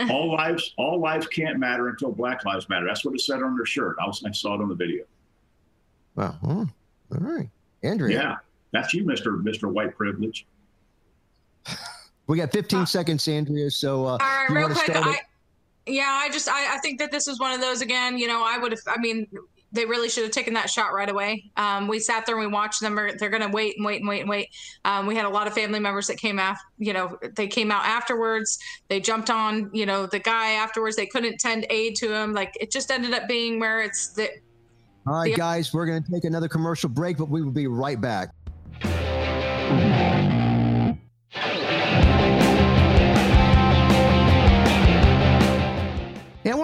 all 0.09 0.34
lives, 0.34 0.73
all 0.78 0.99
lives 0.99 1.28
can't 1.28 1.59
matter 1.59 1.89
until 1.89 2.11
Black 2.11 2.45
Lives 2.45 2.69
Matter. 2.69 2.86
That's 2.86 3.03
what 3.03 3.15
it 3.15 3.21
said 3.21 3.41
on 3.41 3.55
their 3.55 3.65
shirt. 3.65 3.97
I, 4.01 4.05
was, 4.05 4.23
I 4.25 4.32
saw 4.32 4.55
it 4.55 4.61
on 4.61 4.69
the 4.69 4.75
video. 4.75 5.03
Wow. 6.15 6.36
all 6.43 6.67
right, 7.11 7.49
Andrea. 7.84 8.17
Yeah, 8.17 8.36
that's 8.71 8.93
you, 8.93 9.05
Mister 9.05 9.32
Mister 9.34 9.67
White 9.67 9.95
Privilege. 9.95 10.45
We 12.28 12.38
got 12.38 12.51
15 12.51 12.80
uh, 12.80 12.86
seconds, 12.86 13.28
Andrea. 13.28 13.71
So, 13.71 14.05
uh, 14.05 14.09
all 14.09 14.17
right, 14.17 14.49
real 14.49 14.69
quick. 14.69 14.89
I, 14.93 15.19
yeah, 15.86 16.19
I 16.21 16.30
just 16.30 16.49
I, 16.49 16.75
I 16.75 16.78
think 16.80 16.99
that 16.99 17.09
this 17.11 17.28
is 17.28 17.39
one 17.39 17.53
of 17.53 17.61
those 17.61 17.82
again. 17.82 18.17
You 18.17 18.28
know, 18.28 18.43
I 18.45 18.57
would 18.57 18.73
have. 18.73 18.82
I 18.86 18.99
mean, 18.99 19.28
they 19.72 19.86
really 19.86 20.09
should 20.09 20.24
have 20.24 20.32
taken 20.32 20.53
that 20.53 20.70
shot 20.70 20.93
right 20.93 21.09
away. 21.09 21.51
Um, 21.57 21.88
we 21.88 21.99
sat 21.99 22.26
there 22.26 22.36
and 22.38 22.45
we 22.47 22.51
watched 22.51 22.82
them. 22.82 22.95
They're 22.95 23.30
going 23.30 23.41
to 23.41 23.49
wait 23.49 23.76
and 23.78 23.86
wait 23.86 23.99
and 23.99 24.07
wait 24.07 24.22
and 24.22 24.30
wait. 24.30 24.49
Um, 24.86 25.05
we 25.05 25.15
had 25.15 25.26
a 25.26 25.30
lot 25.30 25.47
of 25.47 25.53
family 25.53 25.80
members 25.80 26.07
that 26.07 26.18
came 26.18 26.39
out. 26.39 26.57
You 26.78 26.93
know, 26.93 27.18
they 27.36 27.47
came 27.47 27.72
out 27.72 27.86
afterwards. 27.86 28.59
They 28.88 28.99
jumped 28.99 29.30
on. 29.30 29.70
You 29.74 29.86
know, 29.86 30.05
the 30.05 30.20
guy 30.20 30.51
afterwards. 30.51 30.95
They 30.95 31.05
couldn't 31.05 31.39
tend 31.39 31.65
aid 31.70 31.95
to 31.97 32.13
him. 32.13 32.34
Like 32.34 32.55
it 32.59 32.72
just 32.72 32.91
ended 32.91 33.13
up 33.13 33.28
being 33.28 33.59
where 33.59 33.82
it's 33.82 34.09
the. 34.09 34.30
All 35.05 35.13
right, 35.13 35.32
the, 35.32 35.38
guys, 35.38 35.74
we're 35.74 35.86
going 35.86 36.03
to 36.03 36.11
take 36.11 36.26
another 36.26 36.49
commercial 36.49 36.89
break, 36.89 37.18
but 37.18 37.30
we 37.30 37.41
will 37.41 37.51
be 37.51 37.68
right 37.68 37.99
back. 37.99 38.34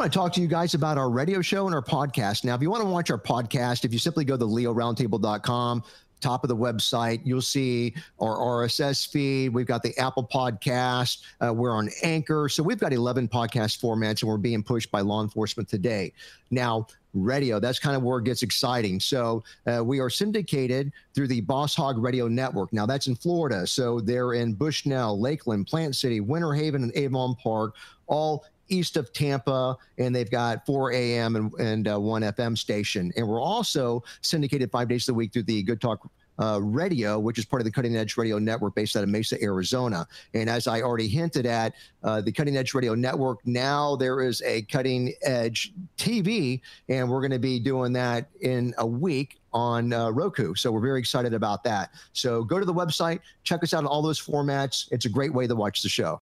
Want 0.04 0.12
to 0.12 0.20
talk 0.20 0.34
to 0.34 0.41
you 0.41 0.47
guys 0.47 0.74
about 0.74 0.97
our 0.97 1.10
radio 1.10 1.41
show 1.41 1.66
and 1.66 1.74
our 1.74 1.82
podcast. 1.82 2.43
Now, 2.43 2.56
if 2.56 2.62
you 2.62 2.70
want 2.70 2.84
to 2.84 2.89
watch 2.89 3.10
our 3.10 3.18
podcast, 3.18 3.86
if 3.86 3.93
you 3.93 3.99
simply 3.99 4.26
go 4.26 4.36
to 4.36 4.43
leoroundtable.com, 4.43 5.82
top 6.20 6.43
of 6.43 6.49
the 6.49 6.56
website, 6.58 7.22
you'll 7.24 7.39
see 7.39 7.93
our 8.20 8.36
RSS 8.36 9.10
feed. 9.10 9.54
We've 9.54 9.66
got 9.66 9.82
the 9.82 9.97
Apple 9.97 10.28
podcast. 10.28 11.22
Uh, 11.39 11.54
we're 11.54 11.72
on 11.72 11.89
Anchor. 12.01 12.49
So 12.49 12.62
we've 12.62 12.80
got 12.80 12.91
11 12.91 13.30
podcast 13.30 13.80
formats 13.80 14.24
and 14.24 14.30
we're 14.30 14.36
being 14.36 14.62
pushed 14.62 14.91
by 14.91 14.99
law 14.99 15.24
enforcement 15.24 15.70
today. 15.70 16.12
Now, 16.51 16.86
radio, 17.14 17.62
that's 17.62 17.80
kind 17.80 17.95
of 17.95 18.04
where 18.04 18.20
it 18.20 18.26
gets 18.26 18.43
exciting. 18.43 18.99
So 18.99 19.41
uh, 19.68 19.86
we 19.86 20.01
are 20.01 20.10
syndicated 20.10 20.91
through 21.16 21.28
the 21.28 21.39
Boss 21.39 21.76
Hog 21.76 21.97
Radio 21.97 22.28
Network. 22.28 22.74
Now, 22.74 22.86
that's 22.86 23.08
in 23.08 23.16
Florida. 23.16 23.66
So 23.66 24.01
they're 24.01 24.34
in 24.34 24.54
Bushnell, 24.54 25.18
Lakeland, 25.18 25.68
Plant 25.68 25.95
City, 25.95 26.20
Winter 26.20 26.54
Haven, 26.54 26.84
and 26.84 26.91
Avon 26.93 27.36
Park, 27.36 27.76
all 28.08 28.45
east 28.70 28.97
of 28.97 29.11
Tampa, 29.14 29.78
and 29.97 30.16
they've 30.16 30.30
got 30.30 30.66
4 30.66 30.91
a.m. 30.93 31.36
and, 31.36 31.53
and 31.53 31.88
uh, 31.88 31.99
1 31.99 32.22
FM 32.22 32.57
station. 32.57 33.11
And 33.18 33.28
we're 33.28 33.41
also 33.41 34.03
syndicated 34.22 34.72
five 34.72 34.88
days 34.88 35.07
a 35.09 35.14
week 35.14 35.34
through 35.34 35.43
the 35.43 35.64
Good 35.64 35.82
Talk 35.82 36.09
uh, 36.39 36.59
Radio, 36.61 37.20
which 37.20 37.38
is 37.38 37.45
part 37.45 37.61
of 37.61 37.66
the 37.66 37.72
Cutting 37.72 37.95
Edge 37.95 38.18
Radio 38.18 38.39
Network 38.39 38.76
based 38.76 38.95
out 38.95 39.03
of 39.03 39.09
Mesa, 39.09 39.41
Arizona. 39.43 40.07
And 40.34 40.49
as 40.49 40.68
I 40.68 40.82
already 40.82 41.07
hinted 41.07 41.45
at, 41.45 41.74
uh, 42.03 42.22
the 42.22 42.32
Cutting 42.32 42.57
Edge 42.57 42.74
Radio 42.74 42.95
Network, 42.95 43.45
now 43.45 43.95
there 43.95 44.22
is 44.22 44.41
a 44.43 44.64
Cutting 44.64 45.14
Edge 45.22 45.74
TV, 45.97 46.61
and 46.89 47.09
we're 47.09 47.22
going 47.22 47.32
to 47.32 47.39
be 47.39 47.59
doing 47.59 47.93
that 47.93 48.30
in 48.41 48.74
a 48.78 48.86
week 48.86 49.39
on 49.53 49.93
uh, 49.93 50.09
Roku. 50.09 50.55
So 50.55 50.72
we're 50.72 50.82
very 50.82 50.99
excited 50.99 51.34
about 51.34 51.64
that. 51.66 51.91
So 52.14 52.43
go 52.43 52.59
to 52.59 52.66
the 52.66 52.74
website, 52.74 53.20
check 53.43 53.61
us 53.61 53.74
out 53.74 53.82
in 53.82 53.88
all 53.88 54.01
those 54.01 54.20
formats. 54.20 54.91
It's 54.91 55.05
a 55.05 55.09
great 55.09 55.34
way 55.34 55.45
to 55.45 55.55
watch 55.55 55.84
the 55.84 55.89
show. 55.89 56.20